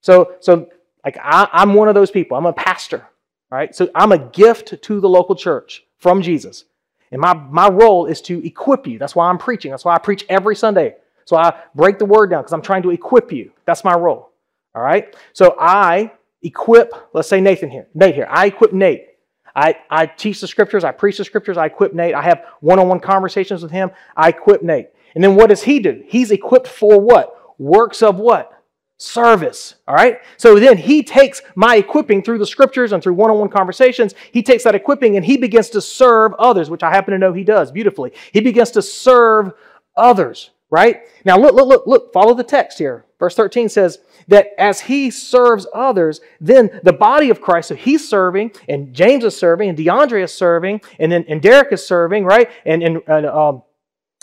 So, 0.01 0.35
so 0.39 0.69
like 1.05 1.17
I, 1.21 1.47
I'm 1.51 1.73
one 1.73 1.87
of 1.87 1.95
those 1.95 2.11
people. 2.11 2.37
I'm 2.37 2.45
a 2.45 2.53
pastor, 2.53 3.07
right? 3.49 3.73
So 3.73 3.89
I'm 3.95 4.11
a 4.11 4.17
gift 4.17 4.81
to 4.81 4.99
the 4.99 5.09
local 5.09 5.35
church 5.35 5.85
from 5.97 6.21
Jesus. 6.21 6.65
And 7.11 7.19
my, 7.19 7.33
my 7.33 7.69
role 7.69 8.05
is 8.05 8.21
to 8.23 8.45
equip 8.45 8.87
you. 8.87 8.97
That's 8.97 9.15
why 9.15 9.29
I'm 9.29 9.37
preaching. 9.37 9.71
That's 9.71 9.85
why 9.85 9.95
I 9.95 9.99
preach 9.99 10.25
every 10.29 10.55
Sunday. 10.55 10.95
So 11.25 11.37
I 11.37 11.61
break 11.75 11.99
the 11.99 12.05
word 12.05 12.29
down 12.29 12.41
because 12.41 12.53
I'm 12.53 12.61
trying 12.61 12.83
to 12.83 12.91
equip 12.91 13.31
you. 13.31 13.51
That's 13.65 13.83
my 13.83 13.93
role. 13.93 14.31
All 14.75 14.81
right? 14.81 15.15
So 15.33 15.55
I 15.59 16.11
equip, 16.41 16.93
let's 17.13 17.27
say 17.27 17.41
Nathan 17.41 17.69
here, 17.69 17.87
Nate 17.93 18.15
here. 18.15 18.27
I 18.29 18.47
equip 18.47 18.73
Nate. 18.73 19.07
I, 19.53 19.75
I 19.89 20.05
teach 20.05 20.39
the 20.39 20.47
scriptures, 20.47 20.85
I 20.85 20.91
preach 20.91 21.17
the 21.17 21.25
scriptures, 21.25 21.57
I 21.57 21.65
equip 21.65 21.93
Nate. 21.93 22.15
I 22.15 22.21
have 22.21 22.45
one 22.61 22.79
on 22.79 22.87
one 22.87 23.01
conversations 23.01 23.61
with 23.61 23.71
him. 23.71 23.91
I 24.15 24.29
equip 24.29 24.63
Nate. 24.63 24.87
And 25.13 25.21
then 25.21 25.35
what 25.35 25.47
does 25.47 25.63
he 25.63 25.79
do? 25.79 26.03
He's 26.07 26.31
equipped 26.31 26.67
for 26.67 26.99
what? 27.01 27.37
Works 27.59 28.01
of 28.01 28.17
what? 28.17 28.61
service. 29.01 29.75
All 29.87 29.95
right? 29.95 30.19
So 30.37 30.59
then 30.59 30.77
he 30.77 31.01
takes 31.01 31.41
my 31.55 31.77
equipping 31.77 32.21
through 32.21 32.37
the 32.37 32.45
scriptures 32.45 32.91
and 32.91 33.01
through 33.01 33.15
one 33.15 33.31
on 33.31 33.39
one 33.39 33.49
conversations. 33.49 34.13
He 34.31 34.43
takes 34.43 34.63
that 34.63 34.75
equipping 34.75 35.15
and 35.15 35.25
he 35.25 35.37
begins 35.37 35.69
to 35.71 35.81
serve 35.81 36.33
others, 36.35 36.69
which 36.69 36.83
I 36.83 36.91
happen 36.91 37.11
to 37.13 37.17
know 37.17 37.33
he 37.33 37.43
does 37.43 37.71
beautifully. 37.71 38.13
He 38.31 38.41
begins 38.41 38.69
to 38.71 38.81
serve 38.81 39.53
others, 39.97 40.51
right? 40.71 41.01
Now 41.25 41.37
look, 41.37 41.53
look, 41.53 41.67
look, 41.67 41.85
look, 41.85 42.13
follow 42.13 42.33
the 42.33 42.43
text 42.43 42.79
here. 42.79 43.05
Verse 43.19 43.35
13 43.35 43.69
says 43.69 43.99
that 44.27 44.47
as 44.57 44.81
he 44.81 45.11
serves 45.11 45.67
others, 45.75 46.21
then 46.39 46.79
the 46.83 46.93
body 46.93 47.29
of 47.29 47.39
Christ, 47.39 47.67
so 47.69 47.75
he's 47.75 48.07
serving, 48.07 48.51
and 48.67 48.93
James 48.93 49.23
is 49.23 49.37
serving, 49.37 49.69
and 49.69 49.77
DeAndre 49.77 50.23
is 50.23 50.33
serving, 50.33 50.81
and 50.97 51.11
then 51.11 51.25
and 51.27 51.39
Derek 51.39 51.71
is 51.71 51.85
serving, 51.85 52.25
right? 52.25 52.49
And, 52.65 52.81
and, 52.81 53.01
and 53.05 53.25
um, 53.27 53.61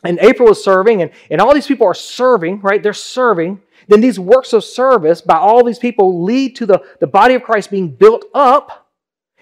and 0.02 0.18
April 0.20 0.48
is 0.50 0.62
serving, 0.62 1.02
and, 1.02 1.10
and 1.30 1.40
all 1.40 1.54
these 1.54 1.66
people 1.66 1.86
are 1.86 1.94
serving, 1.94 2.60
right? 2.60 2.82
They're 2.82 2.92
serving 2.92 3.60
then 3.88 4.02
these 4.02 4.20
works 4.20 4.52
of 4.52 4.62
service 4.62 5.20
by 5.20 5.36
all 5.36 5.64
these 5.64 5.78
people 5.78 6.22
lead 6.22 6.54
to 6.56 6.66
the, 6.66 6.82
the 7.00 7.06
body 7.06 7.34
of 7.34 7.42
Christ 7.42 7.70
being 7.70 7.88
built 7.88 8.26
up. 8.34 8.86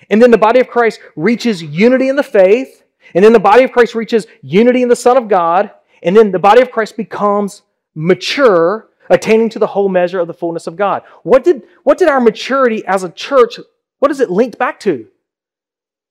And 0.09 0.23
then 0.23 0.31
the 0.31 0.38
body 0.38 0.61
of 0.61 0.69
Christ 0.69 1.01
reaches 1.16 1.62
unity 1.62 2.09
in 2.09 2.16
the 2.16 2.23
faith. 2.23 2.85
And 3.14 3.25
then 3.25 3.33
the 3.33 3.40
body 3.40 3.64
of 3.64 3.73
Christ 3.73 3.95
reaches 3.95 4.27
unity 4.42 4.83
in 4.83 4.88
the 4.88 4.97
Son 4.97 5.16
of 5.16 5.29
God. 5.29 5.73
And 6.07 6.16
then 6.16 6.31
the 6.31 6.38
body 6.38 6.62
of 6.62 6.71
Christ 6.71 6.97
becomes 6.97 7.62
mature, 7.95 8.88
attaining 9.11 9.49
to 9.51 9.59
the 9.59 9.66
whole 9.66 9.88
measure 9.88 10.21
of 10.21 10.29
the 10.29 10.35
fullness 10.35 10.69
of 10.69 10.77
God. 10.77 11.03
What 11.25 11.42
did, 11.42 11.64
what 11.83 11.99
did 11.99 12.09
our 12.09 12.21
maturity 12.21 12.87
as 12.87 13.03
a 13.03 13.11
church, 13.11 13.59
what 13.99 14.11
is 14.12 14.21
it 14.21 14.31
linked 14.31 14.57
back 14.57 14.79
to? 14.81 15.09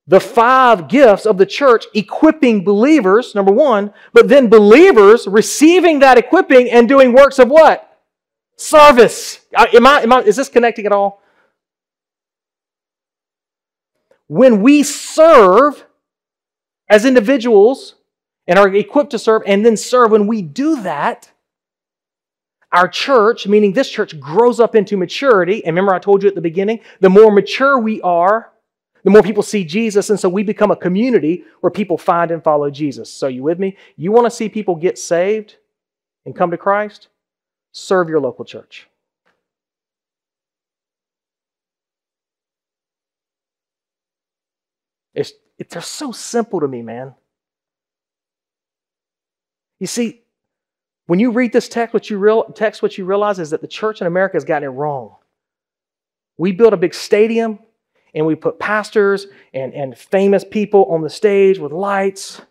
The 0.07 0.19
five 0.19 0.89
gifts 0.89 1.25
of 1.25 1.37
the 1.37 1.45
church 1.45 1.85
equipping 1.95 2.63
believers, 2.63 3.33
number 3.33 3.51
one, 3.51 3.93
but 4.13 4.27
then 4.27 4.49
believers 4.49 5.27
receiving 5.27 5.99
that 5.99 6.17
equipping 6.17 6.69
and 6.69 6.87
doing 6.87 7.13
works 7.13 7.39
of 7.39 7.49
what? 7.49 7.99
Service. 8.57 9.45
Am 9.57 9.87
I, 9.87 10.01
am 10.01 10.13
I, 10.13 10.19
is 10.21 10.35
this 10.35 10.49
connecting 10.49 10.85
at 10.85 10.91
all? 10.91 11.21
When 14.27 14.61
we 14.61 14.83
serve 14.83 15.85
as 16.89 17.05
individuals 17.05 17.95
and 18.47 18.59
are 18.59 18.73
equipped 18.73 19.11
to 19.11 19.19
serve 19.19 19.43
and 19.45 19.65
then 19.65 19.77
serve, 19.77 20.11
when 20.11 20.27
we 20.27 20.41
do 20.41 20.81
that, 20.83 21.31
our 22.71 22.87
church, 22.87 23.47
meaning 23.47 23.73
this 23.73 23.89
church, 23.89 24.19
grows 24.19 24.59
up 24.59 24.75
into 24.75 24.97
maturity. 24.97 25.63
And 25.63 25.75
remember, 25.75 25.93
I 25.93 25.99
told 25.99 26.23
you 26.23 26.29
at 26.29 26.35
the 26.35 26.41
beginning, 26.41 26.81
the 26.99 27.09
more 27.09 27.31
mature 27.31 27.79
we 27.79 28.01
are, 28.01 28.51
the 29.03 29.11
more 29.11 29.23
people 29.23 29.43
see 29.43 29.63
Jesus. 29.63 30.09
And 30.09 30.19
so 30.19 30.27
we 30.27 30.43
become 30.43 30.71
a 30.71 30.75
community 30.75 31.45
where 31.61 31.71
people 31.71 31.97
find 31.97 32.31
and 32.31 32.43
follow 32.43 32.69
Jesus. 32.69 33.11
So, 33.11 33.27
you 33.27 33.43
with 33.43 33.59
me? 33.59 33.77
You 33.95 34.11
want 34.11 34.25
to 34.25 34.31
see 34.31 34.49
people 34.49 34.75
get 34.75 34.97
saved 34.97 35.57
and 36.25 36.35
come 36.35 36.51
to 36.51 36.57
Christ? 36.57 37.07
serve 37.75 38.07
your 38.07 38.21
local 38.21 38.45
church. 38.45 38.87
It's, 45.13 45.33
it, 45.57 45.69
they're 45.69 45.81
so 45.81 46.11
simple 46.11 46.61
to 46.61 46.67
me, 46.67 46.81
man. 46.81 47.15
You 49.85 49.87
see, 49.87 50.23
when 51.05 51.19
you 51.19 51.29
read 51.29 51.53
this 51.53 51.69
text, 51.69 51.93
what 51.93 52.09
you 52.09 52.17
real, 52.17 52.45
text, 52.45 52.81
what 52.81 52.97
you 52.97 53.05
realize 53.05 53.37
is 53.37 53.51
that 53.51 53.61
the 53.61 53.67
church 53.67 54.01
in 54.01 54.07
America 54.07 54.35
has 54.35 54.43
gotten 54.43 54.67
it 54.67 54.71
wrong. 54.71 55.13
We 56.39 56.53
built 56.53 56.73
a 56.73 56.77
big 56.77 56.95
stadium 56.95 57.59
and 58.15 58.25
we 58.25 58.33
put 58.33 58.57
pastors 58.57 59.27
and, 59.53 59.75
and 59.75 59.95
famous 59.95 60.43
people 60.43 60.85
on 60.85 61.03
the 61.03 61.09
stage 61.11 61.59
with 61.59 61.71
lights, 61.71 62.41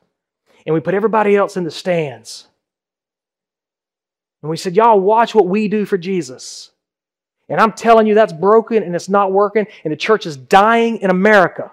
and 0.64 0.74
we 0.74 0.80
put 0.80 0.94
everybody 0.94 1.34
else 1.34 1.56
in 1.56 1.64
the 1.64 1.72
stands. 1.72 2.46
And 4.40 4.48
we 4.48 4.56
said, 4.56 4.76
Y'all 4.76 5.00
watch 5.00 5.34
what 5.34 5.48
we 5.48 5.66
do 5.66 5.84
for 5.84 5.98
Jesus. 5.98 6.70
And 7.48 7.60
I'm 7.60 7.72
telling 7.72 8.06
you, 8.06 8.14
that's 8.14 8.32
broken 8.32 8.84
and 8.84 8.94
it's 8.94 9.08
not 9.08 9.32
working, 9.32 9.66
and 9.82 9.92
the 9.92 9.96
church 9.96 10.24
is 10.24 10.36
dying 10.36 10.98
in 10.98 11.10
America. 11.10 11.72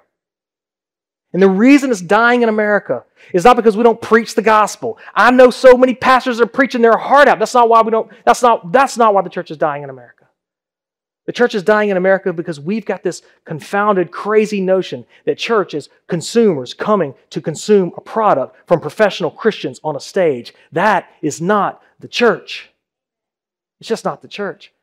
And 1.33 1.41
the 1.41 1.49
reason 1.49 1.91
it's 1.91 2.01
dying 2.01 2.41
in 2.41 2.49
America 2.49 3.05
is 3.33 3.45
not 3.45 3.55
because 3.55 3.77
we 3.77 3.83
don't 3.83 4.01
preach 4.01 4.35
the 4.35 4.41
gospel. 4.41 4.97
I 5.15 5.31
know 5.31 5.49
so 5.49 5.77
many 5.77 5.93
pastors 5.93 6.41
are 6.41 6.45
preaching 6.45 6.81
their 6.81 6.97
heart 6.97 7.27
out. 7.27 7.39
That's 7.39 7.53
not 7.53 7.69
why 7.69 7.81
we 7.81 7.91
don't, 7.91 8.11
that's 8.25 8.41
not, 8.41 8.71
that's 8.71 8.97
not 8.97 9.13
why 9.13 9.21
the 9.21 9.29
church 9.29 9.49
is 9.49 9.57
dying 9.57 9.83
in 9.83 9.89
America. 9.89 10.25
The 11.25 11.31
church 11.31 11.55
is 11.55 11.63
dying 11.63 11.89
in 11.89 11.97
America 11.97 12.33
because 12.33 12.59
we've 12.59 12.85
got 12.85 13.03
this 13.03 13.21
confounded, 13.45 14.11
crazy 14.11 14.59
notion 14.59 15.05
that 15.25 15.37
church 15.37 15.73
is 15.73 15.87
consumers 16.07 16.73
coming 16.73 17.13
to 17.29 17.39
consume 17.39 17.93
a 17.95 18.01
product 18.01 18.55
from 18.67 18.81
professional 18.81 19.31
Christians 19.31 19.79
on 19.83 19.95
a 19.95 19.99
stage. 19.99 20.53
That 20.71 21.07
is 21.21 21.39
not 21.39 21.81
the 21.99 22.07
church. 22.07 22.71
It's 23.79 23.87
just 23.87 24.03
not 24.03 24.21
the 24.21 24.27
church. 24.27 24.73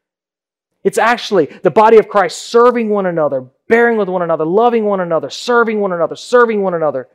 It's 0.84 0.98
actually 0.98 1.46
the 1.46 1.70
body 1.70 1.98
of 1.98 2.08
Christ 2.08 2.42
serving 2.42 2.88
one 2.88 3.06
another, 3.06 3.44
bearing 3.66 3.98
with 3.98 4.08
one 4.08 4.22
another, 4.22 4.44
loving 4.44 4.84
one 4.84 5.00
another, 5.00 5.28
serving 5.30 5.80
one 5.80 5.92
another, 5.92 6.16
serving 6.16 6.62
one 6.62 6.74
another. 6.74 7.08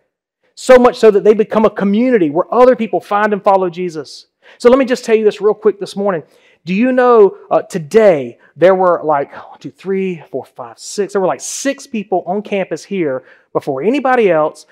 So 0.56 0.78
much 0.78 0.98
so 0.98 1.10
that 1.10 1.24
they 1.24 1.34
become 1.34 1.66
a 1.66 1.70
community 1.70 2.30
where 2.30 2.52
other 2.54 2.76
people 2.76 3.00
find 3.00 3.34
and 3.34 3.44
follow 3.44 3.70
Jesus. 3.70 4.28
So 4.58 4.70
let 4.70 4.78
me 4.78 4.86
just 4.86 5.06
tell 5.06 5.16
you 5.16 5.24
this 5.24 5.42
real 5.42 5.54
quick 5.54 5.80
this 5.80 5.96
morning. 5.96 6.24
Do 6.66 6.74
you 6.74 6.92
know 6.92 7.38
uh, 7.50 7.64
today 7.64 8.38
there 8.56 8.76
were 8.76 9.02
like 9.04 9.34
one, 9.34 9.60
two, 9.60 9.72
three, 9.72 10.24
four, 10.30 10.46
five, 10.46 10.78
six, 10.80 11.14
there 11.14 11.22
were 11.22 11.28
like 11.28 11.42
six 11.42 11.88
people 11.88 12.24
on 12.26 12.42
campus 12.42 12.84
here 12.84 13.24
before 13.52 13.82
anybody 13.82 14.30
else 14.32 14.66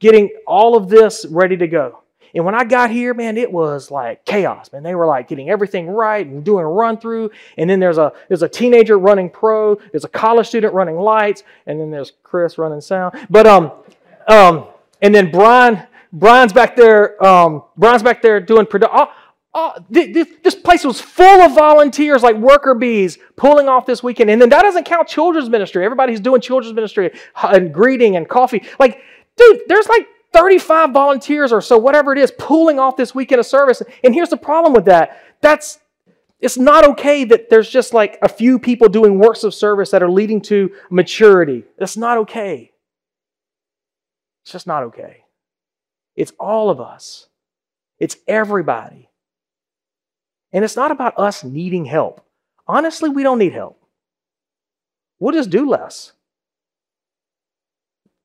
getting 0.00 0.30
all 0.46 0.76
of 0.76 0.88
this 0.88 1.24
ready 1.30 1.56
to 1.56 1.66
go. 1.66 2.03
And 2.34 2.44
when 2.44 2.54
I 2.54 2.64
got 2.64 2.90
here, 2.90 3.14
man, 3.14 3.36
it 3.36 3.50
was 3.50 3.90
like 3.90 4.24
chaos, 4.24 4.72
man. 4.72 4.82
They 4.82 4.94
were 4.94 5.06
like 5.06 5.28
getting 5.28 5.50
everything 5.50 5.88
right 5.88 6.26
and 6.26 6.44
doing 6.44 6.64
a 6.64 6.68
run 6.68 6.98
through. 6.98 7.30
And 7.56 7.70
then 7.70 7.80
there's 7.80 7.98
a 7.98 8.12
there's 8.28 8.42
a 8.42 8.48
teenager 8.48 8.98
running 8.98 9.30
pro, 9.30 9.76
there's 9.92 10.04
a 10.04 10.08
college 10.08 10.48
student 10.48 10.74
running 10.74 10.96
lights, 10.96 11.44
and 11.66 11.80
then 11.80 11.90
there's 11.90 12.12
Chris 12.22 12.58
running 12.58 12.80
sound. 12.80 13.14
But 13.30 13.46
um 13.46 13.72
um 14.28 14.66
and 15.00 15.14
then 15.14 15.30
Brian 15.30 15.82
Brian's 16.12 16.52
back 16.52 16.76
there 16.76 17.22
um 17.24 17.62
Brian's 17.76 18.02
back 18.02 18.20
there 18.20 18.40
doing 18.40 18.66
production. 18.66 18.98
Oh, 18.98 19.12
oh, 19.54 19.84
this 19.88 20.54
place 20.56 20.84
was 20.84 21.00
full 21.00 21.42
of 21.42 21.54
volunteers 21.54 22.22
like 22.22 22.36
worker 22.36 22.74
bees 22.74 23.18
pulling 23.36 23.68
off 23.68 23.86
this 23.86 24.02
weekend. 24.02 24.30
And 24.30 24.42
then 24.42 24.48
that 24.48 24.62
doesn't 24.62 24.84
count 24.84 25.06
children's 25.06 25.48
ministry. 25.48 25.84
Everybody's 25.84 26.20
doing 26.20 26.40
children's 26.40 26.74
ministry 26.74 27.12
and 27.36 27.72
greeting 27.72 28.16
and 28.16 28.28
coffee. 28.28 28.64
Like, 28.80 29.00
dude, 29.36 29.60
there's 29.68 29.86
like 29.88 30.08
35 30.34 30.90
volunteers 30.90 31.52
or 31.52 31.60
so, 31.60 31.78
whatever 31.78 32.12
it 32.12 32.18
is, 32.18 32.32
pulling 32.36 32.78
off 32.78 32.96
this 32.96 33.14
weekend 33.14 33.38
of 33.38 33.46
service. 33.46 33.82
And 34.02 34.12
here's 34.12 34.30
the 34.30 34.36
problem 34.36 34.72
with 34.74 34.86
that. 34.86 35.18
That's 35.40 35.78
it's 36.40 36.58
not 36.58 36.84
okay 36.90 37.24
that 37.24 37.48
there's 37.48 37.70
just 37.70 37.94
like 37.94 38.18
a 38.20 38.28
few 38.28 38.58
people 38.58 38.88
doing 38.88 39.18
works 39.18 39.44
of 39.44 39.54
service 39.54 39.90
that 39.92 40.02
are 40.02 40.10
leading 40.10 40.42
to 40.42 40.72
maturity. 40.90 41.64
That's 41.78 41.96
not 41.96 42.18
okay. 42.18 42.72
It's 44.42 44.52
just 44.52 44.66
not 44.66 44.82
okay. 44.84 45.24
It's 46.16 46.32
all 46.38 46.68
of 46.68 46.80
us. 46.80 47.28
It's 47.98 48.16
everybody. 48.28 49.08
And 50.52 50.64
it's 50.64 50.76
not 50.76 50.90
about 50.90 51.18
us 51.18 51.44
needing 51.44 51.86
help. 51.86 52.26
Honestly, 52.66 53.08
we 53.08 53.22
don't 53.22 53.38
need 53.38 53.52
help. 53.52 53.80
We'll 55.18 55.32
just 55.32 55.50
do 55.50 55.66
less. 55.66 56.12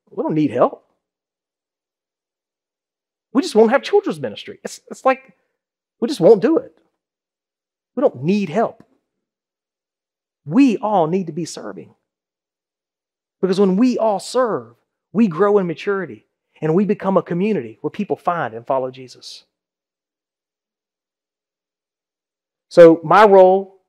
We 0.09 0.23
don't 0.23 0.35
need 0.35 0.51
help 0.51 0.88
we 3.33 3.41
just 3.41 3.55
won't 3.55 3.71
have 3.71 3.83
children's 3.83 4.19
ministry. 4.19 4.59
It's, 4.63 4.81
it's 4.89 5.05
like, 5.05 5.33
We 5.99 6.07
just 6.07 6.19
won't 6.19 6.41
do 6.41 6.57
it. 6.57 6.75
We 7.95 8.01
don't 8.01 8.23
need 8.23 8.49
help. 8.49 8.83
We 10.45 10.77
all 10.77 11.07
need 11.07 11.27
to 11.27 11.33
be 11.33 11.45
serving. 11.45 11.93
Because 13.41 13.59
when 13.59 13.77
we 13.77 13.97
all 13.97 14.19
serve, 14.19 14.75
we 15.11 15.27
grow 15.27 15.57
in 15.57 15.67
maturity 15.67 16.25
and 16.61 16.75
we 16.75 16.85
become 16.85 17.17
a 17.17 17.23
community 17.23 17.77
where 17.81 17.91
people 17.91 18.15
find 18.15 18.53
and 18.53 18.65
follow 18.65 18.91
Jesus. 18.91 19.45
So, 22.69 22.99
my 23.03 23.25
role, 23.25 23.81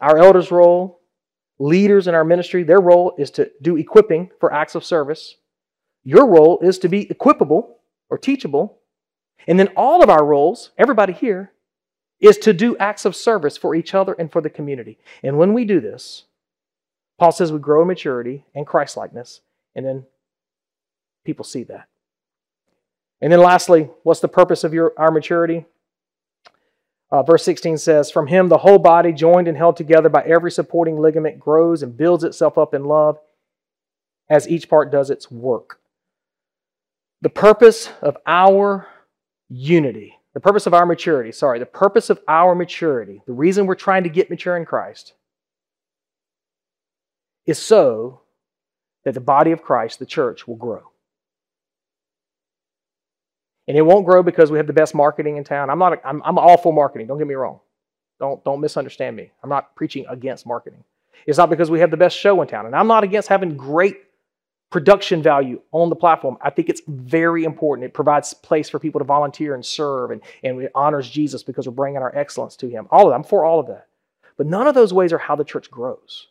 our 0.00 0.18
elders' 0.18 0.50
role, 0.50 1.00
leaders 1.58 2.08
in 2.08 2.14
our 2.14 2.24
ministry, 2.24 2.64
their 2.64 2.80
role 2.80 3.14
is 3.18 3.30
to 3.32 3.50
do 3.62 3.76
equipping 3.76 4.30
for 4.40 4.52
acts 4.52 4.74
of 4.74 4.84
service. 4.84 5.36
Your 6.02 6.26
role 6.26 6.58
is 6.60 6.78
to 6.80 6.88
be 6.88 7.06
equipable 7.06 7.76
or 8.10 8.18
teachable. 8.18 8.78
And 9.46 9.58
then 9.58 9.68
all 9.76 10.02
of 10.02 10.10
our 10.10 10.24
roles, 10.24 10.70
everybody 10.78 11.12
here, 11.12 11.52
is 12.20 12.38
to 12.38 12.52
do 12.52 12.76
acts 12.78 13.04
of 13.04 13.14
service 13.14 13.56
for 13.56 13.74
each 13.74 13.94
other 13.94 14.14
and 14.14 14.32
for 14.32 14.40
the 14.40 14.50
community. 14.50 14.98
And 15.22 15.38
when 15.38 15.52
we 15.52 15.64
do 15.64 15.80
this, 15.80 16.24
Paul 17.18 17.32
says 17.32 17.52
we 17.52 17.58
grow 17.58 17.82
in 17.82 17.88
maturity 17.88 18.44
and 18.54 18.66
Christlikeness, 18.66 19.40
and 19.74 19.84
then 19.84 20.04
people 21.24 21.44
see 21.44 21.64
that. 21.64 21.88
And 23.20 23.32
then 23.32 23.40
lastly, 23.40 23.90
what's 24.02 24.20
the 24.20 24.28
purpose 24.28 24.64
of 24.64 24.74
your, 24.74 24.92
our 24.96 25.10
maturity? 25.10 25.64
Uh, 27.10 27.22
verse 27.22 27.44
16 27.44 27.78
says, 27.78 28.10
From 28.10 28.26
him 28.26 28.48
the 28.48 28.58
whole 28.58 28.78
body, 28.78 29.12
joined 29.12 29.48
and 29.48 29.56
held 29.56 29.76
together 29.76 30.08
by 30.08 30.22
every 30.22 30.50
supporting 30.50 30.98
ligament, 30.98 31.38
grows 31.38 31.82
and 31.82 31.96
builds 31.96 32.24
itself 32.24 32.58
up 32.58 32.74
in 32.74 32.84
love 32.84 33.18
as 34.28 34.48
each 34.48 34.68
part 34.68 34.90
does 34.90 35.08
its 35.08 35.30
work. 35.30 35.80
The 37.26 37.30
purpose 37.30 37.90
of 38.02 38.16
our 38.24 38.86
unity, 39.48 40.16
the 40.32 40.38
purpose 40.38 40.68
of 40.68 40.74
our 40.74 40.86
maturity, 40.86 41.32
sorry, 41.32 41.58
the 41.58 41.66
purpose 41.66 42.08
of 42.08 42.20
our 42.28 42.54
maturity, 42.54 43.20
the 43.26 43.32
reason 43.32 43.66
we're 43.66 43.74
trying 43.74 44.04
to 44.04 44.08
get 44.08 44.30
mature 44.30 44.56
in 44.56 44.64
Christ 44.64 45.12
is 47.44 47.58
so 47.58 48.20
that 49.04 49.14
the 49.14 49.20
body 49.20 49.50
of 49.50 49.60
Christ, 49.60 49.98
the 49.98 50.06
church, 50.06 50.46
will 50.46 50.54
grow. 50.54 50.92
And 53.66 53.76
it 53.76 53.82
won't 53.82 54.06
grow 54.06 54.22
because 54.22 54.52
we 54.52 54.58
have 54.58 54.68
the 54.68 54.72
best 54.72 54.94
marketing 54.94 55.36
in 55.36 55.42
town. 55.42 55.68
I'm 55.68 55.80
not. 55.80 56.00
I'm, 56.04 56.22
I'm 56.24 56.38
all 56.38 56.56
for 56.56 56.72
marketing. 56.72 57.08
Don't 57.08 57.18
get 57.18 57.26
me 57.26 57.34
wrong. 57.34 57.58
Don't 58.20 58.44
don't 58.44 58.60
misunderstand 58.60 59.16
me. 59.16 59.32
I'm 59.42 59.50
not 59.50 59.74
preaching 59.74 60.06
against 60.08 60.46
marketing. 60.46 60.84
It's 61.26 61.38
not 61.38 61.50
because 61.50 61.72
we 61.72 61.80
have 61.80 61.90
the 61.90 61.96
best 61.96 62.16
show 62.16 62.40
in 62.40 62.46
town, 62.46 62.66
and 62.66 62.76
I'm 62.76 62.86
not 62.86 63.02
against 63.02 63.26
having 63.26 63.56
great 63.56 63.96
production 64.70 65.22
value 65.22 65.60
on 65.72 65.88
the 65.88 65.96
platform. 65.96 66.36
I 66.40 66.50
think 66.50 66.68
it's 66.68 66.82
very 66.86 67.44
important. 67.44 67.84
It 67.84 67.94
provides 67.94 68.34
place 68.34 68.68
for 68.68 68.78
people 68.78 68.98
to 68.98 69.04
volunteer 69.04 69.54
and 69.54 69.64
serve, 69.64 70.10
and, 70.10 70.20
and 70.42 70.60
it 70.62 70.72
honors 70.74 71.08
Jesus 71.08 71.42
because 71.42 71.66
we're 71.66 71.74
bringing 71.74 72.02
our 72.02 72.14
excellence 72.16 72.56
to 72.56 72.68
Him. 72.68 72.88
All 72.90 73.06
of 73.06 73.10
that. 73.10 73.16
I'm 73.16 73.24
for 73.24 73.44
all 73.44 73.60
of 73.60 73.68
that. 73.68 73.86
But 74.36 74.46
none 74.46 74.66
of 74.66 74.74
those 74.74 74.92
ways 74.92 75.12
are 75.12 75.18
how 75.18 75.36
the 75.36 75.44
church 75.44 75.70
grows. 75.70 76.28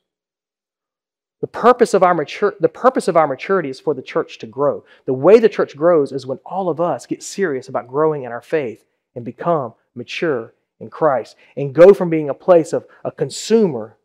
The 1.41 1.47
purpose 1.47 1.93
of 1.93 2.01
our 2.01 2.13
mature, 2.13 2.55
the 2.59 2.69
purpose 2.69 3.07
of 3.07 3.17
our 3.17 3.27
maturity 3.27 3.69
is 3.69 3.79
for 3.79 3.93
the 3.93 4.01
church 4.01 4.39
to 4.39 4.47
grow. 4.47 4.83
The 5.05 5.13
way 5.13 5.39
the 5.39 5.49
church 5.49 5.75
grows 5.75 6.11
is 6.11 6.25
when 6.25 6.39
all 6.45 6.69
of 6.69 6.79
us 6.79 7.05
get 7.05 7.23
serious 7.23 7.67
about 7.67 7.87
growing 7.87 8.23
in 8.23 8.31
our 8.31 8.41
faith 8.41 8.85
and 9.15 9.25
become 9.25 9.73
mature 9.95 10.53
in 10.79 10.89
Christ 10.89 11.35
and 11.55 11.73
go 11.73 11.93
from 11.93 12.09
being 12.09 12.29
a 12.29 12.33
place 12.33 12.73
of 12.73 12.85
a 13.03 13.11
consumer 13.11 13.97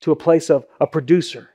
to 0.00 0.12
a 0.12 0.16
place 0.16 0.50
of 0.50 0.66
a 0.80 0.86
producer. 0.86 1.50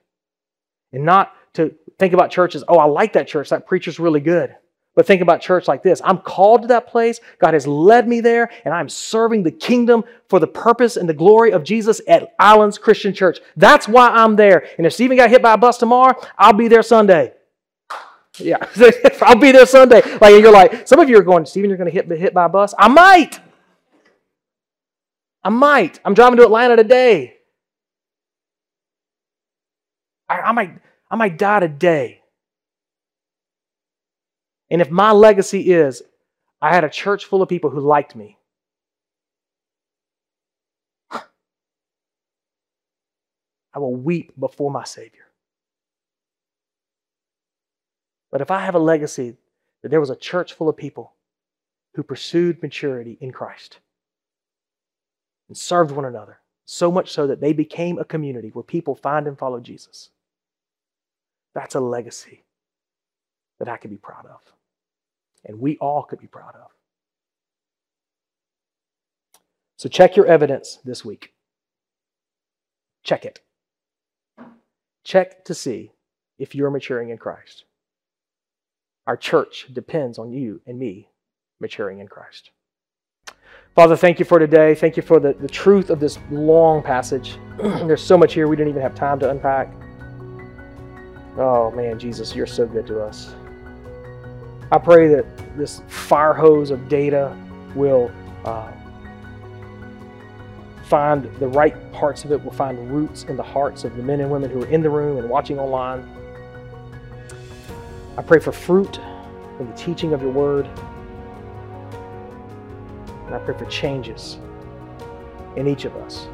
And 0.92 1.06
not 1.06 1.34
to 1.54 1.74
think 2.00 2.14
about 2.14 2.32
churches, 2.32 2.64
oh, 2.68 2.78
I 2.78 2.86
like 2.86 3.14
that 3.14 3.28
church. 3.28 3.50
That 3.50 3.68
preacher's 3.68 4.00
really 4.00 4.22
good. 4.22 4.56
But 4.94 5.06
think 5.06 5.22
about 5.22 5.40
church 5.40 5.68
like 5.68 5.84
this 5.84 6.02
I'm 6.04 6.18
called 6.18 6.64
to 6.64 6.68
that 6.70 6.88
place. 6.88 7.20
God 7.40 7.54
has 7.54 7.66
led 7.66 8.08
me 8.08 8.20
there, 8.20 8.50
and 8.66 8.74
I'm 8.74 8.90
serving 8.90 9.44
the 9.44 9.52
kingdom 9.52 10.04
for 10.30 10.40
the 10.40 10.48
purpose 10.48 10.98
and 10.98 11.08
the 11.08 11.14
glory 11.14 11.52
of 11.52 11.64
Jesus 11.64 12.02
at 12.08 12.36
Islands 12.40 12.78
Christian 12.78 13.14
Church. 13.14 13.40
That's 13.56 13.88
why 13.88 14.10
I'm 14.10 14.36
there. 14.36 14.68
And 14.78 14.86
if 14.86 14.94
Stephen 14.94 15.18
got 15.18 15.30
hit 15.30 15.42
by 15.42 15.54
a 15.54 15.58
bus 15.58 15.78
tomorrow, 15.78 16.20
I'll 16.38 16.54
be 16.54 16.68
there 16.68 16.84
Sunday. 16.84 17.34
Yeah, 18.38 18.58
I'll 19.22 19.38
be 19.40 19.52
there 19.52 19.66
Sunday. 19.66 20.02
Like 20.20 20.42
you're 20.42 20.52
like, 20.52 20.88
some 20.88 21.00
of 21.00 21.10
you 21.10 21.18
are 21.18 21.24
going, 21.24 21.46
Stephen, 21.46 21.70
you're 21.70 21.78
going 21.78 21.92
to 21.92 21.94
hit 21.94 22.10
hit 22.10 22.34
by 22.34 22.46
a 22.46 22.50
bus. 22.50 22.74
I 22.78 22.88
might. 22.88 23.40
I 25.44 25.50
might. 25.50 26.00
I'm 26.06 26.14
driving 26.14 26.38
to 26.38 26.44
Atlanta 26.44 26.76
today. 26.76 27.38
I, 30.30 30.40
I 30.40 30.52
might. 30.52 30.80
I 31.12 31.18
might 31.18 31.38
die 31.38 31.60
today. 31.60 32.22
And 34.72 34.82
if 34.82 34.90
my 34.90 35.12
legacy 35.12 35.74
is, 35.74 36.02
I 36.62 36.74
had 36.74 36.86
a 36.86 36.90
church 36.90 37.26
full 37.26 37.42
of 37.42 37.50
people 37.50 37.70
who 37.70 37.82
liked 37.82 38.16
me, 38.16 38.38
I 43.74 43.80
will 43.80 43.96
weep 43.96 44.32
before 44.40 44.72
my 44.72 44.86
Savior. 44.86 45.28
But 48.32 48.40
if 48.40 48.50
I 48.50 48.60
have 48.62 48.76
a 48.76 48.80
legacy 48.80 49.36
that 49.82 49.90
there 49.90 50.00
was 50.00 50.10
a 50.10 50.16
church 50.16 50.54
full 50.54 50.70
of 50.70 50.78
people 50.78 51.14
who 51.96 52.04
pursued 52.04 52.62
maturity 52.62 53.18
in 53.20 53.32
Christ 53.32 53.80
and 55.50 55.58
served 55.58 55.92
one 55.92 56.06
another, 56.06 56.40
so 56.64 56.90
much 56.90 57.12
so 57.12 57.28
that 57.28 57.42
they 57.42 57.52
became 57.52 58.00
a 58.00 58.06
community 58.06 58.50
where 58.50 58.64
people 58.64 58.96
find 58.96 59.28
and 59.28 59.38
follow 59.38 59.60
Jesus, 59.60 60.10
that's 61.54 61.76
a 61.76 61.80
legacy 61.80 62.44
that 63.60 63.70
I 63.70 63.78
could 63.78 63.92
be 63.92 63.98
proud 63.98 64.26
of 64.26 64.42
and 65.46 65.60
we 65.60 65.78
all 65.78 66.04
could 66.04 66.20
be 66.20 66.28
proud 66.28 66.56
of. 66.56 66.70
So 69.78 69.90
check 69.90 70.16
your 70.16 70.28
evidence 70.28 70.80
this 70.86 71.04
week. 71.04 71.34
Check 73.04 73.26
it. 73.26 73.40
Check 75.04 75.44
to 75.46 75.56
see 75.56 75.92
if 76.38 76.54
you're 76.54 76.70
maturing 76.70 77.10
in 77.10 77.18
Christ. 77.18 77.66
Our 79.08 79.18
church 79.18 79.68
depends 79.74 80.20
on 80.20 80.32
you 80.32 80.62
and 80.68 80.78
me 80.78 81.10
maturing 81.60 82.00
in 82.00 82.08
Christ. 82.08 82.52
Father, 83.74 83.96
thank 83.96 84.20
you 84.20 84.26
for 84.26 84.38
today. 84.38 84.76
Thank 84.76 84.98
you 84.98 85.04
for 85.04 85.20
the, 85.20 85.34
the 85.34 85.48
truth 85.48 85.90
of 85.90 86.00
this 86.00 86.20
long 86.30 86.84
passage. 86.84 87.40
There's 87.58 88.04
so 88.04 88.18
much 88.18 88.34
here 88.34 88.48
we 88.48 88.56
didn't 88.56 88.70
even 88.70 88.82
have 88.82 88.94
time 88.94 89.20
to 89.22 89.30
unpack. 89.32 89.74
Oh, 91.38 91.72
man, 91.72 91.98
Jesus, 91.98 92.36
you're 92.36 92.48
so 92.48 92.66
good 92.66 92.86
to 92.88 93.02
us. 93.02 93.34
I 94.72 94.78
pray 94.78 95.08
that 95.10 95.26
this 95.58 95.82
fire 95.88 96.34
hose 96.34 96.72
of 96.72 96.88
data 96.90 97.36
will 97.76 98.12
uh, 98.46 98.72
find 100.86 101.24
the 101.40 101.48
right 101.48 101.92
parts 101.94 102.26
of 102.26 102.32
it, 102.32 102.44
will 102.44 102.52
find 102.52 102.92
roots 102.92 103.24
in 103.24 103.38
the 103.38 103.44
hearts 103.44 103.84
of 103.86 103.96
the 103.96 104.04
men 104.04 104.20
and 104.20 104.30
women 104.30 104.50
who 104.50 104.64
are 104.64 104.68
in 104.68 104.82
the 104.82 104.90
room 104.90 105.18
and 105.18 105.30
watching 105.30 105.58
online. 105.58 106.08
I 108.18 108.22
pray 108.22 108.40
for 108.40 108.52
fruit 108.52 109.00
in 109.60 109.68
the 109.70 109.76
teaching 109.76 110.14
of 110.14 110.22
your 110.22 110.32
word. 110.32 110.68
And 113.26 113.36
I 113.36 113.40
pray 113.40 113.58
for 113.58 113.66
changes 113.66 114.38
in 115.56 115.68
each 115.68 115.86
of 115.86 115.96
us. 115.96 116.28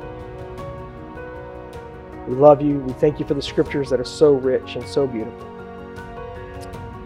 We 2.28 2.36
love 2.36 2.62
you. 2.62 2.80
We 2.80 2.94
thank 2.94 3.20
you 3.20 3.26
for 3.26 3.34
the 3.34 3.42
scriptures 3.42 3.90
that 3.90 4.00
are 4.00 4.06
so 4.06 4.34
rich 4.34 4.76
and 4.76 4.86
so 4.86 5.08
beautiful. 5.08 5.48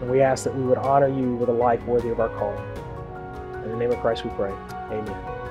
And 0.00 0.10
we 0.10 0.20
ask 0.20 0.42
that 0.44 0.54
we 0.54 0.64
would 0.64 0.78
honor 0.78 1.06
you 1.06 1.36
with 1.36 1.48
a 1.48 1.52
life 1.52 1.82
worthy 1.84 2.08
of 2.08 2.18
our 2.18 2.28
calling. 2.30 3.62
In 3.64 3.70
the 3.70 3.76
name 3.76 3.92
of 3.92 3.98
Christ 4.00 4.24
we 4.24 4.30
pray. 4.30 4.50
Amen. 4.90 5.41